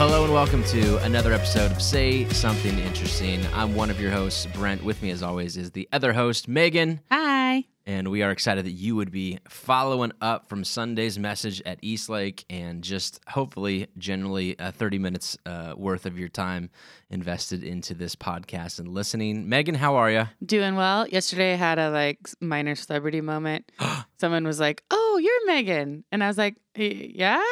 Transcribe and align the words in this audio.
hello 0.00 0.24
and 0.24 0.32
welcome 0.32 0.64
to 0.64 0.96
another 1.04 1.30
episode 1.34 1.70
of 1.70 1.82
Say 1.82 2.26
Something 2.30 2.78
Interesting. 2.78 3.38
I'm 3.52 3.74
one 3.74 3.90
of 3.90 4.00
your 4.00 4.10
hosts, 4.10 4.46
Brent. 4.46 4.82
With 4.82 5.02
me, 5.02 5.10
as 5.10 5.22
always, 5.22 5.58
is 5.58 5.72
the 5.72 5.86
other 5.92 6.14
host, 6.14 6.48
Megan. 6.48 7.00
Hi. 7.10 7.64
And 7.84 8.08
we 8.08 8.22
are 8.22 8.30
excited 8.30 8.64
that 8.64 8.72
you 8.72 8.96
would 8.96 9.10
be 9.10 9.40
following 9.46 10.12
up 10.22 10.48
from 10.48 10.64
Sunday's 10.64 11.18
message 11.18 11.60
at 11.66 11.80
Eastlake 11.82 12.46
and 12.48 12.82
just 12.82 13.20
hopefully, 13.28 13.88
generally, 13.98 14.58
uh, 14.58 14.70
30 14.70 14.98
minutes 14.98 15.36
uh, 15.44 15.74
worth 15.76 16.06
of 16.06 16.18
your 16.18 16.30
time 16.30 16.70
invested 17.10 17.62
into 17.62 17.92
this 17.92 18.16
podcast 18.16 18.78
and 18.78 18.88
listening. 18.88 19.50
Megan, 19.50 19.74
how 19.74 19.96
are 19.96 20.10
you? 20.10 20.26
Doing 20.42 20.76
well. 20.76 21.06
Yesterday 21.08 21.52
I 21.52 21.56
had 21.56 21.78
a 21.78 21.90
like 21.90 22.20
minor 22.40 22.74
celebrity 22.74 23.20
moment. 23.20 23.70
Someone 24.18 24.46
was 24.46 24.60
like, 24.60 24.82
"Oh, 24.90 25.20
you're 25.22 25.46
Megan," 25.46 26.04
and 26.10 26.24
I 26.24 26.26
was 26.26 26.38
like, 26.38 26.56
"Yeah," 26.74 27.42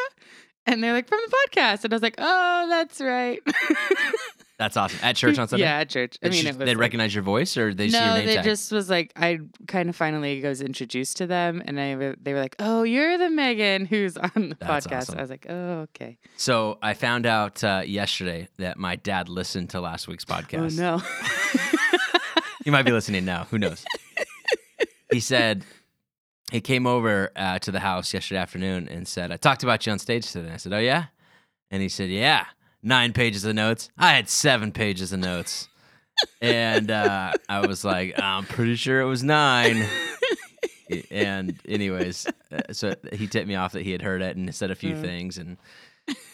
and 0.69 0.83
they're 0.85 0.93
like, 0.93 1.09
"From 1.09 1.21
the 1.27 1.37
podcast," 1.51 1.85
and 1.85 1.93
I 1.93 1.97
was 1.97 2.03
like, 2.03 2.15
"Oh, 2.19 2.67
that's 2.69 3.01
right." 3.01 3.41
That's 4.59 4.77
awesome. 4.77 4.99
At 5.05 5.15
church 5.15 5.39
on 5.39 5.47
Sunday? 5.47 5.67
Yeah, 5.67 5.79
at 5.79 5.89
church. 5.89 6.19
I 6.21 6.31
mean, 6.31 6.33
just- 6.43 6.47
it 6.47 6.59
was 6.59 6.67
they 6.67 6.75
like- 6.75 6.79
recognize 6.79 7.15
your 7.15 7.23
voice 7.23 7.57
or 7.57 7.73
they 7.73 7.91
see 7.91 7.97
your 7.97 8.05
no, 8.07 8.15
name 8.17 8.27
they 8.27 8.35
tag? 8.35 8.45
just 8.45 8.73
was 8.73 8.91
like 8.91 9.12
I 9.15 9.39
kind 9.69 9.89
of 9.89 9.95
finally 9.95 10.43
was 10.43 10.61
introduced 10.61 11.19
to 11.19 11.29
them, 11.29 11.62
and 11.65 11.79
I 11.81 11.95
they 12.21 12.33
were 12.33 12.41
like, 12.41 12.57
"Oh, 12.59 12.83
you're 12.83 13.17
the 13.19 13.31
Megan 13.31 13.87
who's 13.87 14.17
on 14.17 14.31
the 14.35 14.57
That's 14.59 14.89
podcast." 14.89 14.97
awesome. 14.97 15.19
I 15.19 15.21
was 15.21 15.31
like, 15.31 15.47
"Oh, 15.49 15.87
okay." 15.95 16.19
So 16.37 16.77
I 16.83 16.95
found 16.95 17.25
out 17.25 17.62
uh, 17.62 17.83
yesterday 17.87 18.48
that 18.57 18.79
my 18.79 18.97
dad 18.97 19.29
listened 19.29 19.71
to 19.71 19.81
last 19.81 20.09
week's 20.09 20.25
podcast. 20.25 20.77
Oh 20.81 20.98
no. 20.98 21.03
He 22.65 22.71
might 22.71 22.83
be 22.83 22.93
listening 22.93 23.25
now. 23.25 23.47
Who 23.51 23.59
knows? 23.59 23.85
he 25.12 25.21
said 25.21 25.65
he 26.52 26.61
came 26.61 26.87
over 26.87 27.30
uh, 27.37 27.59
to 27.61 27.70
the 27.70 27.80
house 27.80 28.12
yesterday 28.15 28.41
afternoon 28.41 28.89
and 28.89 29.06
said, 29.06 29.31
"I 29.33 29.36
talked 29.36 29.62
about 29.62 29.84
you 29.86 29.92
on 29.92 29.98
stage 29.98 30.31
today." 30.31 30.50
I 30.53 30.56
said, 30.56 30.73
"Oh 30.73 30.78
yeah," 30.78 31.06
and 31.70 31.83
he 31.83 31.89
said, 31.89 32.11
"Yeah, 32.11 32.47
nine 32.83 33.12
pages 33.12 33.45
of 33.45 33.55
notes. 33.55 33.91
I 33.98 34.12
had 34.14 34.28
seven 34.28 34.73
pages 34.73 35.12
of 35.12 35.20
notes." 35.20 35.69
and 36.42 36.91
uh, 36.91 37.34
I 37.48 37.67
was 37.67 37.84
like, 37.84 38.19
"I'm 38.19 38.45
pretty 38.45 38.77
sure 38.77 39.00
it 39.00 39.06
was 39.06 39.23
nine. 39.23 39.84
and 41.11 41.58
anyways, 41.69 42.27
uh, 42.51 42.73
so 42.73 42.95
he 43.12 43.27
tipped 43.27 43.47
me 43.47 43.55
off 43.55 43.73
that 43.73 43.83
he 43.83 43.92
had 43.92 44.03
heard 44.03 44.23
it 44.23 44.36
and 44.36 44.53
said 44.55 44.70
a 44.70 44.75
few 44.75 44.95
Yeah. 44.95 45.03
things 45.03 45.39
and 45.39 45.56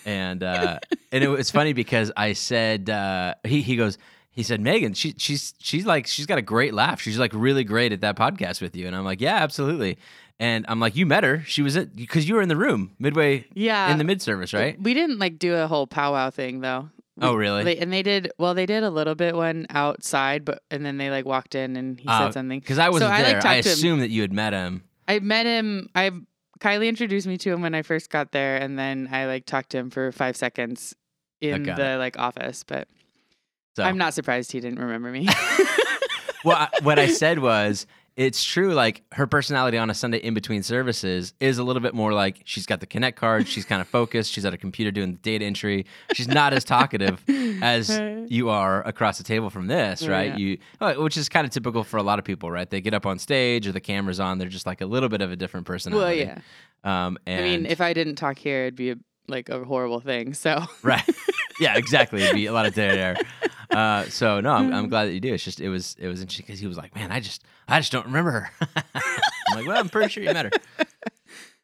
and 0.07 0.43
uh, 0.43 0.79
and 1.13 1.25
it 1.25 1.29
was 1.29 1.51
funny 1.51 1.73
because 1.73 2.13
I 2.17 2.35
said 2.35 2.89
uh, 2.89 3.35
he 3.45 3.63
he 3.63 3.77
goes 3.77 3.99
he 4.35 4.43
said 4.43 4.61
Megan 4.61 4.93
she 4.95 5.15
she's 5.17 5.55
she's 5.59 5.87
like 5.87 6.07
she's 6.07 6.27
got 6.27 6.39
a 6.39 6.43
great 6.43 6.75
laugh 6.75 7.01
she's 7.01 7.19
like 7.19 7.33
really 7.35 7.65
great 7.65 7.93
at 7.93 8.01
that 8.03 8.17
podcast 8.17 8.61
with 8.61 8.77
you 8.77 8.87
and 8.87 8.95
I'm 8.95 9.05
like 9.05 9.21
yeah 9.21 9.37
absolutely 9.37 9.99
and 10.39 10.65
I'm 10.69 10.81
like 10.81 10.97
you 10.97 11.07
met 11.07 11.25
her 11.25 11.43
she 11.47 11.63
was 11.63 11.77
at 11.77 11.95
because 11.97 12.29
you 12.29 12.35
were 12.35 12.43
in 12.43 12.49
the 12.49 12.57
room 12.57 12.93
midway 12.99 13.47
yeah. 13.55 13.91
in 13.91 13.99
the 13.99 14.05
mid 14.05 14.21
service 14.21 14.53
right 14.53 14.81
We 14.81 14.93
didn't 14.95 15.19
like 15.19 15.39
do 15.39 15.55
a 15.55 15.67
whole 15.67 15.87
powwow 15.87 16.31
thing 16.31 16.61
though. 16.61 16.91
We- 17.17 17.27
oh 17.29 17.35
really 17.35 17.63
They, 17.65 17.77
and 17.79 17.93
they 17.93 18.03
did 18.03 18.33
well. 18.39 18.55
They 18.55 18.67
did 18.67 18.83
a 18.83 18.91
little 18.91 19.15
bit 19.15 19.37
one 19.37 19.67
outside, 19.71 20.45
but 20.45 20.63
and 20.71 20.85
then 20.85 20.97
they 20.99 21.11
like 21.11 21.25
walked 21.25 21.55
in 21.55 21.77
and 21.77 22.01
he 22.01 22.09
Uh, 22.09 22.27
said 22.27 22.35
something. 22.35 22.59
because 22.59 22.79
I 22.81 22.89
wasn't 22.89 23.13
I, 23.13 23.19
like, 23.19 23.27
there 23.27 23.39
I 23.39 23.41
talked 23.41 23.63
to 23.63 23.69
him. 23.69 23.73
assumed 23.75 24.03
that 24.03 24.11
you 24.11 24.21
had 24.23 24.33
met 24.33 24.53
him 24.53 24.83
I 25.07 25.21
met 25.21 25.47
him. 25.47 25.89
I 25.95 26.11
Kylie 26.61 26.89
introduced 26.89 27.27
me 27.27 27.37
to 27.39 27.53
him 27.53 27.61
when 27.63 27.75
I 27.75 27.83
first 27.83 28.11
got 28.11 28.33
there, 28.33 28.57
and 28.57 28.79
then 28.79 29.09
I 29.13 29.27
like 29.27 29.45
talked 29.45 29.71
to 29.71 29.79
him 29.79 29.91
for 29.91 30.11
five 30.13 30.35
seconds 30.37 30.95
in 31.41 31.65
the 31.65 31.97
like 31.99 32.19
office. 32.19 32.65
But 32.65 32.89
so 33.75 33.83
I'm 33.83 33.99
not 33.99 34.15
surprised 34.15 34.53
he 34.53 34.61
didn't 34.61 34.79
remember 34.79 35.11
me. 35.11 35.29
well, 36.45 36.57
I, 36.57 36.69
what 36.83 36.99
I 36.99 37.09
said 37.09 37.39
was, 37.39 37.87
it's 38.17 38.45
true. 38.45 38.75
Like 38.75 39.03
her 39.13 39.27
personality 39.27 39.77
on 39.77 39.91
a 39.91 39.95
Sunday 39.95 40.19
in 40.19 40.35
between 40.35 40.63
services 40.63 41.35
is 41.41 41.59
a 41.59 41.65
little 41.65 41.83
bit 41.83 41.95
more 41.95 42.13
like 42.13 42.43
she's 42.45 42.65
got 42.67 42.79
the 42.79 42.87
Connect 42.87 43.19
card. 43.19 43.49
She's 43.49 43.65
kind 43.65 43.81
of 43.81 43.89
focused. 43.89 44.31
She's 44.31 44.45
at 44.45 44.55
a 44.55 44.57
computer 44.57 44.93
doing 44.93 45.13
the 45.13 45.19
data 45.19 45.45
entry. 45.45 45.87
She's 46.13 46.29
not 46.29 46.53
as 46.53 46.63
talkative 46.63 47.21
as 47.29 47.91
you 48.29 48.51
are 48.51 48.87
across 48.87 49.19
the 49.19 49.25
table 49.25 49.51
from 49.51 49.67
this, 49.67 50.07
right? 50.07 50.31
yeah. 50.31 50.37
You, 50.37 50.59
uh, 50.81 50.95
which 50.95 51.17
is 51.17 51.29
kind 51.29 51.45
of 51.45 51.53
typical 51.53 51.83
for 51.83 51.97
a 51.97 52.05
lot 52.05 52.21
of 52.21 52.25
people, 52.25 52.51
right? 52.51 52.71
They 52.71 52.81
get 52.81 52.95
up 52.95 53.07
on 53.07 53.19
stage 53.19 53.67
or 53.67 53.73
the 53.73 53.81
camera's 53.81 54.21
on. 54.21 54.39
They're 54.39 54.49
just 54.49 54.67
like 54.67 54.81
a 54.81 54.87
little 54.87 55.09
bit 55.09 55.21
of 55.21 55.33
a 55.33 55.37
different 55.37 55.67
personality. 55.67 56.25
well, 56.25 56.37
yeah. 56.37 56.41
Um, 56.85 57.19
and 57.27 57.41
I 57.41 57.49
mean, 57.49 57.67
if 57.67 57.81
I 57.81 57.95
didn't 57.95 58.17
talk 58.17 58.39
here, 58.39 58.63
it'd 58.63 58.77
be 58.77 58.91
a, 58.91 58.97
like 59.27 59.49
a 59.49 59.65
horrible 59.65 60.01
thing. 60.01 60.35
So 60.35 60.65
right, 60.83 61.03
yeah, 61.61 61.77
exactly. 61.77 62.23
It'd 62.23 62.35
be 62.35 62.47
a 62.47 62.53
lot 62.53 62.67
of 62.67 62.75
dead 62.75 62.99
air. 62.99 63.17
Uh, 63.75 64.05
so 64.05 64.41
no, 64.41 64.51
I'm, 64.53 64.73
I'm 64.73 64.89
glad 64.89 65.07
that 65.07 65.13
you 65.13 65.21
do. 65.21 65.35
It's 65.35 65.45
just 65.45 65.61
it 65.61 65.69
was 65.69 65.97
it 65.99 66.09
was 66.09 66.21
interesting 66.21 66.45
because 66.47 66.61
he 66.61 66.67
was 66.67 66.77
like, 66.77 66.95
man, 66.95 67.11
I 67.11 67.21
just 67.21 67.43
I 67.69 67.81
just 67.81 67.93
don't 67.93 68.07
remember 68.07 68.31
her. 68.31 68.51
I'm 68.95 69.57
like, 69.57 69.67
well, 69.67 69.79
I'm 69.79 69.89
pretty 69.89 70.11
sure 70.11 70.23
you 70.23 70.33
met 70.33 70.47
her. 70.47 70.51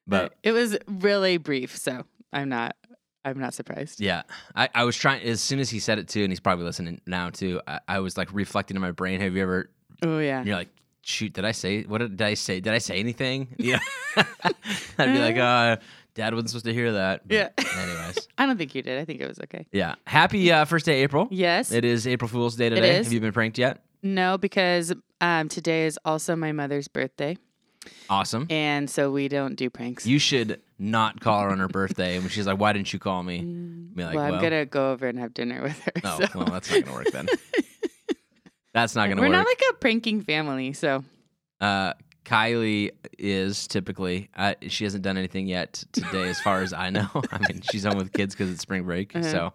But 0.06 0.34
it 0.42 0.50
was 0.52 0.76
really 0.88 1.36
brief. 1.36 1.76
So 1.76 2.04
I'm 2.32 2.48
not. 2.48 2.74
I'm 3.24 3.38
not 3.38 3.52
surprised. 3.54 4.00
yeah, 4.00 4.22
I, 4.56 4.68
I 4.74 4.84
was 4.84 4.96
trying 4.96 5.22
as 5.22 5.42
soon 5.42 5.60
as 5.60 5.68
he 5.68 5.78
said 5.78 5.98
it 5.98 6.08
too, 6.08 6.22
and 6.22 6.32
he's 6.32 6.40
probably 6.40 6.64
listening 6.64 7.00
now 7.06 7.28
too. 7.30 7.60
I, 7.66 7.80
I 7.86 7.98
was 8.00 8.16
like 8.16 8.32
reflecting 8.32 8.76
in 8.76 8.80
my 8.80 8.92
brain. 8.92 9.20
Have 9.20 9.36
you 9.36 9.42
ever? 9.42 9.70
Oh 10.02 10.18
yeah. 10.18 10.42
You're 10.42 10.56
like, 10.56 10.70
shoot, 11.02 11.34
did 11.34 11.44
I 11.44 11.52
say 11.52 11.82
what 11.82 11.98
did 11.98 12.20
I 12.22 12.34
say? 12.34 12.60
Did 12.60 12.72
I 12.72 12.78
say 12.78 12.98
anything? 12.98 13.48
Yeah, 13.58 13.78
I'd 14.98 15.12
be 15.12 15.18
like, 15.18 15.36
uh, 15.36 15.76
Dad 16.20 16.34
wasn't 16.34 16.50
supposed 16.50 16.66
to 16.66 16.74
hear 16.74 16.92
that. 16.92 17.22
Yeah. 17.30 17.48
Anyways, 17.56 18.28
I 18.38 18.44
don't 18.44 18.58
think 18.58 18.74
you 18.74 18.82
did. 18.82 18.98
I 18.98 19.06
think 19.06 19.22
it 19.22 19.26
was 19.26 19.38
okay. 19.44 19.66
yeah. 19.72 19.94
Happy 20.06 20.52
uh, 20.52 20.66
first 20.66 20.84
day, 20.84 21.02
April. 21.02 21.28
Yes. 21.30 21.72
It 21.72 21.82
is 21.82 22.06
April 22.06 22.28
Fool's 22.28 22.56
Day 22.56 22.68
today. 22.68 22.98
is. 22.98 23.06
Have 23.06 23.12
you 23.14 23.20
been 23.20 23.32
pranked 23.32 23.56
yet? 23.56 23.82
no, 24.02 24.36
because 24.36 24.92
um, 25.22 25.48
today 25.48 25.86
is 25.86 25.98
also 26.04 26.36
my 26.36 26.52
mother's 26.52 26.88
birthday, 26.88 27.38
Awesome. 28.10 28.46
and 28.50 28.90
so 28.90 29.10
we 29.10 29.28
don't 29.28 29.54
do 29.54 29.70
pranks. 29.70 30.06
You 30.06 30.18
should 30.18 30.60
not 30.78 31.20
call 31.20 31.40
her 31.40 31.48
on 31.48 31.58
her 31.58 31.68
birthday. 31.68 32.16
And 32.16 32.24
when 32.24 32.28
she's 32.30 32.46
like, 32.46 32.60
"Why 32.60 32.74
didn't 32.74 32.92
you 32.92 32.98
call 32.98 33.22
me?" 33.22 33.40
Be 33.40 34.04
like, 34.04 34.14
well, 34.14 34.24
"Well, 34.26 34.34
I'm 34.34 34.42
gonna 34.42 34.66
go 34.66 34.92
over 34.92 35.08
and 35.08 35.18
have 35.18 35.32
dinner 35.32 35.62
with 35.62 35.78
her. 35.80 35.92
oh, 36.04 36.18
so. 36.20 36.26
well, 36.38 36.48
that's 36.48 36.70
not 36.70 36.84
gonna 36.84 36.96
work 36.96 37.10
then. 37.12 37.28
That's 38.74 38.94
not 38.94 39.08
gonna 39.08 39.22
work. 39.22 39.30
We're 39.30 39.36
work." 39.36 39.46
not 39.46 39.46
like 39.46 39.62
a 39.70 39.74
pranking 39.74 40.20
family, 40.20 40.74
so 40.74 41.02
uh, 41.62 41.94
Kylie 42.24 42.90
is 43.18 43.66
typically. 43.66 44.28
Uh, 44.36 44.54
she 44.68 44.84
hasn't 44.84 45.02
done 45.02 45.16
anything 45.16 45.46
yet 45.46 45.82
today, 45.92 46.28
as 46.28 46.40
far 46.40 46.62
as 46.62 46.72
I 46.72 46.90
know. 46.90 47.08
I 47.30 47.38
mean, 47.38 47.62
she's 47.70 47.84
home 47.84 47.96
with 47.96 48.12
kids 48.12 48.34
because 48.34 48.50
it's 48.50 48.60
spring 48.60 48.84
break. 48.84 49.14
Uh-huh. 49.14 49.30
So, 49.30 49.52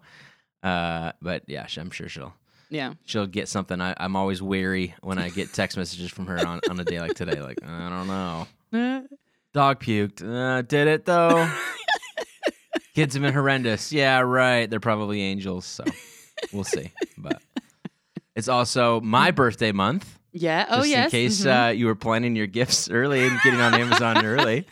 uh, 0.68 1.12
but 1.22 1.42
yeah, 1.46 1.66
I'm 1.76 1.90
sure 1.90 2.08
she'll 2.08 2.34
yeah. 2.70 2.94
she'll 3.04 3.26
get 3.26 3.48
something. 3.48 3.80
I, 3.80 3.94
I'm 3.98 4.16
always 4.16 4.42
wary 4.42 4.94
when 5.02 5.18
I 5.18 5.30
get 5.30 5.52
text 5.52 5.76
messages 5.76 6.10
from 6.10 6.26
her 6.26 6.44
on, 6.46 6.60
on 6.68 6.80
a 6.80 6.84
day 6.84 7.00
like 7.00 7.14
today. 7.14 7.40
Like, 7.40 7.58
I 7.64 7.88
don't 7.88 8.06
know. 8.06 9.06
Dog 9.52 9.80
puked. 9.80 10.22
Uh, 10.22 10.62
did 10.62 10.88
it 10.88 11.04
though? 11.04 11.50
Kids 12.94 13.14
have 13.14 13.22
been 13.22 13.34
horrendous. 13.34 13.92
Yeah, 13.92 14.20
right. 14.20 14.68
They're 14.68 14.80
probably 14.80 15.22
angels. 15.22 15.66
So 15.66 15.84
we'll 16.52 16.64
see. 16.64 16.92
But 17.18 17.42
it's 18.34 18.48
also 18.48 19.00
my 19.00 19.30
birthday 19.30 19.72
month. 19.72 20.18
Yeah. 20.36 20.66
Oh 20.68 20.76
Just 20.78 20.88
yes. 20.88 21.04
in 21.06 21.10
case 21.10 21.40
mhm. 21.44 21.66
uh, 21.66 21.70
you 21.70 21.86
were 21.86 21.94
planning 21.94 22.36
your 22.36 22.46
gifts 22.46 22.90
early 22.90 23.26
and 23.26 23.38
getting 23.42 23.60
on 23.60 23.74
Amazon 23.74 24.24
early. 24.24 24.66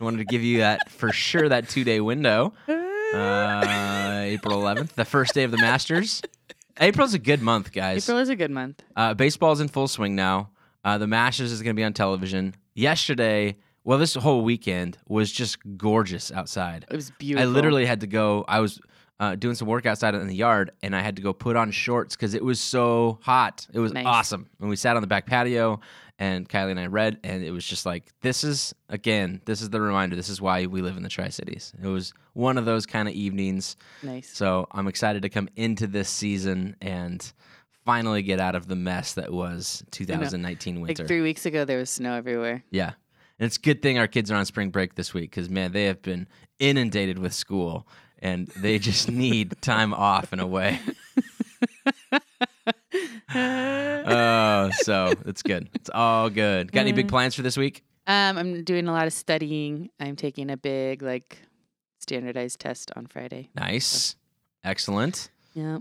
I 0.00 0.04
wanted 0.04 0.18
to 0.18 0.24
give 0.24 0.42
you 0.42 0.58
that 0.58 0.90
for 0.90 1.12
sure 1.12 1.48
that 1.48 1.68
two 1.68 1.84
day 1.84 2.00
window. 2.00 2.54
Uh, 2.68 4.22
April 4.24 4.62
11th, 4.62 4.92
the 4.92 5.04
first 5.04 5.34
day 5.34 5.42
of 5.42 5.50
the 5.50 5.58
Masters. 5.58 6.22
April's 6.80 7.12
a 7.12 7.18
good 7.18 7.42
month, 7.42 7.72
guys. 7.72 8.08
April 8.08 8.18
is 8.18 8.28
a 8.28 8.36
good 8.36 8.50
month. 8.50 8.82
Uh, 8.96 9.14
baseball's 9.14 9.60
in 9.60 9.68
full 9.68 9.88
swing 9.88 10.14
now. 10.14 10.50
Uh, 10.84 10.96
the 10.96 11.06
Masters 11.06 11.52
is 11.52 11.60
going 11.60 11.74
to 11.74 11.78
be 11.78 11.84
on 11.84 11.92
television. 11.92 12.54
Yesterday, 12.74 13.56
well, 13.84 13.98
this 13.98 14.14
whole 14.14 14.42
weekend 14.42 14.96
was 15.08 15.32
just 15.32 15.58
gorgeous 15.76 16.30
outside. 16.30 16.86
It 16.90 16.96
was 16.96 17.10
beautiful. 17.18 17.48
I 17.48 17.52
literally 17.52 17.84
had 17.84 18.00
to 18.00 18.06
go. 18.06 18.44
I 18.48 18.60
was 18.60 18.80
uh, 19.20 19.36
doing 19.36 19.54
some 19.54 19.68
work 19.68 19.86
outside 19.86 20.14
in 20.16 20.26
the 20.26 20.34
yard, 20.34 20.72
and 20.82 20.96
I 20.96 21.00
had 21.02 21.14
to 21.16 21.22
go 21.22 21.32
put 21.32 21.54
on 21.54 21.70
shorts 21.70 22.16
because 22.16 22.34
it 22.34 22.42
was 22.44 22.58
so 22.58 23.18
hot. 23.22 23.66
It 23.72 23.78
was 23.78 23.92
Nice. 23.92 24.06
awesome. 24.06 24.48
And 24.60 24.68
we 24.68 24.74
sat 24.76 24.96
on 24.96 25.02
the 25.02 25.06
back 25.06 25.26
patio, 25.26 25.78
and 26.18 26.48
Kylie 26.48 26.70
and 26.72 26.80
I 26.80 26.86
read, 26.86 27.18
and 27.22 27.44
it 27.44 27.50
was 27.50 27.64
just 27.64 27.84
like, 27.86 28.04
this 28.22 28.42
is 28.44 28.74
again, 28.88 29.40
this 29.44 29.60
is 29.62 29.70
the 29.70 29.80
reminder. 29.80 30.16
This 30.16 30.28
is 30.30 30.40
why 30.40 30.66
we 30.66 30.80
live 30.82 30.96
in 30.96 31.02
the 31.02 31.08
Tri 31.08 31.28
Cities. 31.28 31.72
It 31.82 31.86
was 31.86 32.12
one 32.32 32.58
of 32.58 32.64
those 32.64 32.86
kind 32.86 33.08
of 33.08 33.14
evenings. 33.14 33.76
nice. 34.02 34.28
So 34.34 34.66
I'm 34.72 34.88
excited 34.88 35.22
to 35.22 35.28
come 35.28 35.48
into 35.54 35.86
this 35.86 36.08
season 36.08 36.76
and 36.80 37.30
finally 37.84 38.22
get 38.22 38.40
out 38.40 38.54
of 38.54 38.68
the 38.68 38.76
mess 38.76 39.14
that 39.14 39.32
was 39.32 39.82
2019 39.90 40.80
winter. 40.80 41.02
Like 41.02 41.08
three 41.08 41.22
weeks 41.22 41.46
ago, 41.46 41.64
there 41.64 41.78
was 41.78 41.90
snow 41.90 42.14
everywhere. 42.14 42.64
yeah. 42.70 42.92
And 43.38 43.46
it's 43.46 43.56
a 43.56 43.60
good 43.60 43.80
thing 43.80 43.98
our 43.98 44.06
kids 44.06 44.30
are 44.30 44.34
on 44.36 44.44
spring 44.44 44.68
break 44.68 44.96
this 44.96 45.14
week 45.14 45.30
because, 45.30 45.48
man, 45.48 45.72
they 45.72 45.84
have 45.86 46.02
been 46.02 46.28
inundated 46.58 47.18
with 47.18 47.32
school 47.32 47.88
and 48.20 48.48
they 48.48 48.78
just 48.78 49.10
need 49.10 49.60
time 49.60 49.92
off 49.94 50.32
in 50.32 50.40
a 50.40 50.46
way. 50.46 50.80
Oh, 53.32 54.70
so 54.82 55.12
it's 55.26 55.42
good. 55.42 55.68
It's 55.74 55.90
all 55.92 56.30
good. 56.30 56.72
Got 56.72 56.80
any 56.80 56.92
big 56.92 57.08
plans 57.08 57.34
for 57.34 57.42
this 57.42 57.56
week? 57.56 57.84
Um, 58.06 58.38
I'm 58.38 58.64
doing 58.64 58.88
a 58.88 58.92
lot 58.92 59.06
of 59.06 59.12
studying. 59.12 59.90
I'm 60.00 60.16
taking 60.16 60.50
a 60.50 60.56
big 60.56 61.02
like 61.02 61.38
standardized 62.00 62.58
test 62.58 62.90
on 62.96 63.06
Friday. 63.06 63.50
Nice. 63.54 64.16
Excellent. 64.64 65.30
Yeah. 65.54 65.78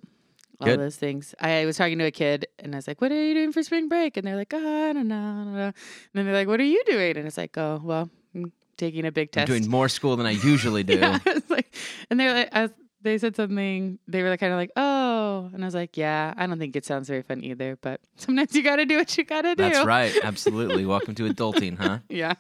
All 0.61 0.67
Good. 0.67 0.79
those 0.79 0.97
things. 0.97 1.33
I 1.39 1.65
was 1.65 1.77
talking 1.77 1.97
to 1.99 2.05
a 2.05 2.11
kid 2.11 2.45
and 2.59 2.75
I 2.75 2.77
was 2.77 2.87
like, 2.87 3.01
What 3.01 3.11
are 3.11 3.15
you 3.23 3.33
doing 3.33 3.51
for 3.53 3.63
spring 3.63 3.87
break? 3.87 4.17
And 4.17 4.27
they're 4.27 4.35
like, 4.35 4.53
Oh, 4.53 4.89
I 4.89 4.93
don't 4.93 5.07
know. 5.07 5.15
I 5.15 5.43
don't 5.43 5.53
know. 5.53 5.63
And 5.65 5.73
then 6.13 6.25
they're 6.25 6.35
like, 6.35 6.47
What 6.47 6.59
are 6.59 6.63
you 6.65 6.83
doing? 6.85 7.17
And 7.17 7.25
it's 7.25 7.37
like, 7.37 7.57
Oh, 7.57 7.81
well, 7.83 8.09
I'm 8.35 8.51
taking 8.79 9.05
a 9.05 9.11
big 9.11 9.31
test. 9.31 9.49
I'm 9.49 9.57
doing 9.57 9.69
more 9.69 9.89
school 9.89 10.15
than 10.15 10.25
I 10.25 10.31
usually 10.31 10.83
do. 10.83 10.97
Yeah, 10.97 11.19
I 11.25 11.33
was 11.33 11.49
like, 11.49 11.75
and 12.09 12.19
they're 12.19 12.33
like, 12.33 12.53
was, 12.53 12.71
they 13.01 13.17
said 13.17 13.35
something. 13.35 13.99
They 14.07 14.23
were 14.23 14.29
like, 14.29 14.39
kind 14.39 14.51
of 14.51 14.57
like, 14.57 14.71
"Oh," 14.75 15.49
and 15.53 15.63
I 15.63 15.67
was 15.67 15.75
like, 15.75 15.97
"Yeah, 15.97 16.33
I 16.35 16.47
don't 16.47 16.59
think 16.59 16.75
it 16.75 16.85
sounds 16.85 17.07
very 17.07 17.21
fun 17.21 17.43
either." 17.43 17.77
But 17.81 18.01
sometimes 18.15 18.55
you 18.55 18.63
got 18.63 18.77
to 18.77 18.85
do 18.85 18.97
what 18.97 19.15
you 19.17 19.23
got 19.23 19.43
to 19.43 19.55
do. 19.55 19.63
That's 19.63 19.85
right. 19.85 20.17
Absolutely. 20.23 20.85
Welcome 20.85 21.15
to 21.15 21.29
adulting, 21.29 21.77
huh? 21.77 21.99
yeah. 22.09 22.33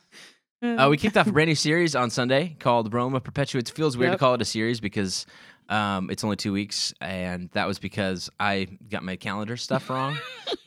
Uh, 0.61 0.87
we 0.89 0.97
kicked 0.97 1.15
off 1.15 1.25
a 1.25 1.31
brand 1.31 1.47
new 1.47 1.55
series 1.55 1.95
on 1.95 2.09
Sunday 2.09 2.57
called 2.59 2.93
Roma 2.93 3.21
Perpetuates. 3.21 3.71
Feels 3.71 3.95
weird 3.95 4.11
to 4.11 4.17
call 4.17 4.33
it 4.33 4.41
a 4.41 4.45
series 4.45 4.81
because 4.81 5.25
um, 5.69 6.09
it's 6.09 6.21
only 6.25 6.35
two 6.35 6.51
weeks, 6.51 6.93
and 6.99 7.49
that 7.53 7.65
was 7.65 7.79
because 7.79 8.29
I 8.41 8.67
got 8.89 9.01
my 9.01 9.15
calendar 9.15 9.55
stuff 9.55 9.89
wrong. 9.89 10.17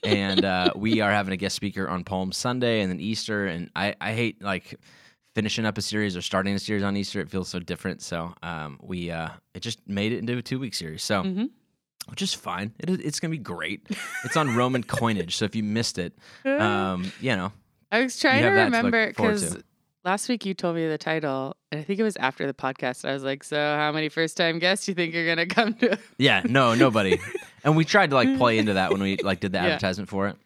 and 0.02 0.46
uh, 0.46 0.72
we 0.75 1.00
are 1.00 1.10
having 1.10 1.34
a 1.34 1.36
guest 1.36 1.56
speaker 1.56 1.88
on 1.88 2.04
Palm 2.04 2.32
Sunday 2.32 2.80
and 2.80 2.90
then 2.90 3.00
Easter, 3.00 3.46
and 3.46 3.70
I, 3.76 3.94
I 4.00 4.14
hate 4.14 4.42
like 4.42 4.80
finishing 5.34 5.64
up 5.64 5.79
a 5.79 5.82
series 5.82 6.17
or 6.17 6.23
starting 6.23 6.55
a 6.55 6.58
series 6.58 6.82
on 6.82 6.96
Easter. 6.96 7.20
It 7.20 7.31
feels 7.31 7.49
so 7.49 7.58
different. 7.58 8.02
So 8.02 8.34
um, 8.43 8.79
we 8.82 9.11
uh, 9.11 9.31
it 9.55 9.61
just 9.61 9.87
made 9.88 10.12
it 10.12 10.19
into 10.19 10.37
a 10.37 10.43
two 10.43 10.58
week 10.58 10.75
series. 10.75 11.02
So. 11.02 11.23
hmm 11.23 11.44
Which 12.08 12.20
is 12.20 12.34
fine. 12.34 12.73
It, 12.81 12.90
it's 13.00 13.20
gonna 13.20 13.31
be 13.31 13.38
great. 13.38 13.87
It's 14.25 14.37
on 14.37 14.56
Roman 14.56 14.82
coinage, 14.99 15.37
so 15.37 15.44
if 15.44 15.55
you 15.55 15.62
missed 15.62 15.99
it, 15.99 16.12
um, 16.44 17.12
you 17.20 17.37
know, 17.37 17.52
I 17.93 18.02
was 18.02 18.19
trying 18.19 18.40
to 18.40 18.46
have 18.46 18.55
that 18.55 18.64
to 18.64 18.70
look 18.70 18.76
remember 18.76 19.06
because 19.06 19.56
last 20.05 20.29
week 20.29 20.44
you 20.44 20.52
told 20.52 20.75
me 20.75 20.88
the 20.88 20.99
title, 20.99 21.56
and 21.70 21.81
I 21.81 21.85
think 21.85 22.00
it 22.00 22.02
was 22.02 22.17
after 22.17 22.44
the 22.44 22.55
podcast. 22.55 23.08
I 23.08 23.12
was 23.14 23.23
like, 23.23 23.44
"So, 23.44 23.56
how 23.56 23.93
many 23.93 24.08
first 24.08 24.37
time 24.37 24.58
guests 24.58 24.87
do 24.87 24.90
you 24.90 24.96
think 24.96 25.14
you're 25.14 25.26
gonna 25.26 25.46
come 25.46 25.75
to?" 25.75 25.96
Yeah, 26.19 26.43
no, 26.49 26.75
nobody. 26.75 27.20
and 27.64 27.76
we 27.76 27.85
tried 27.85 28.11
to 28.11 28.17
like 28.17 28.37
play 28.37 28.58
into 28.58 28.73
that 28.75 28.90
when 28.90 29.00
we 29.00 29.17
like 29.19 29.38
did 29.38 29.52
the 29.52 29.58
Yeah. 29.58 29.67
advertisement 29.67 30.08
for 30.08 30.26
it. 30.26 30.37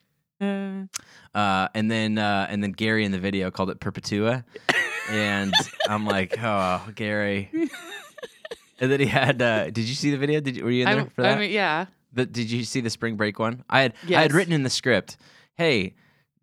Uh, 0.41 0.87
Uh, 1.35 1.69
and 1.75 1.91
then 1.91 2.19
uh, 2.19 2.47
and 2.49 2.63
then 2.63 2.73
Gary 2.73 3.05
in 3.05 3.13
the 3.13 3.19
video 3.19 3.51
called 3.51 3.69
it 3.71 3.79
Perpetua, 3.81 4.45
and 5.11 5.53
I'm 5.89 6.07
like, 6.07 6.35
oh, 6.43 6.83
Gary. 6.95 7.51
And 8.81 8.91
then 8.91 9.01
he 9.01 9.07
had. 9.07 9.41
Uh, 9.43 9.65
did 9.71 9.89
you 9.89 9.95
see 9.95 10.11
the 10.11 10.17
video? 10.19 10.41
Did 10.41 10.57
you, 10.57 10.65
were 10.65 10.71
you 10.71 10.83
in 10.87 10.91
there 10.91 11.01
I, 11.01 11.09
for 11.09 11.23
that? 11.23 11.37
I 11.37 11.41
mean, 11.41 11.51
yeah. 11.51 11.87
The- 12.13 12.27
did 12.27 12.51
you 12.51 12.65
see 12.65 12.81
the 12.81 12.91
spring 12.91 13.17
break 13.17 13.39
one? 13.39 13.65
I 13.69 13.81
had 13.83 13.95
I 14.09 14.23
had 14.23 14.33
written 14.33 14.53
in 14.53 14.63
the 14.63 14.71
script, 14.71 15.17
hey. 15.55 15.95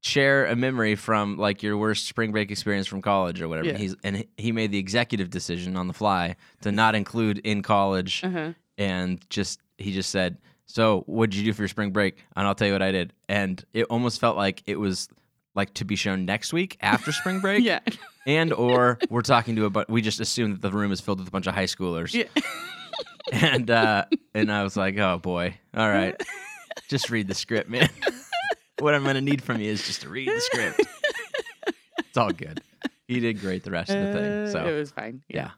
Share 0.06 0.48
a 0.48 0.56
memory 0.57 0.96
from 0.96 1.38
like 1.38 1.63
your 1.63 1.78
worst 1.78 2.07
spring 2.07 2.34
break 2.34 2.51
experience 2.51 2.88
from 2.88 3.01
college 3.01 3.42
or 3.42 3.48
whatever. 3.48 3.69
Yeah. 3.69 3.78
He's 3.78 3.96
and 4.04 4.18
he- 4.18 4.28
he 4.36 4.51
made 4.51 4.69
the 4.74 4.78
executive 4.78 5.30
decision 5.30 5.78
on 5.78 5.88
the 5.88 5.94
fly 5.94 6.36
to 6.60 6.74
not 6.74 6.94
include 6.94 7.38
in 7.38 7.62
college 7.62 8.22
Uh-huh. 8.22 8.51
and 8.78 9.22
just 9.30 9.62
he 9.78 9.94
just 9.94 10.10
said, 10.10 10.39
"So, 10.65 11.04
what 11.07 11.30
did 11.30 11.38
you 11.39 11.45
do 11.45 11.54
for 11.54 11.62
your 11.62 11.68
spring 11.69 11.92
break?" 11.92 12.24
And 12.36 12.45
I'll 12.48 12.56
tell 12.56 12.68
you 12.68 12.74
what 12.74 12.81
I 12.81 12.92
did. 12.92 13.13
And 13.30 13.63
it 13.74 13.83
almost 13.86 14.19
felt 14.19 14.38
like 14.38 14.63
it 14.65 14.77
was 14.80 15.07
like 15.56 15.74
to 15.75 15.86
be 15.86 15.95
shown 15.95 16.25
next 16.25 16.51
week 16.54 16.77
after 16.81 17.12
spring 17.12 17.39
break, 17.42 17.63
Yeah. 17.63 17.80
and 18.25 18.51
or 18.65 18.98
we're 19.10 19.21
talking 19.21 19.56
to 19.57 19.65
a 19.65 19.69
but 19.69 19.89
we 19.89 20.01
just 20.01 20.19
assume 20.19 20.51
that 20.54 20.62
the 20.62 20.71
room 20.71 20.92
is 20.92 21.00
filled 21.01 21.19
with 21.19 21.27
a 21.27 21.31
bunch 21.31 21.45
of 21.48 21.54
high 21.54 21.65
schoolers, 21.65 22.13
Yeah. 22.13 22.25
and 23.31 23.69
uh, 23.69 24.06
and 24.33 24.51
I 24.51 24.63
was 24.63 24.75
like, 24.75 24.98
"Oh 24.98 25.18
boy, 25.19 25.57
all 25.75 25.89
right, 25.89 26.19
just 26.89 27.10
read 27.10 27.27
the 27.27 27.33
script, 27.36 27.69
man. 27.69 27.89
what 28.80 28.94
I'm 28.95 29.04
gonna 29.04 29.21
need 29.21 29.44
from 29.44 29.62
you 29.62 29.71
is 29.71 29.86
just 29.86 30.01
to 30.01 30.10
read 30.10 30.27
the 30.27 30.42
script. 30.42 30.81
It's 32.00 32.18
all 32.18 32.31
good. 32.31 32.62
He 33.07 33.19
did 33.19 33.39
great 33.39 33.63
the 33.63 33.71
rest 33.71 33.89
of 33.92 34.06
the 34.07 34.13
thing, 34.13 34.31
Uh, 34.31 34.48
so 34.51 34.65
it 34.65 34.77
was 34.77 34.92
fine. 34.92 35.21
yeah." 35.27 35.51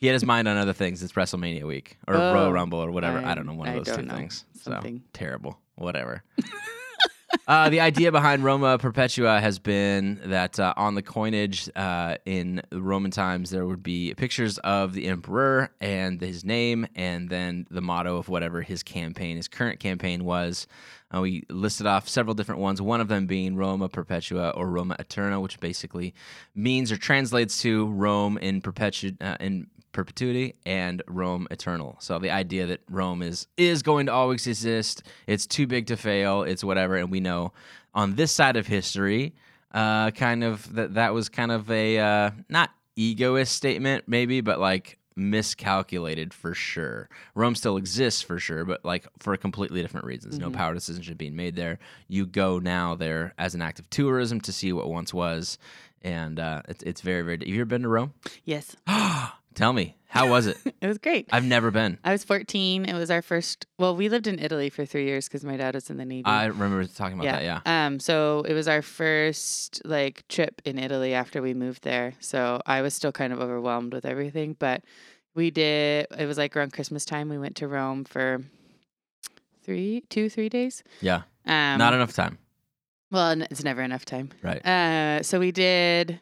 He 0.00 0.06
had 0.06 0.14
his 0.14 0.24
mind 0.24 0.48
on 0.48 0.56
other 0.56 0.72
things. 0.72 1.02
It's 1.02 1.12
WrestleMania 1.12 1.64
week 1.66 1.98
or 2.08 2.14
Royal 2.14 2.36
Oh, 2.46 2.50
Rumble 2.50 2.78
or 2.78 2.90
whatever. 2.90 3.18
I, 3.18 3.32
I- 3.32 3.34
don't 3.34 3.46
know 3.46 3.52
one 3.54 3.68
of 3.68 3.74
I 3.74 3.78
those 3.78 3.94
two 3.96 4.02
know. 4.02 4.14
things. 4.14 4.44
So 4.62 4.80
terrible. 5.12 5.58
Whatever. 5.76 6.22
uh, 7.48 7.68
the 7.68 7.80
idea 7.80 8.10
behind 8.10 8.42
Roma 8.42 8.78
Perpetua 8.78 9.40
has 9.40 9.58
been 9.58 10.20
that 10.24 10.58
uh, 10.58 10.72
on 10.76 10.94
the 10.94 11.02
coinage 11.02 11.68
uh, 11.76 12.16
in 12.24 12.62
Roman 12.72 13.10
times 13.10 13.50
there 13.50 13.66
would 13.66 13.82
be 13.82 14.14
pictures 14.14 14.56
of 14.58 14.94
the 14.94 15.06
emperor 15.06 15.70
and 15.82 16.18
his 16.20 16.44
name, 16.44 16.86
and 16.94 17.28
then 17.28 17.66
the 17.70 17.80
motto 17.82 18.16
of 18.16 18.28
whatever 18.30 18.62
his 18.62 18.82
campaign, 18.82 19.36
his 19.36 19.48
current 19.48 19.80
campaign 19.80 20.24
was. 20.24 20.66
Uh, 21.14 21.20
we 21.20 21.44
listed 21.50 21.86
off 21.86 22.08
several 22.08 22.34
different 22.34 22.60
ones. 22.60 22.80
One 22.80 23.00
of 23.00 23.08
them 23.08 23.26
being 23.26 23.56
Roma 23.56 23.88
Perpetua 23.88 24.50
or 24.50 24.68
Roma 24.68 24.96
Eterna, 24.98 25.40
which 25.40 25.58
basically 25.60 26.14
means 26.54 26.90
or 26.92 26.96
translates 26.96 27.60
to 27.62 27.86
Rome 27.88 28.38
in 28.38 28.62
perpetu- 28.62 29.16
uh, 29.20 29.36
in 29.40 29.66
perpetuity 29.92 30.54
and 30.64 31.02
Rome 31.08 31.46
eternal. 31.50 31.96
So 32.00 32.18
the 32.18 32.30
idea 32.30 32.66
that 32.66 32.80
Rome 32.88 33.22
is 33.22 33.46
is 33.56 33.82
going 33.82 34.06
to 34.06 34.12
always 34.12 34.46
exist, 34.46 35.02
it's 35.26 35.46
too 35.46 35.66
big 35.66 35.86
to 35.86 35.96
fail, 35.96 36.42
it's 36.42 36.62
whatever, 36.64 36.96
and 36.96 37.10
we 37.10 37.20
know 37.20 37.52
on 37.94 38.14
this 38.14 38.30
side 38.32 38.56
of 38.56 38.66
history, 38.66 39.34
uh, 39.72 40.10
kind 40.12 40.44
of 40.44 40.72
that 40.74 40.94
that 40.94 41.12
was 41.14 41.28
kind 41.28 41.50
of 41.52 41.70
a 41.70 41.98
uh, 41.98 42.30
not 42.48 42.70
egoist 42.96 43.52
statement 43.54 44.04
maybe, 44.06 44.40
but 44.40 44.58
like 44.60 44.98
miscalculated 45.16 46.32
for 46.32 46.54
sure. 46.54 47.08
Rome 47.34 47.54
still 47.54 47.76
exists 47.76 48.22
for 48.22 48.38
sure, 48.38 48.64
but 48.64 48.84
like 48.84 49.06
for 49.18 49.36
completely 49.36 49.82
different 49.82 50.06
reasons. 50.06 50.38
No 50.38 50.48
Mhm. 50.50 50.54
power 50.54 50.74
decision 50.74 51.02
should 51.02 51.18
be 51.18 51.30
made 51.30 51.56
there. 51.56 51.78
You 52.08 52.26
go 52.26 52.58
now 52.58 52.94
there 52.94 53.34
as 53.38 53.54
an 53.54 53.62
act 53.62 53.78
of 53.80 53.90
tourism 53.90 54.40
to 54.42 54.52
see 54.52 54.72
what 54.72 54.88
once 54.88 55.12
was, 55.12 55.58
and 56.02 56.38
uh, 56.38 56.62
it's 56.68 56.82
it's 56.84 57.00
very 57.00 57.22
very. 57.22 57.38
Have 57.38 57.48
you 57.48 57.56
ever 57.56 57.64
been 57.66 57.82
to 57.82 57.88
Rome? 57.88 58.12
Yes. 58.44 58.76
Tell 59.54 59.72
me, 59.72 59.96
how 60.06 60.28
was 60.28 60.46
it? 60.46 60.56
It 60.80 60.86
was 60.86 60.96
great. 60.96 61.28
I've 61.30 61.44
never 61.44 61.70
been. 61.70 61.98
I 62.04 62.12
was 62.12 62.24
14. 62.24 62.86
It 62.86 62.94
was 62.94 63.10
our 63.10 63.20
first. 63.20 63.66
Well, 63.78 63.94
we 63.94 64.08
lived 64.08 64.26
in 64.26 64.38
Italy 64.38 64.70
for 64.70 64.86
three 64.86 65.04
years 65.04 65.28
because 65.28 65.44
my 65.44 65.58
dad 65.58 65.74
was 65.74 65.90
in 65.90 65.98
the 65.98 66.06
Navy. 66.06 66.24
I 66.24 66.46
remember 66.46 66.82
talking 66.86 67.18
about 67.20 67.24
that. 67.24 67.42
Yeah. 67.42 67.60
Um. 67.66 68.00
So 68.00 68.42
it 68.48 68.54
was 68.54 68.66
our 68.66 68.80
first 68.80 69.82
like 69.84 70.26
trip 70.28 70.62
in 70.64 70.78
Italy 70.78 71.12
after 71.12 71.42
we 71.42 71.52
moved 71.52 71.82
there. 71.84 72.14
So 72.18 72.62
I 72.64 72.80
was 72.80 72.94
still 72.94 73.12
kind 73.12 73.34
of 73.34 73.40
overwhelmed 73.40 73.92
with 73.92 74.06
everything, 74.06 74.56
but 74.58 74.82
we 75.34 75.50
did. 75.50 76.06
It 76.18 76.24
was 76.24 76.38
like 76.38 76.56
around 76.56 76.72
Christmas 76.72 77.04
time. 77.04 77.28
We 77.28 77.36
went 77.36 77.56
to 77.56 77.68
Rome 77.68 78.04
for 78.04 78.42
three, 79.62 80.02
two, 80.08 80.30
three 80.30 80.48
days. 80.48 80.82
Yeah. 81.02 81.22
Um. 81.44 81.76
Not 81.78 81.92
enough 81.92 82.14
time. 82.14 82.38
Well, 83.10 83.42
it's 83.42 83.64
never 83.64 83.82
enough 83.82 84.04
time. 84.04 84.30
Right. 84.42 84.64
Uh, 84.64 85.22
so 85.22 85.38
we 85.40 85.52
did. 85.52 86.20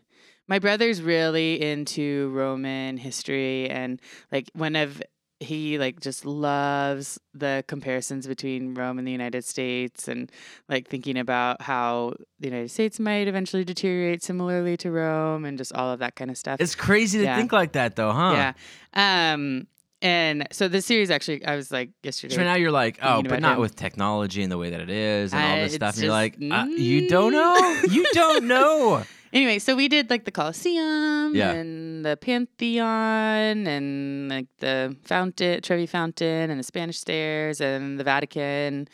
My 0.48 0.58
brother's 0.58 1.02
really 1.02 1.60
into 1.62 2.30
Roman 2.30 2.96
history, 2.96 3.68
and 3.70 4.00
like 4.32 4.50
one 4.54 4.76
of 4.76 5.02
he 5.40 5.78
like 5.78 6.00
just 6.00 6.24
loves 6.24 7.16
the 7.32 7.62
comparisons 7.68 8.26
between 8.26 8.74
Rome 8.74 8.98
and 8.98 9.06
the 9.06 9.12
United 9.12 9.44
States, 9.44 10.08
and 10.08 10.32
like 10.68 10.88
thinking 10.88 11.16
about 11.18 11.62
how 11.62 12.14
the 12.40 12.48
United 12.48 12.70
States 12.70 12.98
might 12.98 13.28
eventually 13.28 13.62
deteriorate 13.64 14.22
similarly 14.22 14.76
to 14.78 14.90
Rome, 14.90 15.44
and 15.44 15.56
just 15.58 15.72
all 15.74 15.92
of 15.92 16.00
that 16.00 16.16
kind 16.16 16.30
of 16.30 16.36
stuff. 16.38 16.60
It's 16.60 16.74
crazy 16.74 17.18
to 17.18 17.24
Yeah. 17.24 17.36
think 17.36 17.52
like 17.52 17.72
that, 17.72 17.94
though, 17.96 18.12
huh? 18.12 18.52
Yeah. 18.96 19.32
Um. 19.34 19.66
And 20.00 20.46
so 20.52 20.68
the 20.68 20.80
series 20.80 21.10
actually, 21.10 21.44
I 21.44 21.56
was 21.56 21.72
like 21.72 21.90
yesterday. 22.04 22.36
So 22.36 22.44
now 22.44 22.54
you're 22.54 22.70
like, 22.70 23.00
oh, 23.02 23.20
but 23.20 23.40
not 23.40 23.54
him. 23.56 23.60
with 23.60 23.74
technology 23.74 24.44
and 24.44 24.50
the 24.52 24.56
way 24.56 24.70
that 24.70 24.80
it 24.80 24.90
is 24.90 25.32
and 25.34 25.42
all 25.44 25.52
Uh, 25.56 25.56
this 25.64 25.74
stuff. 25.74 25.94
And 25.96 26.04
you're 26.04 26.12
like, 26.12 26.38
just- 26.38 26.52
uh, 26.52 26.66
you 26.66 27.08
don't 27.08 27.32
know? 27.32 27.82
You 27.90 28.06
don't 28.12 28.44
know. 28.54 29.02
Anyway, 29.32 29.58
so 29.58 29.76
we 29.76 29.88
did 29.88 30.10
like 30.10 30.24
the 30.24 30.30
Colosseum 30.30 31.34
Yeah. 31.34 31.50
and 31.52 32.04
the 32.04 32.16
Pantheon 32.16 33.66
and 33.66 34.28
like 34.28 34.46
the 34.58 34.96
fountain, 35.04 35.60
Trevi 35.62 35.86
Fountain 35.86 36.50
and 36.50 36.58
the 36.58 36.64
Spanish 36.64 36.98
Stairs 36.98 37.60
and 37.60 37.98
the 37.98 38.04
Vatican. 38.04 38.88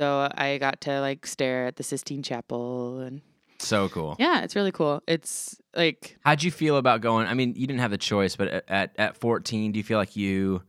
So 0.00 0.28
I 0.34 0.58
got 0.58 0.80
to 0.82 1.00
like 1.00 1.26
stare 1.26 1.66
at 1.66 1.76
the 1.76 1.82
Sistine 1.82 2.22
Chapel 2.22 3.00
and 3.00 3.20
So 3.58 3.88
cool. 3.88 4.16
yeah, 4.18 4.42
it's 4.42 4.56
really 4.56 4.72
cool. 4.72 5.02
It's 5.06 5.60
like 5.76 6.16
How'd 6.24 6.42
you 6.42 6.50
feel 6.50 6.76
about 6.76 7.00
going? 7.00 7.26
I 7.26 7.34
mean, 7.34 7.54
you 7.56 7.66
didn't 7.66 7.80
have 7.80 7.90
the 7.90 7.98
choice, 7.98 8.36
but 8.36 8.48
at, 8.48 8.64
at, 8.68 8.92
at 8.98 9.16
14, 9.16 9.72
do 9.72 9.78
you 9.78 9.84
feel 9.84 9.98
like 9.98 10.16
you 10.16 10.62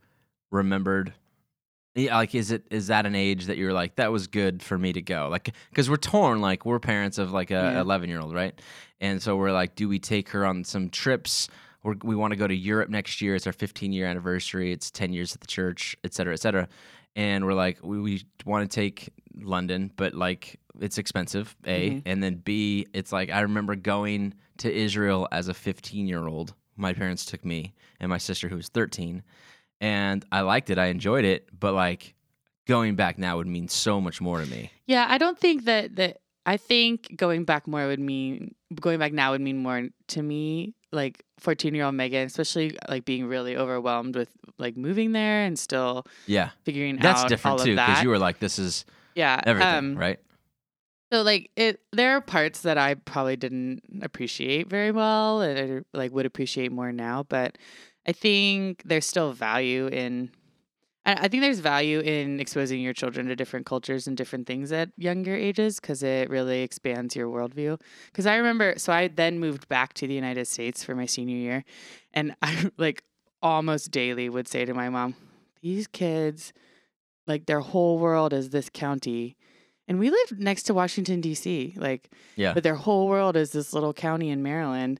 remembered? 0.50 1.12
Yeah, 1.94 2.16
like 2.16 2.34
is 2.34 2.50
it 2.50 2.66
is 2.70 2.88
that 2.88 3.06
an 3.06 3.14
age 3.14 3.46
that 3.46 3.56
you're 3.56 3.72
like 3.72 3.96
that 3.96 4.10
was 4.10 4.26
good 4.26 4.62
for 4.62 4.76
me 4.76 4.92
to 4.92 5.02
go? 5.02 5.28
Like 5.30 5.54
because 5.70 5.88
we're 5.88 5.96
torn. 5.96 6.40
Like 6.40 6.66
we're 6.66 6.80
parents 6.80 7.18
of 7.18 7.30
like 7.32 7.50
a 7.50 7.54
Yeah. 7.74 7.80
11 7.80 8.08
year 8.08 8.20
old, 8.20 8.34
right? 8.34 8.58
And 9.00 9.22
so 9.22 9.36
we're 9.36 9.52
like, 9.52 9.74
do 9.76 9.88
we 9.88 9.98
take 9.98 10.30
her 10.30 10.44
on 10.44 10.64
some 10.64 10.90
trips? 10.90 11.48
We're, 11.82 11.94
we 12.02 12.16
want 12.16 12.32
to 12.32 12.36
go 12.36 12.46
to 12.46 12.54
Europe 12.54 12.88
next 12.88 13.20
year. 13.20 13.34
It's 13.36 13.46
our 13.46 13.52
15 13.52 13.92
year 13.92 14.06
anniversary. 14.06 14.72
It's 14.72 14.90
10 14.90 15.12
years 15.12 15.34
at 15.34 15.40
the 15.40 15.46
church, 15.46 15.96
et 16.02 16.14
cetera, 16.14 16.32
et 16.32 16.40
cetera. 16.40 16.68
And 17.14 17.44
we're 17.44 17.54
like, 17.54 17.78
we, 17.82 18.00
we 18.00 18.22
want 18.44 18.68
to 18.68 18.74
take 18.74 19.10
London, 19.36 19.92
but 19.94 20.14
like 20.14 20.58
it's 20.80 20.98
expensive, 20.98 21.54
A. 21.64 21.90
Mhm. 21.90 22.02
And 22.06 22.22
then 22.24 22.36
B, 22.36 22.86
it's 22.92 23.12
like 23.12 23.30
I 23.30 23.40
remember 23.42 23.76
going 23.76 24.34
to 24.58 24.72
Israel 24.72 25.28
as 25.30 25.46
a 25.46 25.54
15 25.54 26.08
year 26.08 26.26
old. 26.26 26.54
My 26.76 26.92
parents 26.92 27.24
took 27.24 27.44
me 27.44 27.72
and 28.00 28.10
my 28.10 28.18
sister, 28.18 28.48
who 28.48 28.56
was 28.56 28.68
13. 28.68 29.22
And 29.84 30.24
I 30.32 30.40
liked 30.40 30.70
it. 30.70 30.78
I 30.78 30.86
enjoyed 30.86 31.24
it. 31.24 31.48
But 31.58 31.74
like 31.74 32.14
going 32.66 32.96
back 32.96 33.18
now 33.18 33.36
would 33.36 33.46
mean 33.46 33.68
so 33.68 34.00
much 34.00 34.20
more 34.20 34.40
to 34.40 34.46
me. 34.46 34.70
yeah, 34.86 35.06
I 35.08 35.18
don't 35.18 35.38
think 35.38 35.64
that 35.66 35.96
that 35.96 36.18
I 36.46 36.56
think 36.56 37.14
going 37.16 37.44
back 37.44 37.66
more 37.66 37.86
would 37.86 38.00
mean 38.00 38.54
going 38.80 38.98
back 38.98 39.12
now 39.12 39.32
would 39.32 39.40
mean 39.40 39.58
more 39.58 39.88
to 40.08 40.22
me 40.22 40.74
like 40.92 41.24
14 41.40 41.74
year 41.74 41.84
old 41.84 41.94
Megan, 41.94 42.26
especially 42.26 42.76
like 42.88 43.04
being 43.04 43.26
really 43.26 43.56
overwhelmed 43.56 44.14
with 44.16 44.30
like 44.58 44.76
moving 44.76 45.12
there 45.12 45.44
and 45.44 45.58
still 45.58 46.06
Yeah. 46.26 46.50
figuring 46.64 46.96
That's 46.96 47.22
out 47.24 47.28
That's 47.28 47.42
different 47.42 47.60
too. 47.60 47.74
Because 47.76 48.02
you 48.02 48.08
were 48.08 48.18
like, 48.18 48.38
this 48.38 48.58
is 48.58 48.84
yeah, 49.14 49.40
everything, 49.44 49.76
um, 49.76 49.96
right? 49.96 50.18
So 51.12 51.22
like 51.22 51.50
it, 51.56 51.80
there 51.92 52.16
are 52.16 52.20
parts 52.20 52.62
that 52.62 52.78
I 52.78 52.94
probably 52.94 53.36
didn't 53.36 53.82
appreciate 54.02 54.68
very 54.68 54.90
well, 54.90 55.40
and 55.42 55.84
I, 55.94 55.96
like 55.96 56.12
would 56.12 56.26
appreciate 56.26 56.72
more 56.72 56.92
now. 56.92 57.24
But 57.28 57.58
I 58.06 58.12
think 58.12 58.82
there's 58.84 59.06
still 59.06 59.32
value 59.32 59.86
in. 59.88 60.30
I 61.06 61.14
I 61.14 61.28
think 61.28 61.42
there's 61.42 61.60
value 61.60 62.00
in 62.00 62.40
exposing 62.40 62.80
your 62.80 62.92
children 62.92 63.26
to 63.28 63.36
different 63.36 63.66
cultures 63.66 64.06
and 64.06 64.16
different 64.16 64.46
things 64.46 64.72
at 64.72 64.90
younger 64.96 65.34
ages 65.34 65.80
because 65.80 66.02
it 66.02 66.28
really 66.30 66.62
expands 66.62 67.14
your 67.16 67.28
worldview. 67.28 67.80
Because 68.06 68.26
I 68.26 68.36
remember, 68.36 68.74
so 68.78 68.92
I 68.92 69.08
then 69.08 69.38
moved 69.38 69.68
back 69.68 69.94
to 69.94 70.06
the 70.06 70.14
United 70.14 70.46
States 70.46 70.82
for 70.84 70.94
my 70.94 71.06
senior 71.06 71.36
year, 71.36 71.64
and 72.12 72.34
I 72.42 72.70
like 72.78 73.02
almost 73.42 73.90
daily 73.90 74.28
would 74.28 74.48
say 74.48 74.64
to 74.64 74.74
my 74.74 74.88
mom, 74.88 75.14
"These 75.62 75.86
kids, 75.86 76.52
like 77.26 77.46
their 77.46 77.60
whole 77.60 77.98
world 77.98 78.32
is 78.32 78.50
this 78.50 78.68
county." 78.72 79.36
And 79.86 79.98
we 79.98 80.08
lived 80.08 80.38
next 80.40 80.62
to 80.64 80.72
Washington 80.74 81.20
D.C. 81.20 81.74
Like, 81.76 82.08
Yeah. 82.36 82.54
but 82.54 82.62
their 82.62 82.74
whole 82.74 83.06
world 83.06 83.36
is 83.36 83.52
this 83.52 83.74
little 83.74 83.92
county 83.92 84.30
in 84.30 84.42
Maryland. 84.42 84.98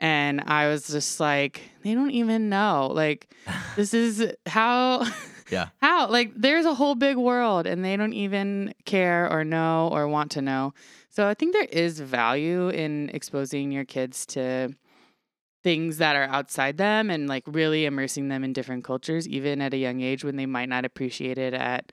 And 0.00 0.40
I 0.42 0.68
was 0.68 0.86
just 0.88 1.20
like, 1.20 1.62
they 1.82 1.94
don't 1.94 2.10
even 2.10 2.48
know. 2.48 2.90
Like, 2.92 3.32
this 3.76 3.94
is 3.94 4.32
how, 4.46 5.06
Yeah. 5.50 5.68
how, 5.80 6.08
like, 6.08 6.32
there's 6.34 6.64
a 6.64 6.74
whole 6.74 6.94
big 6.94 7.16
world 7.16 7.66
and 7.66 7.84
they 7.84 7.96
don't 7.96 8.12
even 8.14 8.74
care 8.86 9.30
or 9.30 9.44
know 9.44 9.88
or 9.92 10.08
want 10.08 10.30
to 10.32 10.42
know. 10.42 10.72
So 11.10 11.28
I 11.28 11.34
think 11.34 11.52
there 11.52 11.64
is 11.70 12.00
value 12.00 12.70
in 12.70 13.10
exposing 13.12 13.70
your 13.70 13.84
kids 13.84 14.26
to 14.26 14.74
things 15.62 15.98
that 15.98 16.16
are 16.16 16.24
outside 16.24 16.76
them 16.76 17.08
and 17.10 17.26
like 17.26 17.42
really 17.46 17.86
immersing 17.86 18.28
them 18.28 18.44
in 18.44 18.52
different 18.52 18.84
cultures, 18.84 19.26
even 19.28 19.60
at 19.60 19.72
a 19.72 19.78
young 19.78 20.00
age 20.00 20.24
when 20.24 20.36
they 20.36 20.46
might 20.46 20.68
not 20.68 20.84
appreciate 20.84 21.38
it 21.38 21.54
at 21.54 21.90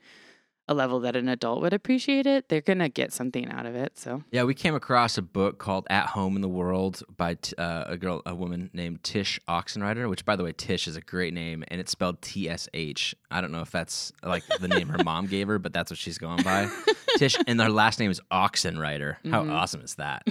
a 0.68 0.74
level 0.74 1.00
that 1.00 1.16
an 1.16 1.28
adult 1.28 1.60
would 1.60 1.72
appreciate 1.72 2.26
it. 2.26 2.48
They're 2.48 2.60
going 2.60 2.78
to 2.78 2.88
get 2.88 3.12
something 3.12 3.50
out 3.50 3.66
of 3.66 3.74
it. 3.74 3.98
So. 3.98 4.22
Yeah, 4.30 4.44
we 4.44 4.54
came 4.54 4.74
across 4.74 5.18
a 5.18 5.22
book 5.22 5.58
called 5.58 5.86
"At 5.90 6.06
Home 6.08 6.36
in 6.36 6.42
the 6.42 6.48
World" 6.48 7.02
by 7.16 7.34
t- 7.34 7.54
uh, 7.58 7.84
a 7.88 7.96
girl, 7.96 8.22
a 8.24 8.34
woman 8.34 8.70
named 8.72 9.02
Tish 9.02 9.40
Oxenreider. 9.48 10.08
Which, 10.08 10.24
by 10.24 10.36
the 10.36 10.44
way, 10.44 10.52
Tish 10.52 10.86
is 10.86 10.96
a 10.96 11.00
great 11.00 11.34
name, 11.34 11.64
and 11.68 11.80
it's 11.80 11.90
spelled 11.92 12.22
T 12.22 12.48
S 12.48 12.68
H. 12.74 13.14
I 13.30 13.40
don't 13.40 13.50
know 13.52 13.62
if 13.62 13.70
that's 13.70 14.12
like 14.22 14.44
the 14.60 14.68
name 14.68 14.88
her 14.88 15.02
mom 15.02 15.26
gave 15.26 15.48
her, 15.48 15.58
but 15.58 15.72
that's 15.72 15.90
what 15.90 15.98
she's 15.98 16.18
going 16.18 16.42
by. 16.42 16.70
Tish, 17.18 17.36
and 17.46 17.60
her 17.60 17.68
last 17.68 17.98
name 17.98 18.10
is 18.10 18.20
Oxenreider. 18.30 19.16
How 19.30 19.42
Mhm. 19.44 19.52
awesome 19.52 19.80
is 19.82 19.96
that? 19.96 20.22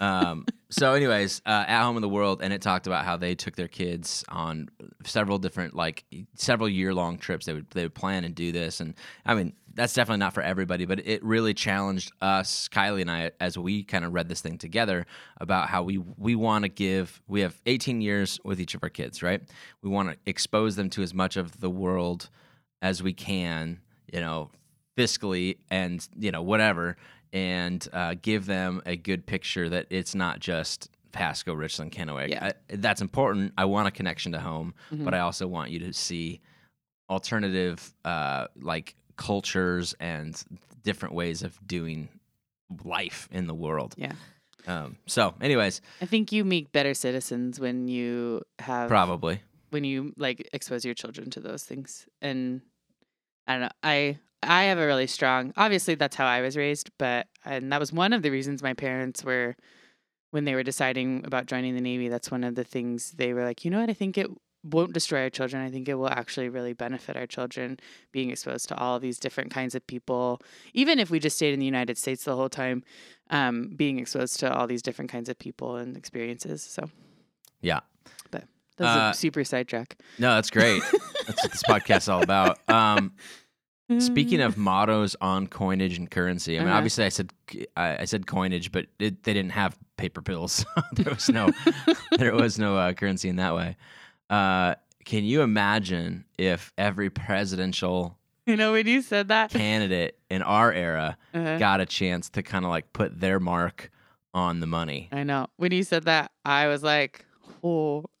um, 0.00 0.46
so, 0.70 0.94
anyways, 0.94 1.42
uh, 1.44 1.64
at 1.66 1.82
home 1.82 1.96
in 1.96 2.02
the 2.02 2.08
world, 2.08 2.40
and 2.42 2.52
it 2.52 2.62
talked 2.62 2.86
about 2.86 3.04
how 3.04 3.16
they 3.16 3.34
took 3.34 3.56
their 3.56 3.68
kids 3.68 4.24
on 4.28 4.70
several 5.04 5.38
different, 5.38 5.74
like 5.74 6.04
several 6.34 6.68
year 6.68 6.94
long 6.94 7.18
trips. 7.18 7.46
They 7.46 7.54
would 7.54 7.68
they 7.70 7.82
would 7.82 7.94
plan 7.94 8.24
and 8.24 8.34
do 8.34 8.52
this, 8.52 8.80
and 8.80 8.94
I 9.26 9.34
mean 9.34 9.54
that's 9.74 9.94
definitely 9.94 10.18
not 10.18 10.32
for 10.32 10.42
everybody, 10.42 10.84
but 10.84 11.06
it 11.06 11.24
really 11.24 11.54
challenged 11.54 12.12
us, 12.20 12.68
Kylie 12.68 13.02
and 13.02 13.10
I, 13.10 13.30
as 13.40 13.56
we 13.56 13.84
kind 13.84 14.04
of 14.04 14.12
read 14.12 14.28
this 14.28 14.40
thing 14.40 14.58
together 14.58 15.06
about 15.40 15.68
how 15.68 15.82
we 15.82 15.98
we 15.98 16.34
want 16.34 16.64
to 16.64 16.68
give. 16.68 17.20
We 17.26 17.40
have 17.40 17.60
18 17.66 18.00
years 18.00 18.38
with 18.44 18.60
each 18.60 18.74
of 18.74 18.82
our 18.82 18.90
kids, 18.90 19.22
right? 19.22 19.42
We 19.82 19.90
want 19.90 20.10
to 20.10 20.16
expose 20.26 20.76
them 20.76 20.88
to 20.90 21.02
as 21.02 21.12
much 21.12 21.36
of 21.36 21.60
the 21.60 21.70
world 21.70 22.30
as 22.80 23.02
we 23.02 23.12
can, 23.12 23.80
you 24.12 24.20
know, 24.20 24.50
fiscally 24.96 25.58
and 25.70 26.06
you 26.18 26.30
know 26.30 26.42
whatever 26.42 26.96
and 27.32 27.86
uh, 27.92 28.14
give 28.20 28.46
them 28.46 28.82
a 28.86 28.96
good 28.96 29.26
picture 29.26 29.68
that 29.68 29.86
it's 29.90 30.14
not 30.14 30.40
just 30.40 30.90
Pasco, 31.12 31.52
Richland, 31.54 31.92
Kennewick. 31.92 32.28
Yeah. 32.30 32.52
I, 32.70 32.76
that's 32.76 33.00
important. 33.00 33.52
I 33.58 33.64
want 33.64 33.88
a 33.88 33.90
connection 33.90 34.32
to 34.32 34.40
home, 34.40 34.74
Mhm. 34.92 35.04
but 35.04 35.14
I 35.14 35.20
also 35.20 35.46
want 35.46 35.70
you 35.70 35.78
to 35.80 35.92
see 35.92 36.40
alternative, 37.08 37.92
uh, 38.04 38.46
like 38.60 38.94
cultures 39.16 39.94
and 40.00 40.40
different 40.82 41.14
ways 41.14 41.42
of 41.42 41.58
doing 41.66 42.08
life 42.84 43.28
in 43.32 43.46
the 43.46 43.54
world. 43.54 43.94
Yeah. 43.96 44.12
Um, 44.66 44.96
so, 45.06 45.34
anyways, 45.40 45.80
I 46.00 46.06
think 46.06 46.32
you 46.32 46.44
make 46.44 46.70
better 46.70 46.94
citizens 46.94 47.58
when 47.58 47.88
you 47.88 48.42
have 48.58 48.88
probably. 48.88 49.40
when 49.70 49.84
you 49.84 50.12
like 50.16 50.48
expose 50.52 50.84
your 50.84 50.94
children 50.94 51.30
to 51.30 51.40
those 51.40 51.64
things. 51.64 52.06
And 52.20 52.60
I 53.46 53.52
don't 53.54 53.60
know. 53.62 53.68
I 53.82 54.18
I 54.42 54.64
have 54.64 54.78
a 54.78 54.86
really 54.86 55.06
strong. 55.06 55.52
Obviously, 55.56 55.94
that's 55.94 56.16
how 56.16 56.26
I 56.26 56.40
was 56.40 56.56
raised, 56.56 56.90
but 56.98 57.26
and 57.44 57.72
that 57.72 57.80
was 57.80 57.92
one 57.92 58.12
of 58.12 58.22
the 58.22 58.30
reasons 58.30 58.62
my 58.62 58.74
parents 58.74 59.22
were 59.24 59.56
when 60.30 60.44
they 60.44 60.54
were 60.54 60.62
deciding 60.62 61.24
about 61.26 61.46
joining 61.46 61.74
the 61.74 61.80
Navy. 61.80 62.08
That's 62.08 62.30
one 62.30 62.44
of 62.44 62.54
the 62.54 62.64
things 62.64 63.12
they 63.12 63.32
were 63.32 63.44
like. 63.44 63.64
You 63.64 63.70
know 63.70 63.80
what? 63.80 63.90
I 63.90 63.94
think 63.94 64.16
it 64.16 64.28
won't 64.62 64.92
destroy 64.92 65.22
our 65.22 65.30
children. 65.30 65.62
I 65.62 65.70
think 65.70 65.88
it 65.88 65.94
will 65.94 66.08
actually 66.10 66.48
really 66.48 66.72
benefit 66.74 67.16
our 67.16 67.26
children 67.26 67.78
being 68.12 68.30
exposed 68.30 68.68
to 68.68 68.76
all 68.76 68.96
of 68.96 69.02
these 69.02 69.18
different 69.18 69.50
kinds 69.50 69.74
of 69.74 69.86
people. 69.86 70.40
Even 70.74 70.98
if 70.98 71.10
we 71.10 71.18
just 71.18 71.36
stayed 71.36 71.54
in 71.54 71.60
the 71.60 71.66
United 71.66 71.96
States 71.98 72.24
the 72.24 72.36
whole 72.36 72.50
time, 72.50 72.82
um, 73.30 73.70
being 73.74 73.98
exposed 73.98 74.38
to 74.40 74.52
all 74.54 74.66
these 74.66 74.82
different 74.82 75.10
kinds 75.10 75.28
of 75.30 75.38
people 75.38 75.76
and 75.76 75.96
experiences. 75.96 76.62
So 76.62 76.90
Yeah. 77.62 77.80
But 78.30 78.44
that 78.76 78.84
was 78.84 78.96
a 78.96 79.00
Uh, 79.00 79.12
super 79.12 79.44
sidetrack. 79.44 79.96
No, 80.18 80.34
that's 80.34 80.50
great. 80.50 80.82
that's 81.26 81.42
what 81.42 81.52
this 81.52 81.62
podcast 81.62 81.96
is 81.98 82.08
all 82.08 82.22
about. 82.22 82.58
Um, 82.68 83.14
Speaking 83.98 84.40
of 84.40 84.56
mottos 84.56 85.16
on 85.20 85.46
coinage 85.48 85.98
and 85.98 86.08
currency, 86.10 86.56
I 86.56 86.60
mean, 86.60 86.68
Uh-huh. 86.68 86.76
obviously, 86.76 87.04
I 87.04 87.08
said 87.08 87.32
I, 87.76 87.98
I 87.98 88.04
said 88.04 88.26
coinage, 88.26 88.70
but 88.70 88.86
it, 88.98 89.24
they 89.24 89.32
didn't 89.34 89.50
have 89.52 89.76
paper 89.96 90.20
bills. 90.20 90.64
there 90.92 91.12
was 91.12 91.28
no 91.28 91.50
there 92.18 92.34
was 92.34 92.58
no 92.58 92.76
uh, 92.76 92.92
currency 92.92 93.28
in 93.28 93.36
that 93.36 93.54
way. 93.54 93.76
Uh, 94.28 94.74
can 95.04 95.24
you 95.24 95.42
imagine 95.42 96.24
if 96.38 96.72
every 96.78 97.10
presidential 97.10 98.16
You 98.46 98.56
know, 98.56 98.72
when 98.72 98.86
you 98.86 99.02
said 99.02 99.28
that, 99.28 99.50
candidate 99.50 100.16
in 100.30 100.42
our 100.42 100.72
era 100.72 101.16
uh 101.34 101.58
got 101.58 101.80
a 101.80 101.86
chance 101.86 102.28
to 102.30 102.42
kind 102.42 102.64
of 102.64 102.70
like 102.70 102.92
put 102.92 103.18
their 103.20 103.40
mark 103.40 103.90
on 104.32 104.60
the 104.60 104.66
money? 104.66 105.08
I 105.10 105.24
know. 105.24 105.48
When 105.56 105.72
you 105.72 105.82
said 105.82 106.04
that, 106.04 106.30
I 106.44 106.68
was 106.68 106.82
like, 106.84 107.24
oh. 107.64 108.04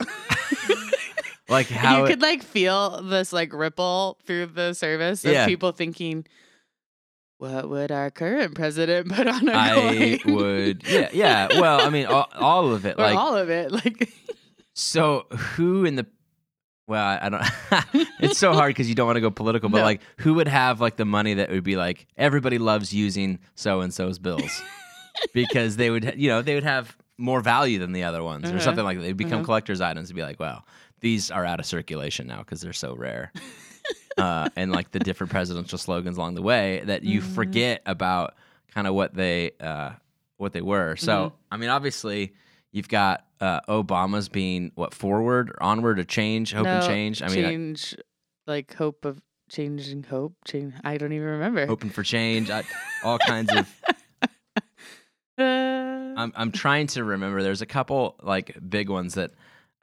Like 1.50 1.66
how 1.82 1.98
you 1.98 2.04
it- 2.04 2.08
could 2.08 2.22
like 2.22 2.42
feel 2.42 3.02
this 3.02 3.32
like 3.32 3.52
ripple 3.52 4.18
through 4.24 4.46
the 4.46 4.72
service 4.72 5.24
of 5.24 5.32
Yeah. 5.32 5.46
people 5.46 5.72
thinking, 5.72 6.24
what 7.38 7.68
would 7.68 7.90
our 7.90 8.10
current 8.10 8.54
president 8.54 9.08
put 9.12 9.26
on 9.26 9.48
a 9.48 9.52
I 9.52 10.18
coin? 10.22 10.34
would, 10.34 10.82
yeah, 10.88 11.08
yeah. 11.12 11.60
Well, 11.60 11.80
I 11.86 11.90
mean, 11.90 12.06
all, 12.06 12.28
all 12.34 12.72
of 12.72 12.84
it, 12.86 12.96
or 12.98 13.02
like 13.04 13.16
all 13.18 13.36
of 13.36 13.50
it. 13.50 13.72
Like, 13.72 14.10
So 14.74 15.26
who 15.30 15.84
in 15.84 15.96
the 15.96 16.06
well, 16.86 17.04
I 17.04 17.18
I 17.22 17.28
don't. 17.28 18.06
it's 18.20 18.38
so 18.38 18.52
hard 18.52 18.70
because 18.70 18.88
you 18.88 18.94
don't 18.94 19.06
want 19.06 19.16
to 19.16 19.20
go 19.20 19.30
political, 19.30 19.68
but 19.68 19.78
No. 19.78 19.84
like, 19.84 20.00
who 20.18 20.34
would 20.34 20.48
have 20.48 20.80
like 20.80 20.96
the 20.96 21.04
money 21.04 21.34
that 21.34 21.48
would 21.50 21.62
be 21.64 21.76
like 21.76 22.06
everybody 22.16 22.58
loves 22.58 22.92
using 22.92 23.38
so 23.54 23.80
and 23.80 23.92
so's 23.94 24.18
bills 24.18 24.60
because 25.32 25.76
they 25.76 25.90
would, 25.90 26.14
you 26.16 26.28
know, 26.28 26.42
they 26.42 26.54
would 26.54 26.64
have 26.64 26.96
more 27.16 27.40
value 27.40 27.78
than 27.78 27.92
the 27.92 28.02
other 28.04 28.22
ones 28.24 28.50
or 28.50 28.54
Uh-huh. 28.54 28.60
something 28.64 28.84
like 28.84 28.96
that. 28.98 29.02
They'd 29.04 29.16
become 29.16 29.38
Uh-huh. 29.40 29.44
collector's 29.44 29.80
items 29.80 30.08
and 30.10 30.16
be 30.16 30.22
like, 30.22 30.40
wow, 30.40 30.64
these 31.00 31.30
are 31.30 31.44
out 31.44 31.60
of 31.60 31.66
circulation 31.66 32.26
now 32.26 32.38
because 32.38 32.60
they're 32.60 32.72
so 32.72 32.94
rare. 32.94 33.32
uh, 34.18 34.48
and 34.56 34.70
like 34.72 34.90
the 34.90 34.98
different 34.98 35.30
presidential 35.30 35.78
slogans 35.78 36.16
along 36.18 36.34
the 36.34 36.42
way 36.42 36.82
that 36.84 37.02
you 37.02 37.20
Mhm. 37.20 37.34
forget 37.34 37.82
about 37.86 38.34
kind 38.74 38.86
of 38.86 38.94
what 38.94 39.14
they 39.14 39.52
uh, 39.60 39.90
what 40.36 40.52
they 40.52 40.60
were. 40.62 40.96
So 40.96 41.12
Mhm. 41.12 41.32
I 41.52 41.56
mean, 41.56 41.70
obviously, 41.70 42.34
you've 42.72 42.88
got 42.88 43.24
uh, 43.40 43.60
Obama's 43.68 44.28
being 44.28 44.70
what 44.74 44.92
forward, 44.92 45.50
or 45.50 45.62
onward, 45.62 45.98
or 45.98 46.04
change, 46.04 46.52
hope 46.52 46.66
and 46.66 46.84
change. 46.86 47.22
I 47.22 47.28
mean, 47.28 47.44
I- 47.44 47.48
change, 47.48 47.96
like 48.46 48.74
hope 48.74 49.04
of 49.06 49.22
changing 49.48 50.02
hope. 50.04 50.34
Change. 50.46 50.74
I 50.84 50.98
don't 50.98 51.12
even 51.12 51.26
remember. 51.26 51.66
hoping 51.66 51.88
for 51.90 52.02
change, 52.02 52.50
I, 52.50 52.62
all 53.02 53.18
kinds 53.18 53.50
of. 53.52 53.66
I'm 55.38 56.32
I'm 56.36 56.52
trying 56.52 56.86
to 56.88 57.04
remember. 57.04 57.42
There's 57.42 57.62
a 57.62 57.66
couple 57.66 58.16
like 58.22 58.56
big 58.68 58.88
ones 58.90 59.14
that 59.14 59.30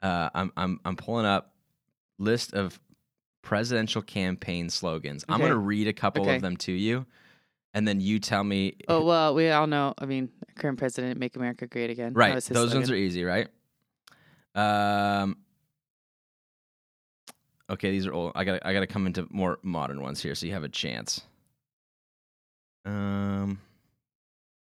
uh, 0.02 0.30
I'm 0.34 0.52
I'm 0.56 0.80
I'm 0.84 0.96
pulling 0.96 1.26
up 1.26 1.54
list 2.18 2.54
of 2.54 2.78
presidential 3.42 4.02
campaign 4.02 4.70
slogans. 4.70 5.24
I'm 5.28 5.40
gonna 5.40 5.56
read 5.56 5.88
a 5.88 5.92
couple 5.92 6.22
Okay. 6.22 6.36
of 6.36 6.42
them 6.42 6.56
to 6.58 6.72
you, 6.72 7.06
and 7.74 7.86
then 7.86 8.00
you 8.00 8.18
tell 8.18 8.44
me. 8.44 8.74
oh 8.88 9.04
well, 9.04 9.34
we 9.34 9.50
all 9.50 9.66
know. 9.66 9.94
I 9.98 10.06
mean, 10.06 10.28
current 10.56 10.78
president, 10.78 11.18
make 11.18 11.36
America 11.36 11.66
great 11.66 11.90
again. 11.90 12.12
Right, 12.14 12.34
those 12.34 12.48
his 12.48 12.74
ones 12.74 12.90
are 12.90 12.94
easy, 12.94 13.24
right? 13.24 13.48
Um. 14.54 15.36
Okay, 17.70 17.90
these 17.90 18.06
are 18.06 18.12
old. 18.12 18.32
I 18.34 18.44
got 18.44 18.64
I 18.64 18.72
got 18.72 18.80
to 18.80 18.86
come 18.86 19.06
into 19.06 19.26
more 19.30 19.58
modern 19.62 20.00
ones 20.00 20.22
here, 20.22 20.34
so 20.34 20.46
you 20.46 20.52
have 20.52 20.64
a 20.64 20.68
chance. 20.68 21.20
Um. 22.84 23.60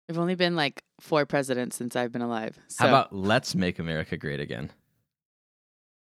There've 0.07 0.17
only 0.19 0.35
been 0.35 0.55
like 0.55 0.83
four 1.01 1.25
presidents 1.25 1.75
since 1.75 1.95
I've 1.95 2.11
been 2.13 2.21
alive. 2.21 2.57
So. 2.67 2.83
How 2.85 2.87
about 2.89 3.13
let's 3.13 3.55
make 3.55 3.77
America 3.77 4.15
great 4.15 4.39
again? 4.39 4.71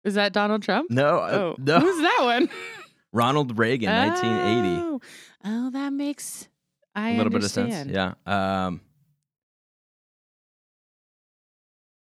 Is 0.04 0.16
that 0.16 0.34
Donald 0.34 0.64
Trump? 0.64 0.90
No, 0.92 1.20
uh, 1.20 1.30
Oh, 1.32 1.56
no. 1.58 1.80
who's 1.80 2.02
that 2.02 2.20
one? 2.22 2.50
Ronald 3.12 3.58
Reagan, 3.58 3.90
1980. 3.90 4.82
Oh, 4.82 5.02
oh, 5.46 5.70
that 5.72 5.92
makes 5.94 6.48
I 6.96 7.12
a 7.12 7.18
little 7.18 7.32
bit 7.32 7.44
of 7.44 7.50
sense. 7.52 7.88
Yeah. 7.90 8.14
Um, 8.26 8.82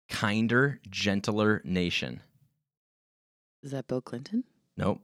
kinder, 0.10 0.80
gentler 0.90 1.62
nation. 1.64 2.22
Is 3.64 3.72
that 3.72 3.88
Bill 3.88 4.02
Clinton? 4.02 4.44
Nope. 4.78 5.02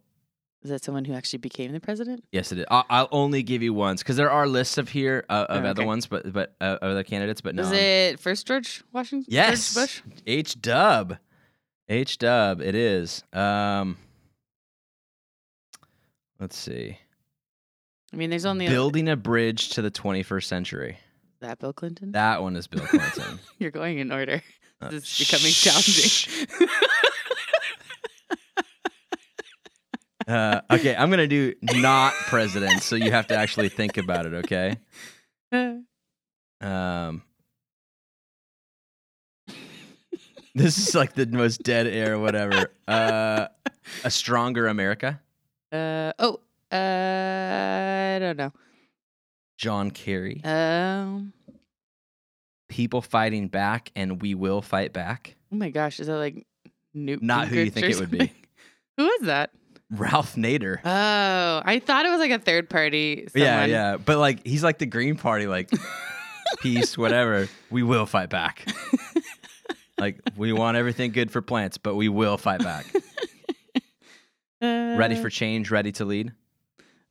Is 0.63 0.69
that 0.69 0.83
someone 0.83 1.05
who 1.05 1.13
actually 1.13 1.39
became 1.39 1.71
the 1.71 1.79
president? 1.79 2.23
Yes, 2.31 2.51
it 2.51 2.59
is. 2.59 2.65
I'll, 2.69 2.85
I'll 2.87 3.07
only 3.11 3.41
give 3.41 3.63
you 3.63 3.73
ones 3.73 4.03
because 4.03 4.15
there 4.15 4.29
are 4.29 4.47
lists 4.47 4.77
of 4.77 4.89
here 4.89 5.25
uh, 5.27 5.47
of 5.49 5.63
Oh, 5.65 5.67
other 5.67 5.83
ones, 5.85 6.05
but 6.05 6.31
but 6.31 6.55
uh, 6.61 6.77
other 6.83 7.03
candidates. 7.03 7.41
But 7.41 7.55
no, 7.55 7.63
Was 7.63 7.71
I'm- 7.71 7.79
it 7.81 8.19
first 8.19 8.45
George 8.45 8.83
Washington? 8.93 9.25
Yes. 9.27 9.73
George 9.73 10.03
Bush? 10.03 10.13
H 10.27 10.61
Dub. 10.61 11.17
H 11.91 12.17
Dub, 12.19 12.61
it 12.61 12.73
is. 12.73 13.21
Um, 13.33 13.97
let's 16.39 16.57
see. 16.57 16.97
I 18.13 18.15
mean, 18.15 18.29
there's 18.29 18.45
only 18.45 18.67
Building 18.67 19.09
a 19.09 19.17
bridge 19.17 19.69
to 19.71 19.81
the 19.81 19.91
21st 19.91 20.43
century. 20.45 20.97
that 21.41 21.59
Bill 21.59 21.73
Clinton. 21.73 22.13
That 22.13 22.41
one 22.41 22.55
is 22.55 22.67
Bill 22.67 22.85
Clinton. 22.85 23.39
You're 23.59 23.71
going 23.71 23.97
in 23.99 24.09
order. 24.11 24.41
Uh, 24.81 24.89
This 24.89 25.19
is 25.19 25.27
becoming 25.27 25.51
shh. 25.51 25.63
challenging. 25.63 26.67
Uh, 30.27 30.61
okay, 30.69 30.95
I'm 30.95 31.09
gonna 31.09 31.27
do 31.27 31.53
not 31.63 32.13
president, 32.13 32.83
so 32.83 32.95
you 32.95 33.11
have 33.11 33.27
to 33.27 33.35
actually 33.35 33.67
think 33.69 33.97
about 33.97 34.25
it. 34.25 34.33
Okay. 34.35 34.77
Um, 36.61 37.23
this 40.55 40.77
is 40.77 40.95
like 40.95 41.13
the 41.13 41.25
most 41.25 41.63
dead 41.63 41.87
air, 41.87 42.19
whatever. 42.19 42.71
Uh, 42.87 43.47
a 44.03 44.11
stronger 44.11 44.67
America. 44.67 45.21
uh 45.71 46.11
oh. 46.19 46.39
Uh, 46.71 48.15
I 48.15 48.19
don't 48.19 48.37
know. 48.37 48.53
John 49.57 49.91
Kerry. 49.91 50.41
Um. 50.43 51.33
People 52.69 53.01
fighting 53.01 53.49
back, 53.49 53.91
and 53.95 54.21
we 54.21 54.33
will 54.33 54.61
fight 54.61 54.93
back. 54.93 55.35
Oh 55.51 55.57
my 55.57 55.69
gosh, 55.69 55.99
is 55.99 56.07
that 56.07 56.15
like 56.15 56.45
Newt? 56.93 57.21
Not 57.21 57.47
who 57.47 57.59
you 57.59 57.69
think 57.69 57.87
it 57.87 57.99
would 57.99 58.11
be. 58.11 58.31
Who 58.97 59.09
is 59.09 59.21
that? 59.23 59.51
Ralph 59.89 60.35
Nader. 60.35 60.79
Oh, 60.83 61.61
I 61.65 61.81
thought 61.85 62.05
it 62.05 62.09
was 62.09 62.19
like 62.19 62.31
a 62.31 62.39
third 62.39 62.69
party. 62.69 63.27
Someone. 63.31 63.47
Yeah, 63.47 63.65
yeah, 63.65 63.97
but 63.97 64.17
like 64.17 64.45
he's 64.45 64.63
like 64.63 64.77
the 64.77 64.85
Green 64.85 65.15
Party, 65.17 65.47
like 65.47 65.69
peace, 66.59 66.97
whatever. 66.97 67.49
We 67.69 67.83
will 67.83 68.05
fight 68.05 68.29
back. 68.29 68.65
Like 70.01 70.19
we 70.35 70.51
want 70.51 70.75
everything 70.77 71.11
good 71.11 71.31
for 71.31 71.41
plants, 71.41 71.77
but 71.77 71.95
we 71.95 72.09
will 72.09 72.37
fight 72.37 72.61
back. 72.63 72.85
ready 74.61 75.15
Uh, 75.15 75.21
for 75.21 75.29
change, 75.29 75.71
ready 75.71 75.91
to 75.93 76.05
lead. 76.05 76.33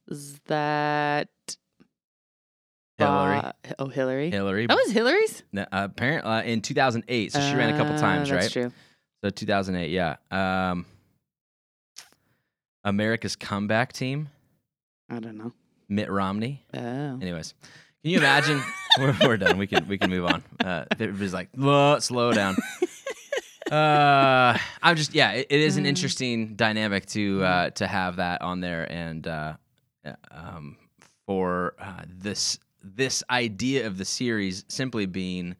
Is 0.08 0.38
that 0.46 1.28
Hillary. 2.98 3.40
Ba- 3.40 3.54
oh, 3.78 3.86
Hillary. 3.86 4.30
Hillary. 4.30 4.66
That 4.66 4.76
was 4.76 4.90
Hillary's. 4.92 5.42
No, 5.52 5.62
uh, 5.62 5.88
apparently 5.90 6.30
uh, 6.30 6.42
in 6.42 6.60
2008, 6.62 7.32
so 7.32 7.40
she 7.40 7.54
ran 7.54 7.72
a 7.72 7.76
couple 7.78 7.94
Ah, 7.94 7.98
times, 7.98 8.28
that's 8.28 8.44
right? 8.56 8.64
True. 8.64 8.72
So 9.22 9.30
2008, 9.30 9.90
yeah. 9.90 10.16
Um, 10.30 10.84
America's 12.84 13.36
comeback 13.36 13.92
team, 13.92 14.28
I 15.08 15.20
don't 15.20 15.36
know. 15.36 15.52
Mitt 15.88 16.10
Romney. 16.10 16.64
Oh. 16.74 16.78
Anyways, 16.80 17.54
can 18.02 18.10
you 18.12 18.18
imagine? 18.18 18.62
we're, 18.98 19.14
we're 19.24 19.36
done. 19.36 19.58
We 19.58 19.66
can 19.66 19.86
we 19.88 19.98
can 19.98 20.10
move 20.10 20.24
on. 20.24 20.42
Uh, 20.58 20.84
it 20.98 21.18
was 21.18 21.32
like 21.32 21.48
"Whoa, 21.54 21.98
slow 22.00 22.32
down. 22.32 22.56
Uh, 23.70 24.58
I'm 24.82 24.96
just 24.96 25.14
yeah. 25.14 25.30
It, 25.32 25.46
it 25.48 25.60
is 25.60 25.76
an 25.76 25.84
Mm. 25.84 25.88
interesting 25.88 26.54
dynamic 26.56 27.06
to 27.06 27.44
uh, 27.44 27.70
to 27.70 27.86
have 27.86 28.16
that 28.16 28.42
on 28.42 28.60
there, 28.60 28.90
and 28.90 29.24
uh, 29.28 29.54
uh, 30.04 30.12
um, 30.32 30.76
for 31.26 31.74
uh, 31.78 32.02
this 32.08 32.58
this 32.82 33.22
idea 33.30 33.86
of 33.86 33.96
the 33.96 34.04
series 34.04 34.64
simply 34.66 35.06
being 35.06 35.54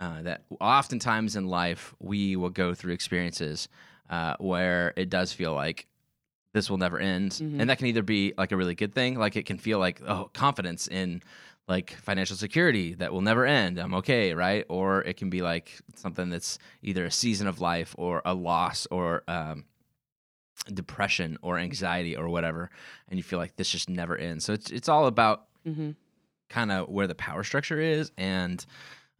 uh, 0.00 0.22
that 0.22 0.42
oftentimes 0.60 1.36
in 1.36 1.46
life 1.46 1.94
we 2.00 2.34
will 2.34 2.50
go 2.50 2.74
through 2.74 2.94
experiences 2.94 3.68
uh, 4.10 4.34
where 4.40 4.92
it 4.96 5.08
does 5.08 5.32
feel 5.32 5.54
like 5.54 5.86
this 6.54 6.68
will 6.68 6.78
never 6.78 6.98
end, 6.98 7.30
Mhm. 7.32 7.60
and 7.60 7.70
that 7.70 7.78
can 7.78 7.86
either 7.86 8.02
be 8.02 8.32
like 8.36 8.50
a 8.50 8.56
really 8.56 8.74
good 8.74 8.92
thing, 8.92 9.16
like 9.16 9.36
it 9.36 9.46
can 9.46 9.58
feel 9.58 9.78
like 9.78 10.00
oh 10.04 10.30
confidence 10.34 10.88
in 10.88 11.22
like 11.68 11.92
financial 11.92 12.36
security 12.36 12.94
that 12.94 13.12
will 13.12 13.20
never 13.20 13.46
end. 13.46 13.78
I'm 13.78 13.94
okay, 13.94 14.34
right? 14.34 14.64
Or 14.68 15.02
it 15.02 15.16
can 15.16 15.30
be 15.30 15.42
like 15.42 15.78
something 15.94 16.28
that's 16.28 16.58
either 16.82 17.04
a 17.04 17.10
season 17.10 17.46
of 17.46 17.60
life 17.60 17.94
or 17.96 18.20
a 18.24 18.34
loss 18.34 18.86
or 18.90 19.22
um, 19.28 19.64
depression 20.72 21.38
or 21.42 21.58
anxiety 21.58 22.16
or 22.16 22.28
whatever, 22.28 22.70
and 23.08 23.18
you 23.18 23.22
feel 23.22 23.38
like 23.38 23.56
this 23.56 23.68
just 23.68 23.88
never 23.88 24.16
ends. 24.16 24.44
So 24.44 24.52
it's 24.52 24.70
it's 24.70 24.88
all 24.88 25.06
about 25.06 25.46
hmm 25.64 25.92
kind 26.48 26.70
of 26.70 26.86
where 26.88 27.06
the 27.06 27.14
power 27.14 27.42
structure 27.42 27.80
is 27.80 28.12
and 28.18 28.66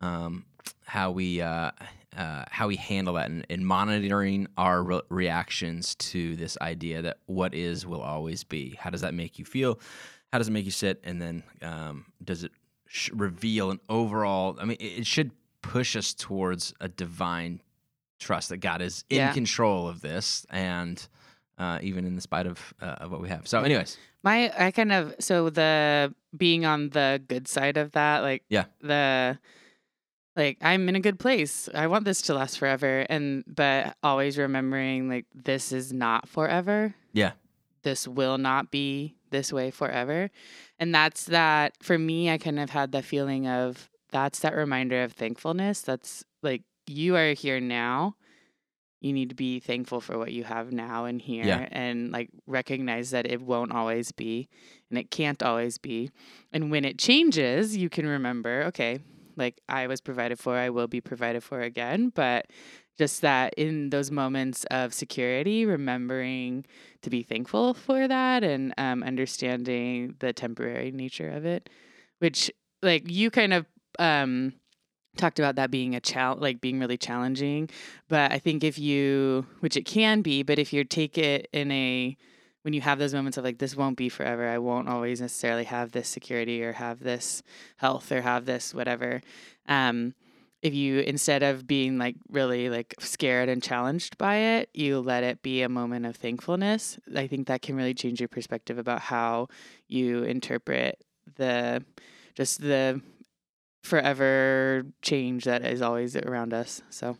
um, 0.02 0.44
how 0.84 1.10
we 1.10 1.40
uh, 1.40 1.70
uh, 2.16 2.44
how 2.50 2.68
we 2.68 2.76
handle 2.76 3.14
that 3.14 3.30
and, 3.30 3.46
and 3.48 3.66
monitoring 3.66 4.46
our 4.58 4.82
re- 4.82 5.00
reactions 5.08 5.94
to 5.94 6.36
this 6.36 6.58
idea 6.60 7.00
that 7.00 7.18
what 7.26 7.54
is 7.54 7.86
will 7.86 8.02
always 8.02 8.44
be. 8.44 8.76
How 8.78 8.90
does 8.90 9.00
that 9.00 9.14
make 9.14 9.38
you 9.38 9.46
feel? 9.46 9.80
How 10.32 10.38
does 10.38 10.48
it 10.48 10.52
make 10.52 10.64
you 10.64 10.70
sit? 10.70 11.00
And 11.04 11.20
then 11.20 11.42
um, 11.60 12.06
does 12.24 12.42
it 12.44 12.52
sh- 12.86 13.10
reveal 13.12 13.70
an 13.70 13.80
overall? 13.88 14.56
I 14.60 14.64
mean, 14.64 14.78
it, 14.80 15.00
it 15.00 15.06
should 15.06 15.30
push 15.60 15.94
us 15.96 16.14
towards 16.14 16.74
a 16.80 16.88
divine 16.88 17.60
trust 18.18 18.48
that 18.48 18.58
God 18.58 18.80
is 18.82 19.04
in 19.10 19.16
Yeah. 19.18 19.32
control 19.32 19.88
of 19.88 20.00
this 20.00 20.46
and. 20.50 21.06
Uh, 21.58 21.78
even 21.82 22.04
in 22.06 22.16
the 22.16 22.20
spite 22.20 22.46
of, 22.46 22.74
uh, 22.80 22.86
of 23.02 23.12
what 23.12 23.20
we 23.20 23.28
have. 23.28 23.46
So, 23.46 23.60
anyways, 23.60 23.96
My, 24.24 24.50
I 24.58 24.70
kind 24.72 24.90
of 24.90 25.14
so 25.20 25.48
the 25.50 26.12
being 26.36 26.64
on 26.64 26.88
the 26.88 27.22
good 27.28 27.46
side 27.46 27.76
of 27.76 27.92
that, 27.92 28.20
like 28.22 28.42
Yeah. 28.48 28.64
the 28.80 29.38
like 30.34 30.56
I'm 30.62 30.88
in 30.88 30.96
a 30.96 31.00
good 31.00 31.20
place. 31.20 31.68
I 31.72 31.86
want 31.88 32.04
this 32.06 32.22
to 32.22 32.34
last 32.34 32.58
forever, 32.58 33.06
and 33.08 33.44
but 33.46 33.96
always 34.02 34.38
remembering 34.38 35.08
like 35.10 35.26
this 35.34 35.72
is 35.72 35.92
not 35.92 36.26
forever. 36.28 36.94
Yeah. 37.12 37.32
This 37.82 38.06
will 38.08 38.38
not 38.38 38.70
be 38.70 39.16
this 39.30 39.52
way 39.52 39.70
forever, 39.70 40.30
and 40.78 40.94
that's 40.94 41.24
that 41.26 41.74
for 41.82 41.98
me. 41.98 42.30
I 42.30 42.38
kind 42.38 42.58
of 42.58 42.70
had 42.70 42.92
the 42.92 43.02
feeling 43.02 43.46
of 43.46 43.88
that's 44.10 44.40
that 44.40 44.54
reminder 44.54 45.02
of 45.02 45.12
thankfulness. 45.12 45.80
That's 45.82 46.24
like 46.42 46.62
you 46.86 47.16
are 47.16 47.32
here 47.32 47.60
now. 47.60 48.16
You 49.00 49.12
need 49.12 49.30
to 49.30 49.34
be 49.34 49.58
thankful 49.58 50.00
for 50.00 50.16
what 50.16 50.32
you 50.32 50.44
have 50.44 50.70
now 50.72 51.06
and 51.06 51.20
here 51.20 51.44
Yeah. 51.44 51.68
and 51.72 52.12
like 52.12 52.30
recognize 52.46 53.10
that 53.10 53.26
it 53.26 53.42
won't 53.42 53.72
always 53.72 54.12
be 54.12 54.48
and 54.90 54.98
it 54.98 55.10
can't 55.10 55.42
always 55.42 55.76
be. 55.76 56.10
And 56.52 56.70
when 56.70 56.84
it 56.84 56.98
changes, 56.98 57.76
you 57.76 57.88
can 57.88 58.06
remember, 58.06 58.62
okay, 58.68 59.00
like 59.36 59.60
I 59.68 59.86
was 59.86 60.00
provided 60.00 60.38
for, 60.38 60.56
I 60.56 60.70
will 60.70 60.88
be 60.88 61.00
provided 61.00 61.42
for 61.42 61.60
again. 61.60 62.10
But 62.14 62.46
just 62.98 63.22
that 63.22 63.54
in 63.54 63.90
those 63.90 64.10
moments 64.10 64.64
of 64.70 64.92
security, 64.92 65.64
remembering 65.64 66.64
to 67.02 67.10
be 67.10 67.22
thankful 67.22 67.74
for 67.74 68.06
that 68.06 68.44
and 68.44 68.74
um, 68.78 69.02
understanding 69.02 70.14
the 70.18 70.32
temporary 70.32 70.90
nature 70.90 71.28
of 71.30 71.44
it, 71.44 71.70
which 72.18 72.50
like 72.82 73.10
you 73.10 73.30
kind 73.30 73.54
of 73.54 73.66
um, 73.98 74.52
talked 75.16 75.38
about 75.38 75.56
that 75.56 75.70
being 75.70 75.94
a 75.94 76.00
challenge, 76.00 76.40
like 76.40 76.60
being 76.60 76.78
really 76.80 76.96
challenging. 76.96 77.68
But 78.08 78.32
I 78.32 78.38
think 78.38 78.64
if 78.64 78.78
you, 78.78 79.46
which 79.60 79.76
it 79.76 79.84
can 79.84 80.22
be, 80.22 80.42
but 80.42 80.58
if 80.58 80.72
you 80.72 80.84
take 80.84 81.18
it 81.18 81.48
in 81.52 81.70
a, 81.70 82.16
when 82.62 82.74
you 82.74 82.80
have 82.80 82.98
those 82.98 83.14
moments 83.14 83.36
of 83.36 83.44
like, 83.44 83.58
this 83.58 83.76
won't 83.76 83.96
be 83.96 84.08
forever, 84.08 84.48
I 84.48 84.58
won't 84.58 84.88
always 84.88 85.20
necessarily 85.20 85.64
have 85.64 85.92
this 85.92 86.08
security 86.08 86.62
or 86.62 86.72
have 86.72 87.00
this 87.00 87.42
health 87.76 88.10
or 88.10 88.22
have 88.22 88.46
this 88.46 88.74
whatever. 88.74 89.20
Um, 89.68 90.14
if 90.62 90.74
you, 90.74 91.00
instead 91.00 91.42
of 91.42 91.66
being 91.66 91.98
like 91.98 92.14
really 92.28 92.70
like 92.70 92.94
scared 93.00 93.48
and 93.48 93.60
challenged 93.60 94.16
by 94.16 94.36
it, 94.36 94.70
you 94.72 95.00
let 95.00 95.24
it 95.24 95.42
be 95.42 95.62
a 95.62 95.68
moment 95.68 96.06
of 96.06 96.14
thankfulness, 96.14 96.98
I 97.16 97.26
think 97.26 97.48
that 97.48 97.62
can 97.62 97.74
really 97.74 97.94
change 97.94 98.20
your 98.20 98.28
perspective 98.28 98.78
about 98.78 99.00
how 99.00 99.48
you 99.88 100.22
interpret 100.22 101.04
the, 101.36 101.84
just 102.36 102.60
the 102.60 103.00
forever 103.82 104.84
change 105.02 105.44
that 105.44 105.64
is 105.64 105.82
always 105.82 106.14
around 106.14 106.54
us. 106.54 106.80
So 106.90 107.16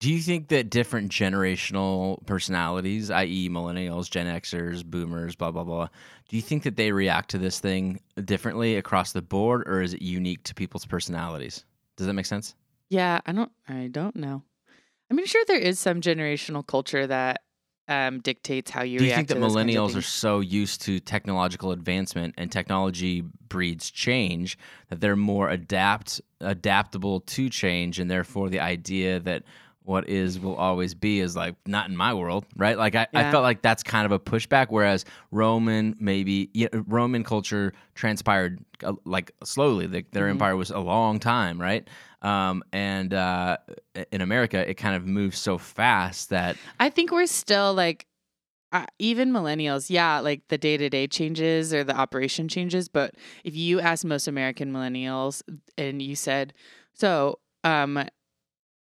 Do 0.00 0.10
you 0.10 0.20
think 0.20 0.48
that 0.48 0.70
different 0.70 1.12
generational 1.12 2.24
personalities, 2.26 3.10
i.e., 3.10 3.48
millennials, 3.50 4.10
Gen 4.10 4.26
Xers, 4.26 4.84
boomers, 4.84 5.36
blah, 5.36 5.50
blah, 5.50 5.62
blah, 5.62 5.88
do 6.28 6.36
you 6.36 6.42
think 6.42 6.62
that 6.62 6.76
they 6.76 6.90
react 6.90 7.30
to 7.30 7.38
this 7.38 7.60
thing 7.60 8.00
differently 8.24 8.76
across 8.76 9.12
the 9.12 9.20
board 9.20 9.64
or 9.66 9.82
is 9.82 9.92
it 9.92 10.00
unique 10.00 10.42
to 10.44 10.54
people's 10.54 10.86
personalities? 10.86 11.64
Does 11.96 12.06
that 12.06 12.14
make 12.14 12.26
sense? 12.26 12.54
yeah, 12.90 13.20
I 13.24 13.32
don't 13.32 13.52
I 13.68 13.88
don't 13.90 14.16
know. 14.16 14.42
I 15.10 15.14
mean 15.14 15.26
sure 15.26 15.44
there 15.46 15.58
is 15.58 15.80
some 15.80 16.00
generational 16.00 16.66
culture 16.66 17.06
that 17.06 17.42
um, 17.88 18.20
dictates 18.20 18.70
how 18.70 18.82
you 18.82 18.98
do 18.98 19.04
you 19.04 19.10
react 19.10 19.18
think 19.18 19.28
that 19.28 19.34
to 19.34 19.40
those 19.40 19.54
kinds 19.54 19.76
of 19.76 19.82
millennials 19.82 19.96
are 19.96 20.02
so 20.02 20.40
used 20.40 20.82
to 20.82 21.00
technological 21.00 21.72
advancement 21.72 22.34
and 22.38 22.52
technology 22.52 23.22
breeds 23.48 23.90
change 23.90 24.56
that 24.90 25.00
they're 25.00 25.16
more 25.16 25.48
adapt 25.50 26.20
adaptable 26.40 27.20
to 27.20 27.48
change 27.48 27.98
and 27.98 28.10
therefore 28.10 28.48
the 28.48 28.60
idea 28.60 29.18
that 29.18 29.42
what 29.84 30.08
is 30.08 30.38
will 30.38 30.54
always 30.56 30.94
be 30.94 31.20
is 31.20 31.34
like 31.34 31.54
not 31.66 31.88
in 31.88 31.96
my 31.96 32.12
world 32.14 32.44
right 32.56 32.76
like 32.78 32.94
i, 32.94 33.06
I 33.14 33.30
felt 33.30 33.42
like 33.42 33.62
that's 33.62 33.82
kind 33.82 34.06
of 34.06 34.12
a 34.12 34.18
pushback 34.18 34.66
whereas 34.70 35.04
roman 35.30 35.96
maybe 35.98 36.50
yeah, 36.52 36.68
roman 36.86 37.24
culture 37.24 37.72
transpired 37.94 38.62
uh, 38.84 38.92
like 39.04 39.32
slowly 39.42 39.86
the, 39.86 40.04
their 40.12 40.26
Mhm. 40.26 40.30
empire 40.32 40.56
was 40.56 40.70
a 40.70 40.78
long 40.78 41.18
time 41.18 41.60
right 41.60 41.88
um, 42.22 42.62
and 42.72 43.14
uh, 43.14 43.56
in 44.12 44.20
america 44.20 44.68
it 44.68 44.74
kind 44.74 44.94
of 44.94 45.06
moves 45.06 45.38
so 45.38 45.56
fast 45.58 46.30
that 46.30 46.56
I 46.78 46.90
think 46.90 47.10
we're 47.10 47.26
still 47.26 47.72
like 47.74 48.06
uh, 48.72 48.86
even 49.00 49.32
millennials, 49.32 49.90
yeah, 49.90 50.20
like 50.20 50.42
the 50.46 50.56
day 50.56 50.76
to 50.76 50.88
day 50.88 51.08
changes 51.08 51.74
or 51.74 51.82
the 51.82 51.96
operation 51.96 52.46
changes. 52.46 52.88
But 52.88 53.16
if 53.42 53.56
you 53.56 53.80
ask 53.80 54.04
most 54.04 54.28
American 54.28 54.72
millennials 54.72 55.42
and 55.76 56.00
you 56.00 56.14
said, 56.14 56.54
so, 56.94 57.40
um, 57.64 57.98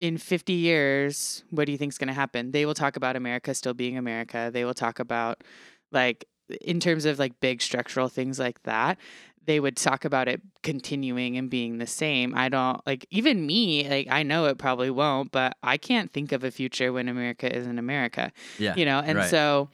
in 0.05 0.17
50 0.17 0.53
years, 0.53 1.43
what 1.49 1.65
do 1.65 1.71
you 1.71 1.77
think 1.77 1.91
is 1.91 1.97
going 1.97 2.09
to 2.09 2.13
happen? 2.13 2.51
They 2.51 2.65
will 2.65 2.75
talk 2.75 2.95
about 2.95 3.15
America 3.15 3.53
still 3.55 3.73
being 3.73 3.97
America. 3.97 4.51
They 4.53 4.63
will 4.63 4.73
talk 4.75 4.99
about, 4.99 5.43
like, 5.91 6.25
in 6.61 6.79
terms 6.79 7.05
of 7.05 7.17
like 7.17 7.39
big 7.39 7.59
structural 7.59 8.07
things 8.07 8.37
like 8.37 8.61
that, 8.63 8.99
they 9.45 9.59
would 9.59 9.75
talk 9.75 10.05
about 10.05 10.27
it 10.27 10.41
continuing 10.61 11.37
and 11.37 11.49
being 11.49 11.79
the 11.79 11.87
same. 11.87 12.35
I 12.35 12.49
don't 12.49 12.85
like 12.85 13.07
even 13.09 13.45
me, 13.45 13.87
like 13.89 14.07
I 14.09 14.21
know 14.21 14.45
it 14.45 14.57
probably 14.57 14.91
won't, 14.91 15.31
but 15.31 15.57
I 15.63 15.77
can't 15.77 16.11
think 16.11 16.31
of 16.31 16.43
a 16.43 16.51
future 16.51 16.93
when 16.93 17.07
America 17.07 17.53
isn't 17.55 17.79
America. 17.79 18.31
Yeah. 18.59 18.75
You 18.75 18.85
know, 18.85 18.99
and 18.99 19.19
right. 19.19 19.29
so 19.29 19.69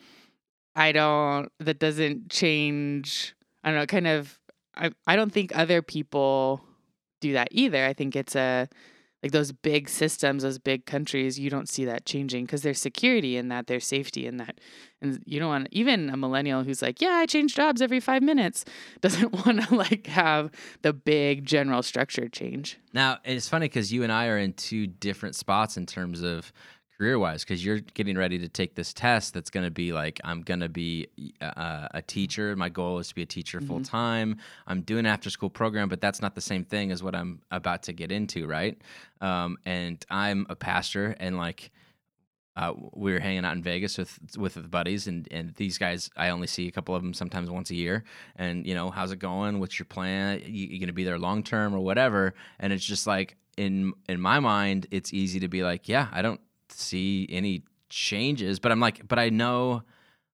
I 0.76 0.94
don't 0.94 1.52
that 1.60 1.80
doesn't 1.80 2.30
change 2.30 3.34
I 3.64 3.70
don't 3.70 3.80
know, 3.80 3.86
kind 3.86 4.08
of 4.08 4.40
I 4.76 4.92
I 5.06 5.16
don't 5.16 5.32
think 5.32 5.52
other 5.58 5.82
people 5.82 6.62
do 7.20 7.34
that 7.34 7.50
either. 7.52 7.86
I 7.86 7.94
think 7.94 8.16
it's 8.16 8.36
a 8.36 8.70
like 9.24 9.32
those 9.32 9.52
big 9.52 9.88
systems, 9.88 10.44
those 10.44 10.58
big 10.58 10.86
countries, 10.86 11.40
you 11.40 11.50
don't 11.50 11.70
see 11.70 11.86
that 11.86 12.06
changing 12.06 12.46
because 12.46 12.64
there's 12.64 12.80
security 12.80 13.38
in 13.38 13.50
that, 13.50 13.68
there's 13.68 13.86
safety 13.86 14.26
in 14.26 14.38
that. 14.38 14.60
And 15.02 15.22
you 15.26 15.40
don't 15.40 15.50
want 15.50 15.68
even 15.72 16.10
a 16.10 16.18
millennial 16.18 16.64
who's 16.64 16.82
like, 16.82 17.02
yeah, 17.02 17.14
I 17.14 17.26
change 17.26 17.56
jobs 17.56 17.82
every 17.82 18.00
five 18.00 18.24
minutes 18.24 18.66
doesn't 19.02 19.32
want 19.46 19.68
to 19.68 19.76
like 19.76 20.08
have 20.08 20.52
the 20.82 20.94
big 20.94 21.46
general 21.46 21.84
structure 21.84 22.28
change. 22.28 22.80
Now 22.94 23.18
it's 23.24 23.48
funny 23.48 23.66
because 23.66 23.94
you 23.94 24.04
and 24.04 24.12
I 24.12 24.28
are 24.28 24.38
in 24.38 24.54
two 24.54 24.88
different 24.88 25.36
spots 25.36 25.78
in 25.78 25.86
terms 25.86 26.22
of 26.22 26.52
career 27.02 27.18
wise 27.18 27.44
because 27.44 27.66
you're 27.66 27.80
getting 27.80 28.16
ready 28.16 28.38
to 28.38 28.48
take 28.48 28.76
this 28.76 28.94
test 28.94 29.34
that's 29.34 29.50
going 29.50 29.66
to 29.66 29.72
be 29.72 29.92
like 29.92 30.22
i'm 30.24 30.44
going 30.44 30.60
to 30.60 30.70
be 30.70 31.08
uh, 31.42 31.88
a 31.96 32.02
teacher 32.04 32.56
my 32.56 32.70
goal 32.70 33.00
is 33.00 33.08
to 33.08 33.16
be 33.16 33.24
a 33.24 33.26
teacher 33.26 33.60
Mhm. 33.60 33.68
full 33.68 33.82
time 33.82 34.38
i'm 34.68 34.82
doing 34.82 35.00
an 35.00 35.06
after 35.08 35.32
school 35.32 35.50
program 35.50 35.90
but 35.90 36.00
that's 36.00 36.22
not 36.22 36.36
the 36.36 36.42
same 36.42 36.64
thing 36.64 36.92
as 36.92 37.02
what 37.02 37.16
i'm 37.16 37.42
about 37.50 37.82
to 37.84 37.92
get 37.92 38.12
into 38.12 38.46
right 38.46 38.80
um, 39.20 39.58
and 39.66 40.06
i'm 40.12 40.46
a 40.48 40.56
pastor 40.56 41.16
and 41.20 41.38
like 41.38 41.72
uh, 42.56 42.74
we 42.94 43.14
were 43.14 43.20
hanging 43.20 43.46
out 43.46 43.56
in 43.56 43.64
Vegas 43.64 43.98
with 43.98 44.20
with 44.38 44.56
the 44.56 44.62
buddies, 44.62 45.08
and, 45.08 45.26
and 45.32 45.54
these 45.56 45.78
guys 45.78 46.10
I 46.18 46.30
only 46.32 46.48
see 46.48 46.68
a 46.68 46.72
couple 46.72 46.94
of 46.94 47.02
them 47.02 47.14
sometimes 47.14 47.50
once 47.50 47.70
a 47.72 47.76
year. 47.76 48.04
And 48.36 48.68
you 48.68 48.76
know, 48.76 48.92
how's 48.92 49.14
it 49.14 49.20
going? 49.20 49.62
What's 49.62 49.80
your 49.80 49.86
plan? 49.86 50.42
You, 50.46 50.68
you 50.68 50.78
gonna 50.78 50.92
be 50.92 51.06
there 51.06 51.18
long 51.18 51.44
term 51.44 51.74
or 51.74 51.80
whatever? 51.80 52.34
And 52.60 52.74
it's 52.74 52.84
just 52.84 53.08
like 53.08 53.38
in 53.56 53.94
in 54.10 54.20
my 54.20 54.42
mind, 54.42 54.86
it's 54.92 55.14
easy 55.14 55.40
to 55.40 55.48
be 55.48 55.64
like, 55.64 55.88
yeah, 55.88 56.10
I 56.12 56.22
don't 56.22 56.42
see 56.74 57.28
any 57.30 57.64
changes, 57.90 58.60
but 58.60 58.72
I'm 58.72 58.80
like, 58.80 59.08
but 59.08 59.20
I 59.20 59.30
know 59.30 59.84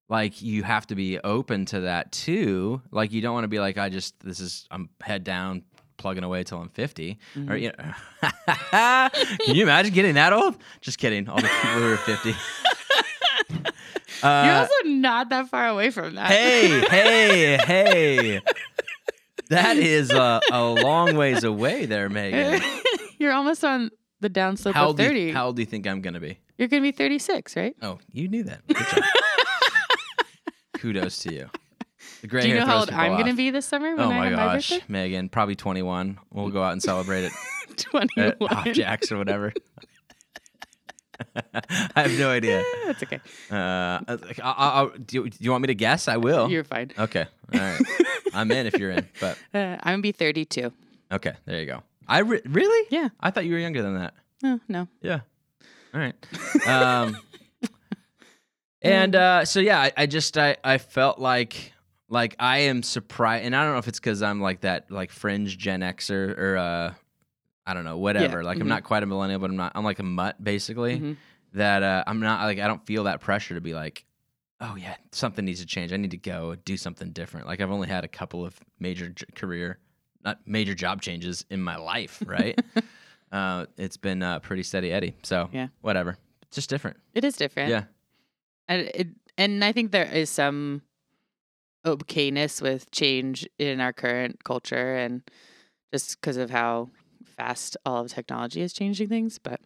like 0.10 0.42
you 0.42 0.64
have 0.64 0.88
to 0.88 0.96
be 0.96 1.20
open 1.20 1.66
to 1.66 1.82
that 1.82 2.12
too. 2.12 2.82
Like 2.92 3.12
you 3.12 3.22
don't 3.22 3.34
want 3.34 3.44
to 3.44 3.50
be 3.50 3.60
like, 3.60 3.78
I 3.78 3.90
just 3.90 4.20
this 4.22 4.40
is 4.40 4.68
I'm 4.72 4.90
head 5.02 5.24
down 5.24 5.64
plugging 5.98 6.24
away 6.24 6.44
till 6.44 6.60
I'm 6.62 6.70
50. 6.70 7.18
Or 7.36 7.40
Mhm. 7.56 7.62
you 7.62 7.72
know, 7.78 7.94
can 9.46 9.56
you 9.56 9.64
imagine 9.64 9.94
getting 9.94 10.14
that 10.16 10.32
old? 10.34 10.56
Just 10.82 10.98
kidding. 11.00 11.28
All 11.28 11.38
the 11.38 11.50
people 11.62 11.80
who 11.80 11.94
are 11.94 11.98
50. 11.98 12.36
You're 13.50 13.64
Uh, 14.24 14.60
also 14.62 14.74
not 14.90 15.30
that 15.30 15.48
far 15.50 15.68
away 15.68 15.92
from 15.92 16.16
that. 16.16 16.28
hey, 16.32 16.80
hey, 16.90 17.58
hey. 17.58 18.42
That 19.50 19.78
is 19.78 20.12
a, 20.12 20.42
a 20.52 20.62
long 20.66 21.16
ways 21.16 21.46
away 21.46 21.86
there, 21.86 22.10
Megan. 22.10 22.62
You're 23.18 23.32
almost 23.32 23.64
on 23.64 23.92
the 24.20 24.30
downslope 24.30 24.74
How 24.74 24.84
of 24.84 24.88
old, 24.90 24.98
do 24.98 25.04
30. 25.08 25.20
you, 25.22 25.34
how 25.34 25.46
old 25.48 25.56
do 25.56 25.62
you 25.62 25.66
think 25.66 25.88
I'm 25.88 26.02
going 26.02 26.14
to 26.16 26.20
be? 26.20 26.40
You're 26.58 26.68
going 26.68 26.82
to 26.82 26.88
be 26.88 26.92
36, 26.96 27.56
right? 27.56 27.76
Oh, 27.82 28.00
you 28.12 28.28
knew 28.28 28.44
that. 28.44 28.62
Kudos 30.74 31.20
to 31.20 31.34
you. 31.34 31.50
The 32.22 32.28
gray 32.28 32.42
Do 32.42 32.50
you 32.50 32.56
know 32.56 32.66
how 32.66 32.80
old 32.80 32.90
I'm 32.92 33.14
going 33.14 33.28
to 33.28 33.34
be 33.34 33.52
this 33.52 33.66
summer 33.66 33.96
when 33.96 34.06
Oh 34.06 34.10
my 34.10 34.30
gosh, 34.30 34.72
my? 34.72 34.82
Megan, 34.88 35.30
probably 35.30 35.56
21. 35.56 36.20
We'll 36.32 36.50
go 36.50 36.64
out 36.64 36.74
and 36.74 36.82
celebrate 36.82 37.26
it 37.26 37.32
21. 37.78 38.36
at 38.50 38.74
Jacks 38.74 39.12
or 39.12 39.18
whatever. 39.18 39.54
I 41.96 42.02
have 42.04 42.18
no 42.20 42.30
idea. 42.30 42.64
That's 42.86 43.04
okay. 43.04 43.20
Uh, 43.52 43.56
I, 44.08 44.18
I, 44.44 44.84
I, 44.84 44.90
do, 45.04 45.24
you, 45.24 45.30
do 45.30 45.38
you 45.40 45.52
want 45.52 45.64
me 45.64 45.68
to 45.68 45.76
guess? 45.76 46.08
I 46.08 46.18
will. 46.18 46.50
You're 46.50 46.64
fine. 46.64 46.92
Okay. 46.98 47.26
All 47.54 47.60
right. 47.60 47.82
I'm 48.34 48.52
in 48.52 48.68
if 48.68 48.78
you're 48.78 48.92
in. 48.92 49.08
But 49.20 49.38
Uh, 49.54 49.78
I'm 49.82 49.94
going 49.94 49.98
to 49.98 50.02
be 50.04 50.12
32. 50.12 50.72
okay, 51.14 51.34
there 51.46 51.60
you 51.60 51.66
go. 51.66 51.82
I 52.08 52.20
re- 52.20 52.42
really? 52.46 52.88
Yeah. 52.90 53.10
I 53.20 53.32
thought 53.32 53.46
you 53.46 53.54
were 53.54 53.60
younger 53.60 53.82
than 53.82 53.96
that. 54.00 54.14
Oh, 54.44 54.60
no. 54.68 54.88
Yeah. 55.02 55.22
All 55.94 56.00
right. 56.00 56.16
Um, 56.68 57.18
and 58.82 59.16
uh, 59.16 59.46
so 59.46 59.60
yeah, 59.60 59.80
I, 59.80 59.92
I 59.98 60.06
just 60.06 60.38
I, 60.38 60.58
I 60.64 60.78
felt 60.78 61.20
like 61.20 61.74
like 62.10 62.36
I 62.40 62.60
am 62.60 62.84
surprised, 62.84 63.46
and 63.46 63.56
I 63.56 63.64
don't 63.64 63.74
know 63.74 63.80
if 63.80 63.88
it's 63.88 64.00
because 64.00 64.22
I'm 64.22 64.40
like 64.42 64.62
that 64.62 64.92
like 64.92 65.12
fringe 65.12 65.58
Gen 65.58 65.82
Xer 65.82 66.38
or 66.38 66.58
uh, 66.58 66.94
I 67.66 67.74
don't 67.74 67.84
know 67.86 67.98
whatever. 67.98 68.44
like 68.44 68.58
mhm. 68.58 68.62
I'm 68.62 68.68
not 68.68 68.84
quite 68.84 69.04
a 69.04 69.06
millennial, 69.06 69.40
but 69.40 69.50
I'm 69.50 69.56
not. 69.58 69.72
I'm 69.76 69.84
like 69.84 70.00
a 70.00 70.04
mutt 70.04 70.42
basically. 70.44 71.00
Mhm. 71.00 71.18
That 71.54 71.82
uh, 71.84 72.04
I'm 72.06 72.20
not 72.20 72.44
like 72.44 72.60
I 72.60 72.68
don't 72.68 72.86
feel 72.86 73.06
that 73.06 73.20
pressure 73.22 73.56
to 73.56 73.62
be 73.62 73.74
like. 73.74 74.06
Oh 74.60 74.76
yeah, 74.76 74.96
something 75.12 75.46
needs 75.46 75.60
to 75.60 75.68
change. 75.68 75.94
I 75.94 75.98
need 75.98 76.12
to 76.12 76.18
go 76.18 76.56
do 76.56 76.78
something 76.78 77.12
different. 77.12 77.46
Like 77.48 77.62
I've 77.62 77.70
only 77.72 77.88
had 77.88 78.04
a 78.04 78.08
couple 78.08 78.44
of 78.44 78.60
major 78.80 79.10
j- 79.10 79.26
career, 79.36 79.78
not 80.24 80.40
major 80.46 80.76
job 80.76 81.02
changes 81.02 81.46
in 81.50 81.62
my 81.62 81.78
life, 81.78 82.22
right? 82.28 82.60
uh, 83.32 83.66
it's 83.78 83.98
been 83.98 84.22
uh, 84.24 84.40
pretty 84.40 84.64
steady 84.64 84.92
Eddie. 84.92 85.16
So 85.24 85.50
Yeah. 85.52 85.68
whatever. 85.82 86.18
It's 86.44 86.56
just 86.56 86.70
different. 86.70 86.98
It 87.14 87.24
is 87.24 87.36
different. 87.36 87.70
Yeah. 87.70 87.84
And 88.68 88.82
it, 88.94 89.08
and 89.38 89.64
I 89.64 89.72
think 89.72 89.92
there 89.92 90.06
is 90.06 90.30
some 90.30 90.82
okayness 91.86 92.62
with 92.62 92.92
change 92.92 93.48
in 93.58 93.80
our 93.80 93.94
current 93.94 94.44
culture 94.44 94.96
and 94.96 95.22
just 95.94 96.20
because 96.20 96.38
of 96.38 96.50
how 96.50 96.90
fast 97.24 97.78
all 97.86 98.04
of 98.04 98.12
technology 98.14 98.62
is 98.62 98.74
changing 98.74 99.08
things. 99.08 99.40
But 99.40 99.62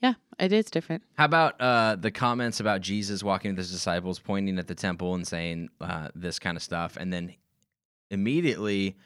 yeah, 0.00 0.14
it 0.38 0.52
is 0.52 0.66
different. 0.66 1.02
How 1.14 1.24
about 1.26 1.60
uh, 1.60 1.96
the 1.96 2.10
comments 2.10 2.60
about 2.60 2.80
Jesus 2.80 3.22
walking 3.22 3.50
with 3.50 3.58
his 3.58 3.70
disciples, 3.70 4.18
pointing 4.18 4.58
at 4.58 4.68
the 4.68 4.74
temple 4.74 5.14
and 5.14 5.26
saying 5.26 5.68
uh, 5.80 6.08
this 6.14 6.38
kind 6.38 6.56
of 6.56 6.62
stuff, 6.62 6.96
and 6.96 7.12
then 7.12 7.34
immediately 8.10 8.96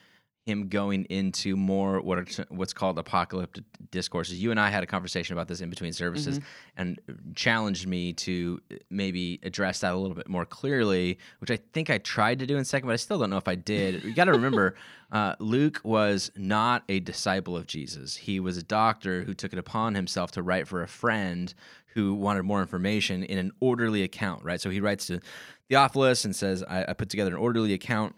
him 0.49 0.69
going 0.69 1.05
into 1.05 1.57
more 1.57 2.01
what 2.01 2.19
are 2.19 2.27
what's 2.49 2.73
called 2.73 2.99
apocalyptic 2.99 3.65
discourses. 3.91 4.43
You 4.43 4.51
and 4.51 4.59
I 4.59 4.71
had 4.71 4.83
a 4.83 4.87
conversation 4.87 5.35
about 5.35 5.47
this 5.47 5.61
in 5.61 5.71
between 5.71 5.93
services, 5.93 6.41
and 6.77 6.99
challenged 7.35 7.87
me 7.87 8.15
to 8.15 8.61
maybe 8.91 9.39
address 9.43 9.81
that 9.81 9.93
a 9.93 9.97
little 9.97 10.17
bit 10.17 10.29
more 10.29 10.47
clearly, 10.47 11.19
which 11.41 11.51
I 11.51 11.59
think 11.73 11.91
I 11.91 11.99
tried 11.99 12.39
to 12.41 12.47
do 12.47 12.57
in 12.57 12.65
second, 12.65 12.87
but 12.87 12.95
I 12.95 12.97
still 12.97 13.19
don't 13.19 13.31
know 13.31 13.37
if 13.37 13.49
I 13.49 13.55
did. 13.55 14.03
You 14.03 14.15
got 14.15 14.25
to 14.25 14.33
remember, 14.33 14.75
uh, 15.13 15.35
Luke 15.39 15.81
was 15.85 16.31
not 16.35 16.83
a 16.89 17.01
disciple 17.01 17.57
of 17.57 17.67
Jesus. 17.67 18.17
He 18.17 18.41
was 18.41 18.57
a 18.57 18.63
doctor 18.63 19.23
who 19.23 19.35
took 19.35 19.53
it 19.53 19.59
upon 19.59 19.95
himself 19.95 20.31
to 20.33 20.43
write 20.43 20.67
for 20.67 20.83
a 20.83 20.89
friend 20.89 21.53
who 21.95 22.15
wanted 22.15 22.45
more 22.45 22.61
information 22.61 23.23
in 23.23 23.39
an 23.39 23.53
orderly 23.61 24.03
account, 24.03 24.45
right? 24.45 24.61
So 24.61 24.71
he 24.71 24.81
writes 24.81 25.07
to 25.09 25.21
Theophilus 25.69 26.25
and 26.25 26.35
says, 26.35 26.63
I, 26.63 26.85
I 26.89 26.93
put 26.95 27.11
together 27.11 27.33
an 27.33 27.39
orderly 27.39 27.73
account 27.75 28.15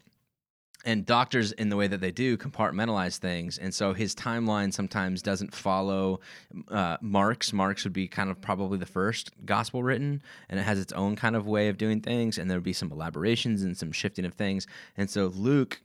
and 0.84 1.04
doctors 1.04 1.52
in 1.52 1.68
the 1.68 1.76
way 1.76 1.86
that 1.86 2.00
they 2.00 2.10
do 2.10 2.36
compartmentalize 2.36 3.18
things. 3.18 3.58
And 3.58 3.74
so 3.74 3.92
his 3.92 4.14
timeline 4.14 4.72
sometimes 4.72 5.22
doesn't 5.22 5.54
follow 5.54 6.20
uh, 6.68 6.96
mark's 7.00 7.52
mark's 7.52 7.84
would 7.84 7.92
be 7.92 8.08
kind 8.08 8.30
of 8.30 8.40
probably 8.40 8.78
the 8.78 8.86
first 8.86 9.30
gospel 9.44 9.82
written 9.82 10.22
and 10.48 10.58
it 10.58 10.62
has 10.62 10.78
its 10.78 10.92
own 10.92 11.16
kind 11.16 11.36
of 11.36 11.46
way 11.46 11.68
of 11.68 11.76
doing 11.76 12.00
things 12.00 12.38
and 12.38 12.50
there 12.50 12.56
would 12.56 12.64
be 12.64 12.72
some 12.72 12.90
elaborations 12.92 13.62
and 13.62 13.76
some 13.76 13.92
shifting 13.92 14.24
of 14.24 14.34
things. 14.34 14.66
And 14.96 15.10
so 15.10 15.26
luke 15.26 15.82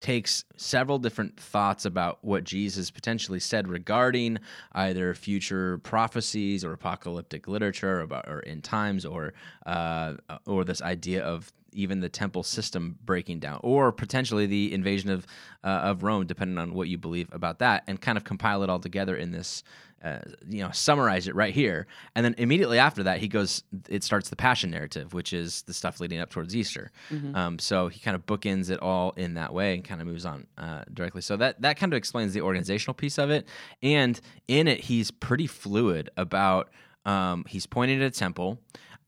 takes 0.00 0.44
several 0.56 0.98
different 0.98 1.38
thoughts 1.40 1.84
about 1.84 2.18
what 2.22 2.44
Jesus 2.44 2.90
potentially 2.90 3.40
said 3.40 3.66
regarding 3.66 4.38
either 4.72 5.14
future 5.14 5.78
prophecies 5.78 6.64
or 6.64 6.72
apocalyptic 6.72 7.48
literature 7.48 7.98
or 7.98 8.00
about 8.02 8.28
or 8.28 8.40
in 8.40 8.60
times 8.60 9.06
or 9.06 9.32
uh, 9.64 10.14
or 10.46 10.64
this 10.64 10.82
idea 10.82 11.24
of 11.24 11.52
even 11.76 12.00
the 12.00 12.08
temple 12.08 12.42
system 12.42 12.98
breaking 13.04 13.38
down 13.38 13.60
or 13.62 13.92
potentially 13.92 14.46
the 14.46 14.72
invasion 14.72 15.10
of 15.10 15.26
uh, 15.62 15.68
of 15.68 16.02
Rome 16.02 16.26
depending 16.26 16.58
on 16.58 16.74
what 16.74 16.88
you 16.88 16.98
believe 16.98 17.28
about 17.32 17.58
that 17.60 17.84
and 17.86 18.00
kind 18.00 18.16
of 18.18 18.24
compile 18.24 18.62
it 18.62 18.70
all 18.70 18.80
together 18.80 19.14
in 19.16 19.30
this 19.32 19.62
uh, 20.04 20.18
you 20.48 20.62
know 20.62 20.70
summarize 20.72 21.26
it 21.26 21.34
right 21.34 21.54
here. 21.54 21.86
And 22.14 22.24
then 22.24 22.34
immediately 22.38 22.78
after 22.78 23.02
that 23.04 23.18
he 23.18 23.28
goes 23.28 23.62
it 23.88 24.04
starts 24.04 24.28
the 24.28 24.36
passion 24.36 24.70
narrative 24.70 25.14
which 25.14 25.32
is 25.32 25.62
the 25.62 25.72
stuff 25.74 26.00
leading 26.00 26.20
up 26.20 26.30
towards 26.30 26.54
easter. 26.54 26.90
Mhm. 27.10 27.34
um, 27.36 27.58
so 27.58 27.88
he 27.88 28.00
kind 28.00 28.14
of 28.14 28.26
bookends 28.26 28.70
it 28.70 28.80
all 28.80 29.12
in 29.12 29.34
that 29.34 29.52
way 29.52 29.74
and 29.74 29.84
kind 29.84 30.00
of 30.00 30.06
moves 30.06 30.24
on 30.26 30.46
uh, 30.58 30.82
directly. 30.92 31.22
So 31.22 31.36
that 31.38 31.60
that 31.62 31.76
kind 31.78 31.92
of 31.92 31.96
explains 31.96 32.32
the 32.34 32.40
organizational 32.42 32.94
piece 32.94 33.18
of 33.18 33.30
it. 33.30 33.46
And 33.82 34.20
in 34.48 34.68
it 34.68 34.80
he's 34.80 35.10
pretty 35.10 35.46
fluid 35.46 36.10
about 36.16 36.70
um, 37.04 37.44
he's 37.48 37.66
pointing 37.66 38.00
at 38.02 38.06
a 38.06 38.10
temple 38.10 38.58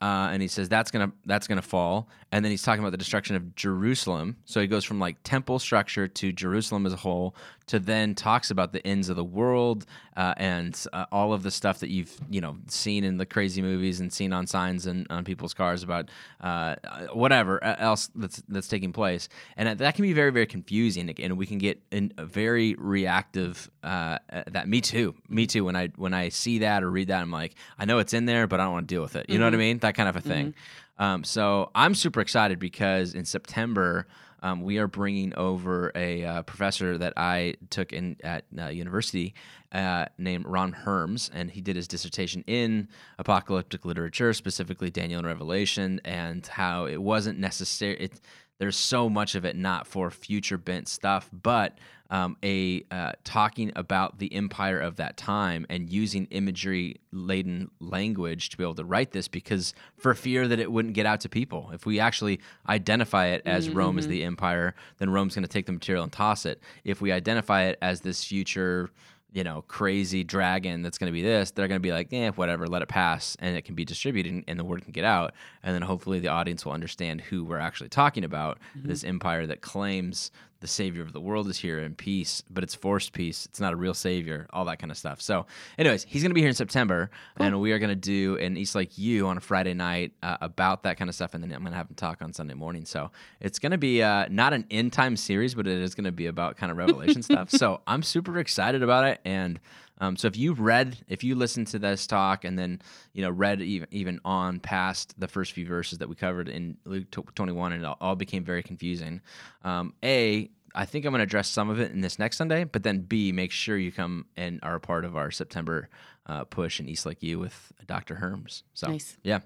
uh, 0.00 0.28
and 0.30 0.40
he 0.40 0.48
says 0.48 0.68
that's 0.68 0.90
gonna 0.90 1.12
that's 1.26 1.46
gonna 1.46 1.62
fall, 1.62 2.08
and 2.30 2.44
then 2.44 2.50
he's 2.50 2.62
talking 2.62 2.80
about 2.80 2.92
the 2.92 2.98
destruction 2.98 3.34
of 3.36 3.54
Jerusalem. 3.56 4.36
So 4.44 4.60
he 4.60 4.66
goes 4.66 4.84
from 4.84 5.00
like 5.00 5.16
temple 5.24 5.58
structure 5.58 6.06
to 6.06 6.32
Jerusalem 6.32 6.86
as 6.86 6.92
a 6.92 6.96
whole 6.96 7.34
to 7.68 7.78
then 7.78 8.14
talks 8.14 8.50
about 8.50 8.72
the 8.72 8.86
ends 8.86 9.08
of 9.08 9.16
the 9.16 9.24
world 9.24 9.86
uh, 10.16 10.34
and 10.36 10.86
uh, 10.92 11.06
all 11.12 11.32
of 11.32 11.42
the 11.42 11.50
stuff 11.50 11.78
that 11.80 11.90
you've 11.90 12.18
you 12.28 12.40
know 12.40 12.56
seen 12.66 13.04
in 13.04 13.16
the 13.16 13.26
crazy 13.26 13.62
movies 13.62 14.00
and 14.00 14.12
seen 14.12 14.32
on 14.32 14.46
signs 14.46 14.86
and 14.86 15.06
on 15.10 15.24
people's 15.24 15.54
cars 15.54 15.82
about 15.82 16.08
uh, 16.40 16.74
whatever 17.12 17.62
else 17.62 18.10
that's 18.14 18.42
that's 18.48 18.68
taking 18.68 18.92
place, 18.92 19.28
and 19.56 19.78
that 19.78 19.94
can 19.94 20.02
be 20.02 20.12
very 20.12 20.30
very 20.30 20.46
confusing, 20.46 21.08
and 21.10 21.38
we 21.38 21.46
can 21.46 21.58
get 21.58 21.80
in 21.90 22.12
a 22.18 22.26
very 22.26 22.74
reactive. 22.74 23.70
Uh, 23.82 24.18
that 24.48 24.68
me 24.68 24.80
too, 24.80 25.14
me 25.28 25.46
too. 25.46 25.64
When 25.64 25.76
I 25.76 25.88
when 25.96 26.14
I 26.14 26.30
see 26.30 26.58
that 26.60 26.82
or 26.82 26.90
read 26.90 27.08
that, 27.08 27.22
I'm 27.22 27.30
like, 27.30 27.54
I 27.78 27.84
know 27.84 27.98
it's 27.98 28.12
in 28.12 28.26
there, 28.26 28.46
but 28.46 28.60
I 28.60 28.64
don't 28.64 28.72
want 28.72 28.88
to 28.88 28.94
deal 28.94 29.02
with 29.02 29.16
it. 29.16 29.28
You 29.28 29.34
mm-hmm. 29.34 29.40
know 29.40 29.46
what 29.46 29.54
I 29.54 29.56
mm-hmm. 29.56 29.60
mean? 29.60 29.78
That 29.78 29.94
kind 29.94 30.08
of 30.08 30.16
a 30.16 30.20
thing. 30.20 30.48
Mm-hmm. 30.48 30.78
Um, 30.98 31.24
so 31.24 31.70
I'm 31.74 31.94
super 31.94 32.20
excited 32.20 32.58
because 32.58 33.14
in 33.14 33.24
September 33.24 34.06
um, 34.42 34.62
we 34.62 34.78
are 34.78 34.86
bringing 34.86 35.34
over 35.34 35.92
a 35.94 36.24
uh, 36.24 36.42
professor 36.42 36.98
that 36.98 37.14
I 37.16 37.54
took 37.70 37.92
in 37.92 38.16
at 38.22 38.44
uh, 38.58 38.66
university 38.68 39.34
uh, 39.72 40.06
named 40.16 40.46
Ron 40.46 40.72
Herms, 40.72 41.30
and 41.32 41.50
he 41.50 41.60
did 41.60 41.76
his 41.76 41.88
dissertation 41.88 42.44
in 42.46 42.88
apocalyptic 43.18 43.84
literature, 43.84 44.32
specifically 44.32 44.90
Daniel 44.90 45.18
and 45.18 45.26
Revelation, 45.26 46.00
and 46.04 46.46
how 46.46 46.86
it 46.86 47.02
wasn't 47.02 47.38
necessary. 47.38 48.10
There's 48.58 48.76
so 48.76 49.08
much 49.08 49.34
of 49.34 49.44
it 49.44 49.56
not 49.56 49.86
for 49.86 50.10
future 50.10 50.58
bent 50.58 50.88
stuff, 50.88 51.30
but 51.32 51.78
um, 52.10 52.36
a 52.42 52.84
uh, 52.90 53.12
talking 53.24 53.70
about 53.76 54.18
the 54.18 54.32
empire 54.32 54.80
of 54.80 54.96
that 54.96 55.16
time 55.16 55.66
and 55.68 55.90
using 55.90 56.26
imagery 56.30 56.96
laden 57.12 57.70
language 57.80 58.48
to 58.50 58.56
be 58.56 58.64
able 58.64 58.74
to 58.74 58.84
write 58.84 59.12
this 59.12 59.28
because 59.28 59.74
for 59.96 60.14
fear 60.14 60.48
that 60.48 60.58
it 60.58 60.72
wouldn't 60.72 60.94
get 60.94 61.04
out 61.04 61.20
to 61.20 61.28
people 61.28 61.70
if 61.74 61.84
we 61.84 62.00
actually 62.00 62.40
identify 62.68 63.26
it 63.26 63.42
as 63.44 63.68
mm-hmm. 63.68 63.76
rome 63.76 63.98
as 63.98 64.06
the 64.08 64.24
empire 64.24 64.74
then 64.96 65.10
rome's 65.10 65.34
going 65.34 65.42
to 65.42 65.48
take 65.48 65.66
the 65.66 65.72
material 65.72 66.02
and 66.02 66.12
toss 66.12 66.46
it 66.46 66.62
if 66.84 67.02
we 67.02 67.12
identify 67.12 67.64
it 67.64 67.76
as 67.82 68.00
this 68.00 68.24
future 68.24 68.90
you 69.32 69.44
know, 69.44 69.62
crazy 69.68 70.24
dragon 70.24 70.82
that's 70.82 70.98
going 70.98 71.10
to 71.10 71.12
be 71.12 71.22
this, 71.22 71.50
they're 71.50 71.68
going 71.68 71.80
to 71.80 71.82
be 71.82 71.92
like, 71.92 72.12
eh, 72.12 72.30
whatever, 72.30 72.66
let 72.66 72.82
it 72.82 72.88
pass, 72.88 73.36
and 73.40 73.56
it 73.56 73.64
can 73.64 73.74
be 73.74 73.84
distributed, 73.84 74.42
and 74.48 74.58
the 74.58 74.64
word 74.64 74.82
can 74.82 74.92
get 74.92 75.04
out, 75.04 75.34
and 75.62 75.74
then 75.74 75.82
hopefully 75.82 76.18
the 76.18 76.28
audience 76.28 76.64
will 76.64 76.72
understand 76.72 77.20
who 77.20 77.44
we're 77.44 77.58
actually 77.58 77.90
talking 77.90 78.24
about. 78.24 78.58
Mm-hmm. 78.76 78.88
This 78.88 79.04
empire 79.04 79.46
that 79.46 79.60
claims 79.60 80.30
the 80.60 80.66
savior 80.66 81.02
of 81.02 81.12
the 81.12 81.20
world 81.20 81.48
is 81.48 81.58
here 81.58 81.78
in 81.78 81.94
peace, 81.94 82.42
but 82.50 82.64
it's 82.64 82.74
forced 82.74 83.12
peace. 83.12 83.46
It's 83.46 83.60
not 83.60 83.72
a 83.72 83.76
real 83.76 83.94
savior, 83.94 84.46
all 84.52 84.64
that 84.64 84.78
kind 84.78 84.90
of 84.90 84.98
stuff. 84.98 85.20
So, 85.20 85.46
anyways, 85.78 86.04
he's 86.04 86.22
going 86.22 86.30
to 86.30 86.34
be 86.34 86.40
here 86.40 86.48
in 86.48 86.54
September, 86.54 87.10
cool. 87.36 87.46
and 87.46 87.60
we 87.60 87.72
are 87.72 87.78
going 87.78 87.90
to 87.90 87.94
do 87.94 88.36
an 88.38 88.56
East 88.56 88.74
Lake 88.74 88.98
U 88.98 89.28
on 89.28 89.36
a 89.36 89.40
Friday 89.40 89.74
night 89.74 90.12
uh, 90.22 90.36
about 90.40 90.82
that 90.82 90.96
kind 90.96 91.08
of 91.08 91.14
stuff, 91.14 91.34
and 91.34 91.42
then 91.42 91.52
I'm 91.52 91.60
going 91.60 91.72
to 91.72 91.76
have 91.76 91.88
him 91.88 91.94
talk 91.94 92.22
on 92.22 92.32
Sunday 92.32 92.54
morning. 92.54 92.84
So, 92.84 93.10
it's 93.40 93.58
going 93.58 93.72
to 93.72 93.78
be 93.78 94.02
uh, 94.02 94.26
not 94.30 94.52
an 94.52 94.66
end 94.70 94.92
time 94.92 95.16
series, 95.16 95.54
but 95.54 95.66
it 95.66 95.78
is 95.78 95.94
going 95.94 96.04
to 96.06 96.12
be 96.12 96.26
about 96.26 96.56
kind 96.56 96.72
of 96.72 96.78
revelation 96.78 97.22
stuff. 97.22 97.50
So, 97.50 97.80
I'm 97.86 98.02
super 98.02 98.38
excited 98.38 98.82
about 98.82 99.04
it, 99.04 99.20
and 99.24 99.60
um, 100.00 100.16
so 100.16 100.28
if 100.28 100.36
you 100.36 100.52
read, 100.52 100.96
if 101.08 101.24
you 101.24 101.34
listened 101.34 101.66
to 101.68 101.78
this 101.78 102.06
talk 102.06 102.44
and 102.44 102.58
then 102.58 102.80
you 103.12 103.22
know 103.22 103.30
read 103.30 103.60
even 103.60 103.88
even 103.90 104.20
on 104.24 104.60
past 104.60 105.18
the 105.18 105.28
first 105.28 105.52
few 105.52 105.66
verses 105.66 105.98
that 105.98 106.08
we 106.08 106.14
covered 106.14 106.48
in 106.48 106.76
Luke 106.84 107.10
21, 107.10 107.72
and 107.72 107.84
it 107.84 107.96
all 108.00 108.16
became 108.16 108.44
very 108.44 108.62
confusing. 108.62 109.20
Um, 109.62 109.94
a 110.02 110.50
I 110.74 110.84
think 110.84 111.04
I'm 111.04 111.12
going 111.12 111.20
to 111.20 111.24
address 111.24 111.48
some 111.48 111.70
of 111.70 111.80
it 111.80 111.92
in 111.92 112.00
this 112.00 112.18
next 112.18 112.36
Sunday, 112.36 112.64
but 112.64 112.82
then 112.82 113.00
B, 113.00 113.32
make 113.32 113.50
sure 113.50 113.76
you 113.76 113.90
come 113.90 114.26
and 114.36 114.60
are 114.62 114.76
a 114.76 114.80
part 114.80 115.04
of 115.04 115.16
our 115.16 115.30
September 115.30 115.88
uh, 116.26 116.44
push 116.44 116.78
in 116.78 116.88
East 116.88 117.06
Lake 117.06 117.22
U 117.22 117.38
with 117.38 117.72
Dr. 117.86 118.16
Herms. 118.16 118.62
So, 118.74 118.88
nice. 118.88 119.16
yeah. 119.22 119.40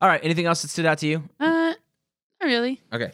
All 0.00 0.08
right. 0.08 0.20
Anything 0.24 0.46
else 0.46 0.62
that 0.62 0.68
stood 0.68 0.86
out 0.86 0.98
to 0.98 1.06
you? 1.06 1.28
Uh, 1.38 1.74
not 2.40 2.46
really. 2.46 2.80
Okay. 2.92 3.12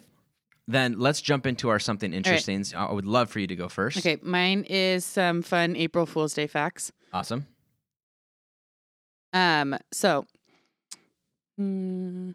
Then 0.69 0.99
let's 0.99 1.23
jump 1.23 1.47
into 1.47 1.71
our 1.71 1.79
something 1.79 2.13
interesting. 2.13 2.59
Right. 2.59 2.75
I 2.75 2.93
would 2.93 3.07
love 3.07 3.31
for 3.31 3.41
you 3.41 3.47
to 3.47 3.57
go 3.57 3.69
first. 3.71 3.97
Okay, 3.99 4.19
mine 4.23 4.67
is 4.69 5.03
some 5.03 5.41
fun 5.41 5.75
April 5.75 6.05
Fool's 6.05 6.35
Day 6.35 6.47
facts. 6.47 6.93
Awesome. 7.11 7.47
Um, 9.33 9.79
so 9.93 10.27
mm, 11.59 12.35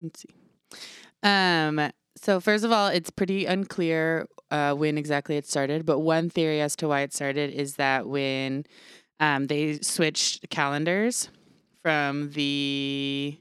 let's 0.00 0.22
see. 0.22 0.28
Um, 1.24 1.90
so 2.16 2.38
first 2.38 2.64
of 2.64 2.70
all, 2.70 2.86
it's 2.88 3.10
pretty 3.10 3.44
unclear 3.44 4.28
uh, 4.52 4.74
when 4.74 4.96
exactly 4.96 5.36
it 5.36 5.46
started, 5.46 5.84
but 5.84 5.98
one 5.98 6.30
theory 6.30 6.60
as 6.60 6.76
to 6.76 6.86
why 6.86 7.00
it 7.00 7.12
started 7.12 7.50
is 7.50 7.74
that 7.74 8.06
when 8.06 8.64
um, 9.18 9.48
they 9.48 9.80
switched 9.80 10.48
calendars 10.50 11.28
from 11.82 12.30
the 12.32 13.36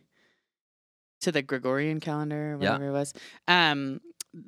to 1.21 1.32
the 1.32 1.41
Gregorian 1.41 1.99
calendar, 1.99 2.58
whatever 2.58 2.84
yeah. 2.84 2.89
it 2.89 2.93
was. 2.93 3.13
Um, 3.47 4.01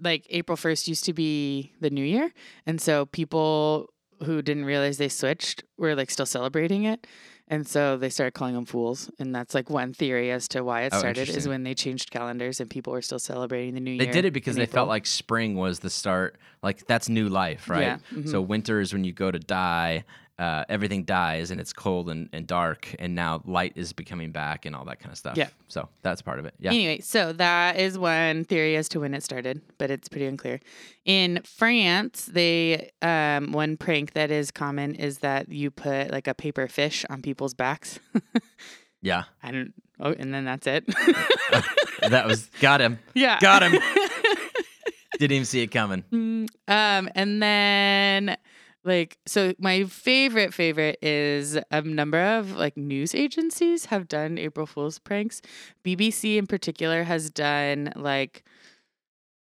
like 0.03 0.25
April 0.29 0.57
1st 0.57 0.87
used 0.87 1.05
to 1.05 1.13
be 1.13 1.73
the 1.79 1.89
new 1.89 2.03
year. 2.03 2.31
And 2.65 2.79
so 2.79 3.05
people 3.07 3.89
who 4.23 4.41
didn't 4.41 4.65
realize 4.65 4.97
they 4.97 5.09
switched 5.09 5.63
were 5.77 5.95
like 5.95 6.11
still 6.11 6.25
celebrating 6.25 6.83
it. 6.83 7.07
And 7.47 7.67
so 7.67 7.97
they 7.97 8.09
started 8.09 8.33
calling 8.33 8.53
them 8.53 8.65
fools. 8.65 9.11
And 9.19 9.35
that's 9.35 9.53
like 9.53 9.69
one 9.69 9.93
theory 9.93 10.31
as 10.31 10.47
to 10.49 10.63
why 10.63 10.83
it 10.83 10.93
oh, 10.93 10.99
started 10.99 11.27
is 11.27 11.49
when 11.49 11.63
they 11.63 11.73
changed 11.73 12.09
calendars 12.09 12.61
and 12.61 12.69
people 12.69 12.93
were 12.93 13.01
still 13.01 13.19
celebrating 13.19 13.73
the 13.73 13.81
new 13.81 13.97
they 13.97 14.05
year. 14.05 14.13
They 14.13 14.21
did 14.21 14.25
it 14.25 14.31
because 14.31 14.55
they 14.55 14.63
April. 14.63 14.75
felt 14.75 14.89
like 14.89 15.05
spring 15.05 15.55
was 15.55 15.79
the 15.79 15.89
start. 15.89 16.37
Like 16.63 16.85
that's 16.87 17.09
new 17.09 17.27
life, 17.27 17.69
right? 17.69 17.81
Yeah. 17.81 17.97
Mm-hmm. 18.13 18.29
So 18.29 18.39
winter 18.39 18.79
is 18.79 18.93
when 18.93 19.03
you 19.03 19.11
go 19.11 19.31
to 19.31 19.39
die 19.39 20.05
uh, 20.41 20.65
everything 20.69 21.03
dies 21.03 21.51
and 21.51 21.61
it's 21.61 21.71
cold 21.71 22.09
and, 22.09 22.27
and 22.33 22.47
dark 22.47 22.95
and 22.97 23.13
now 23.13 23.43
light 23.45 23.73
is 23.75 23.93
becoming 23.93 24.31
back 24.31 24.65
and 24.65 24.75
all 24.75 24.83
that 24.85 24.99
kind 24.99 25.11
of 25.11 25.17
stuff. 25.17 25.37
Yeah. 25.37 25.49
So 25.67 25.87
that's 26.01 26.23
part 26.23 26.39
of 26.39 26.45
it. 26.45 26.55
Yeah. 26.57 26.71
Anyway, 26.71 26.99
so 27.01 27.31
that 27.33 27.77
is 27.77 27.99
one 27.99 28.43
theory 28.45 28.75
as 28.75 28.89
to 28.89 29.01
when 29.01 29.13
it 29.13 29.21
started, 29.21 29.61
but 29.77 29.91
it's 29.91 30.09
pretty 30.09 30.25
unclear. 30.25 30.59
In 31.05 31.41
France, 31.43 32.25
they 32.25 32.89
um, 33.03 33.51
one 33.51 33.77
prank 33.77 34.13
that 34.13 34.31
is 34.31 34.49
common 34.49 34.95
is 34.95 35.19
that 35.19 35.51
you 35.51 35.69
put 35.69 36.09
like 36.09 36.27
a 36.27 36.33
paper 36.33 36.67
fish 36.67 37.05
on 37.11 37.21
people's 37.21 37.53
backs. 37.53 37.99
yeah. 39.03 39.25
I 39.43 39.51
don't. 39.51 39.73
Oh, 39.99 40.15
and 40.17 40.33
then 40.33 40.43
that's 40.43 40.65
it. 40.65 40.87
that 42.01 42.25
was 42.25 42.47
got 42.59 42.81
him. 42.81 42.97
Yeah. 43.13 43.39
Got 43.39 43.61
him. 43.61 43.73
Didn't 45.19 45.35
even 45.35 45.45
see 45.45 45.61
it 45.61 45.67
coming. 45.67 46.03
Mm, 46.11 46.49
um, 46.67 47.09
and 47.13 47.43
then 47.43 48.37
like 48.83 49.17
so 49.25 49.53
my 49.59 49.83
favorite 49.83 50.53
favorite 50.53 50.97
is 51.01 51.57
a 51.69 51.81
number 51.81 52.19
of 52.19 52.55
like 52.55 52.75
news 52.77 53.13
agencies 53.13 53.85
have 53.85 54.07
done 54.07 54.37
april 54.37 54.65
fool's 54.65 54.99
pranks. 54.99 55.41
Bbc 55.85 56.37
in 56.37 56.47
particular 56.47 57.03
has 57.03 57.29
done 57.29 57.93
like 57.95 58.43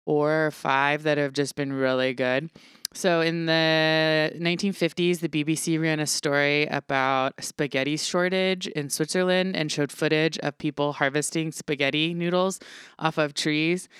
four 0.06 0.46
or 0.46 0.50
five 0.50 1.02
that 1.02 1.18
have 1.18 1.34
just 1.34 1.54
been 1.54 1.72
really 1.72 2.14
good. 2.14 2.50
So 2.94 3.20
in 3.20 3.44
the 3.44 4.32
1950s 4.36 5.20
the 5.20 5.28
bbc 5.28 5.78
ran 5.80 6.00
a 6.00 6.06
story 6.06 6.64
about 6.66 7.34
spaghetti 7.44 7.98
shortage 7.98 8.66
in 8.68 8.88
switzerland 8.88 9.54
and 9.54 9.70
showed 9.70 9.92
footage 9.92 10.38
of 10.38 10.56
people 10.56 10.94
harvesting 10.94 11.52
spaghetti 11.52 12.14
noodles 12.14 12.58
off 12.98 13.18
of 13.18 13.34
trees 13.34 13.90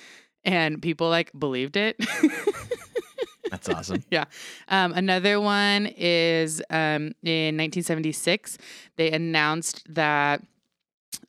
and 0.43 0.81
people 0.81 1.11
like 1.11 1.31
believed 1.39 1.77
it 1.77 1.97
That's 3.51 3.69
awesome. 3.69 4.05
yeah. 4.11 4.25
Um, 4.69 4.93
another 4.93 5.41
one 5.41 5.87
is 5.97 6.63
um, 6.71 7.13
in 7.23 7.57
1976, 7.57 8.59
they 8.97 9.11
announced 9.11 9.83
that. 9.95 10.43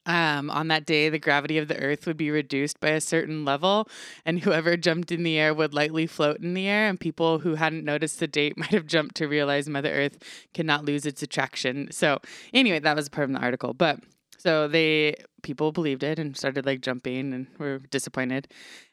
Um, 0.05 0.49
on 0.49 0.69
that 0.69 0.85
day, 0.85 1.09
the 1.09 1.19
gravity 1.19 1.59
of 1.59 1.67
the 1.67 1.77
Earth 1.77 2.07
would 2.07 2.17
be 2.17 2.31
reduced 2.31 2.79
by 2.79 2.89
a 2.89 3.01
certain 3.01 3.45
level, 3.45 3.87
and 4.25 4.39
whoever 4.39 4.75
jumped 4.75 5.11
in 5.11 5.21
the 5.21 5.37
air 5.37 5.53
would 5.53 5.73
lightly 5.73 6.07
float 6.07 6.39
in 6.39 6.55
the 6.55 6.67
air. 6.67 6.87
And 6.87 6.99
people 6.99 7.39
who 7.39 7.55
hadn't 7.55 7.85
noticed 7.85 8.19
the 8.19 8.27
date 8.27 8.57
might 8.57 8.69
have 8.69 8.87
jumped 8.87 9.15
to 9.15 9.27
realize 9.27 9.69
Mother 9.69 9.91
Earth 9.91 10.17
cannot 10.53 10.83
lose 10.83 11.05
its 11.05 11.21
attraction. 11.21 11.89
So, 11.91 12.19
anyway, 12.53 12.79
that 12.79 12.95
was 12.95 13.07
part 13.07 13.29
of 13.29 13.35
the 13.35 13.41
article. 13.41 13.73
But 13.73 13.99
so 14.39 14.67
they 14.69 15.15
people 15.43 15.71
believed 15.71 16.01
it 16.01 16.17
and 16.17 16.35
started 16.35 16.65
like 16.65 16.81
jumping 16.81 17.33
and 17.33 17.47
were 17.57 17.79
disappointed. 17.91 18.47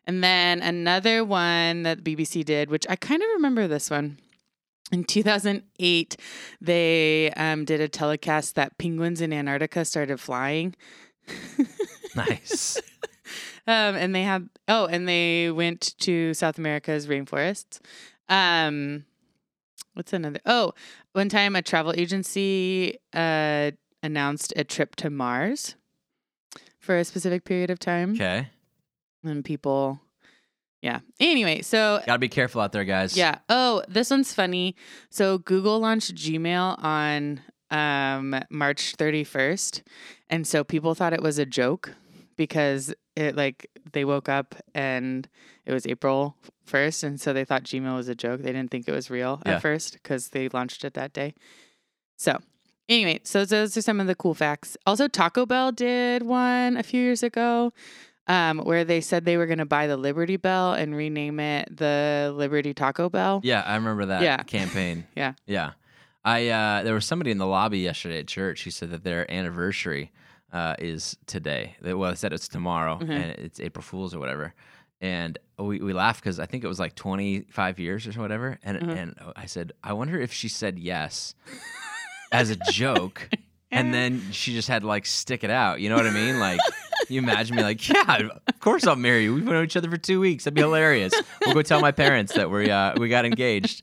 And 0.06 0.22
then 0.22 0.60
another 0.60 1.24
one 1.24 1.84
that 1.84 2.04
BBC 2.04 2.44
did, 2.44 2.70
which 2.70 2.86
I 2.88 2.96
kind 2.96 3.22
of 3.22 3.28
remember 3.34 3.66
this 3.66 3.90
one. 3.90 4.18
In 4.92 5.02
2008, 5.04 6.16
they 6.60 7.32
um, 7.32 7.64
did 7.64 7.80
a 7.80 7.88
telecast 7.88 8.54
that 8.54 8.78
penguins 8.78 9.20
in 9.20 9.32
Antarctica 9.32 9.84
started 9.84 10.20
flying. 10.20 10.76
nice. 12.16 12.80
um, 13.66 13.96
and 13.96 14.14
they 14.14 14.22
had 14.22 14.48
oh, 14.68 14.86
and 14.86 15.08
they 15.08 15.50
went 15.50 15.96
to 15.98 16.34
South 16.34 16.58
America's 16.58 17.06
rainforests. 17.06 17.80
Um, 18.28 19.04
what's 19.94 20.12
another? 20.12 20.40
Oh, 20.46 20.72
one 21.12 21.28
time 21.28 21.56
a 21.56 21.62
travel 21.62 21.92
agency 21.96 22.98
uh, 23.12 23.72
announced 24.02 24.52
a 24.56 24.64
trip 24.64 24.96
to 24.96 25.10
Mars 25.10 25.74
for 26.78 26.96
a 26.98 27.04
specific 27.04 27.44
period 27.44 27.70
of 27.70 27.78
time. 27.78 28.12
Okay. 28.12 28.48
And 29.24 29.44
people, 29.44 30.00
yeah. 30.82 31.00
Anyway, 31.18 31.62
so 31.62 32.00
gotta 32.06 32.18
be 32.18 32.28
careful 32.28 32.60
out 32.60 32.72
there, 32.72 32.84
guys. 32.84 33.16
Yeah. 33.16 33.38
Oh, 33.48 33.82
this 33.88 34.10
one's 34.10 34.32
funny. 34.32 34.76
So 35.10 35.38
Google 35.38 35.80
launched 35.80 36.14
Gmail 36.14 36.82
on 36.82 37.40
um, 37.70 38.40
March 38.50 38.94
31st, 38.96 39.82
and 40.30 40.46
so 40.46 40.62
people 40.62 40.94
thought 40.94 41.12
it 41.12 41.22
was 41.22 41.38
a 41.38 41.46
joke 41.46 41.94
because 42.36 42.94
it 43.16 43.34
like 43.34 43.66
they 43.92 44.04
woke 44.04 44.28
up 44.28 44.54
and 44.74 45.28
it 45.64 45.72
was 45.72 45.86
April 45.86 46.36
1st 46.68 47.02
and 47.04 47.20
so 47.20 47.32
they 47.32 47.44
thought 47.44 47.64
Gmail 47.64 47.96
was 47.96 48.08
a 48.08 48.14
joke. 48.14 48.42
They 48.42 48.52
didn't 48.52 48.70
think 48.70 48.86
it 48.86 48.92
was 48.92 49.10
real 49.10 49.42
Yeah. 49.46 49.54
at 49.56 49.62
first 49.62 49.94
because 49.94 50.28
they 50.28 50.48
launched 50.50 50.84
it 50.84 50.94
that 50.94 51.12
day. 51.12 51.34
So, 52.16 52.38
anyway, 52.88 53.20
so 53.24 53.44
those 53.44 53.76
are 53.76 53.82
some 53.82 54.00
of 54.00 54.06
the 54.06 54.14
cool 54.14 54.34
facts. 54.34 54.76
Also 54.86 55.08
Taco 55.08 55.46
Bell 55.46 55.72
did 55.72 56.22
one 56.22 56.76
a 56.76 56.82
few 56.82 57.00
years 57.02 57.22
ago 57.22 57.72
um, 58.28 58.58
where 58.58 58.84
they 58.84 59.00
said 59.00 59.24
they 59.24 59.36
were 59.36 59.46
going 59.46 59.58
to 59.58 59.64
buy 59.66 59.86
the 59.86 59.96
Liberty 59.96 60.36
Bell 60.36 60.72
and 60.72 60.94
rename 60.96 61.38
it 61.40 61.76
the 61.76 62.32
Liberty 62.36 62.74
Taco 62.74 63.08
Bell. 63.08 63.40
Yeah, 63.44 63.62
I 63.62 63.74
remember 63.76 64.06
that 64.06 64.22
Yeah. 64.22 64.42
campaign. 64.42 65.06
Yeah. 65.16 65.34
Yeah. 65.46 65.72
I 66.24 66.48
uh, 66.48 66.82
there 66.82 66.94
was 66.94 67.04
somebody 67.06 67.30
in 67.30 67.38
the 67.38 67.46
lobby 67.46 67.78
yesterday 67.78 68.18
at 68.18 68.26
church 68.26 68.64
who 68.64 68.70
said 68.70 68.90
that 68.90 69.04
their 69.04 69.30
anniversary 69.30 70.10
uh, 70.52 70.74
is 70.78 71.16
today. 71.26 71.76
They, 71.80 71.94
well, 71.94 72.10
they 72.10 72.16
said 72.16 72.32
it's 72.32 72.48
tomorrow 72.48 72.98
Mhm. 73.00 73.10
and 73.10 73.30
it's 73.38 73.60
April 73.60 73.82
Fools 73.82 74.12
or 74.14 74.18
whatever. 74.18 74.52
And 75.00 75.38
we, 75.58 75.78
we 75.80 75.92
laughed 75.92 76.20
because 76.20 76.40
I 76.40 76.46
think 76.46 76.64
it 76.64 76.68
was 76.68 76.80
like 76.80 76.94
25 76.96 77.78
years 77.78 78.06
or 78.08 78.12
whatever. 78.20 78.58
And 78.64 78.78
Mhm. 78.78 78.96
and 78.96 79.14
I 79.36 79.46
said, 79.46 79.72
I 79.84 79.92
wonder 79.92 80.18
if 80.20 80.32
she 80.32 80.48
said 80.48 80.78
yes 80.80 81.34
as 82.32 82.50
a 82.50 82.56
joke, 82.72 83.28
and 83.70 83.92
then 83.94 84.22
she 84.32 84.52
just 84.54 84.68
had 84.68 84.82
to 84.82 84.88
like 84.88 85.06
stick 85.06 85.44
it 85.44 85.50
out. 85.50 85.80
You 85.80 85.88
know 85.88 85.96
what 85.96 86.06
I 86.06 86.10
mean? 86.10 86.38
Like, 86.38 86.60
you 87.08 87.18
imagine 87.20 87.56
me 87.56 87.62
like, 87.62 87.86
yeah, 87.88 88.28
of 88.46 88.60
course 88.60 88.86
I'll 88.86 88.96
marry 88.96 89.24
you. 89.24 89.34
We've 89.34 89.44
known 89.44 89.64
each 89.64 89.76
other 89.76 89.90
for 89.90 89.96
two 89.96 90.20
weeks. 90.20 90.44
That'd 90.44 90.54
be 90.54 90.60
hilarious. 90.62 91.12
We'll 91.44 91.54
go 91.54 91.62
tell 91.62 91.80
my 91.80 91.92
parents 91.92 92.32
that 92.34 92.50
we 92.50 92.70
uh, 92.70 92.94
we 92.98 93.08
got 93.08 93.24
engaged. 93.24 93.82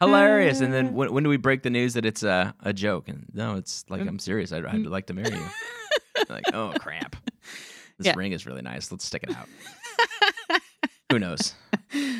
Hilarious. 0.00 0.60
And 0.60 0.72
then 0.74 0.94
when, 0.94 1.12
when 1.12 1.22
do 1.22 1.30
we 1.30 1.36
break 1.36 1.62
the 1.62 1.70
news 1.70 1.94
that 1.94 2.04
it's 2.04 2.22
a, 2.24 2.54
a 2.60 2.72
joke? 2.72 3.08
And 3.08 3.26
no, 3.32 3.54
it's 3.56 3.84
like 3.88 4.00
I'm 4.00 4.18
serious. 4.18 4.52
I'd, 4.52 4.66
I'd 4.66 4.84
like 4.86 5.06
to 5.06 5.14
marry 5.14 5.30
you. 5.34 5.44
like, 6.28 6.44
oh 6.52 6.72
crap, 6.80 7.14
this 7.98 8.06
Yeah. 8.08 8.14
ring 8.16 8.32
is 8.32 8.44
really 8.46 8.62
nice. 8.62 8.90
Let's 8.90 9.04
stick 9.04 9.22
it 9.22 9.30
out. 9.36 9.48
Who 11.12 11.18
knows? 11.18 11.54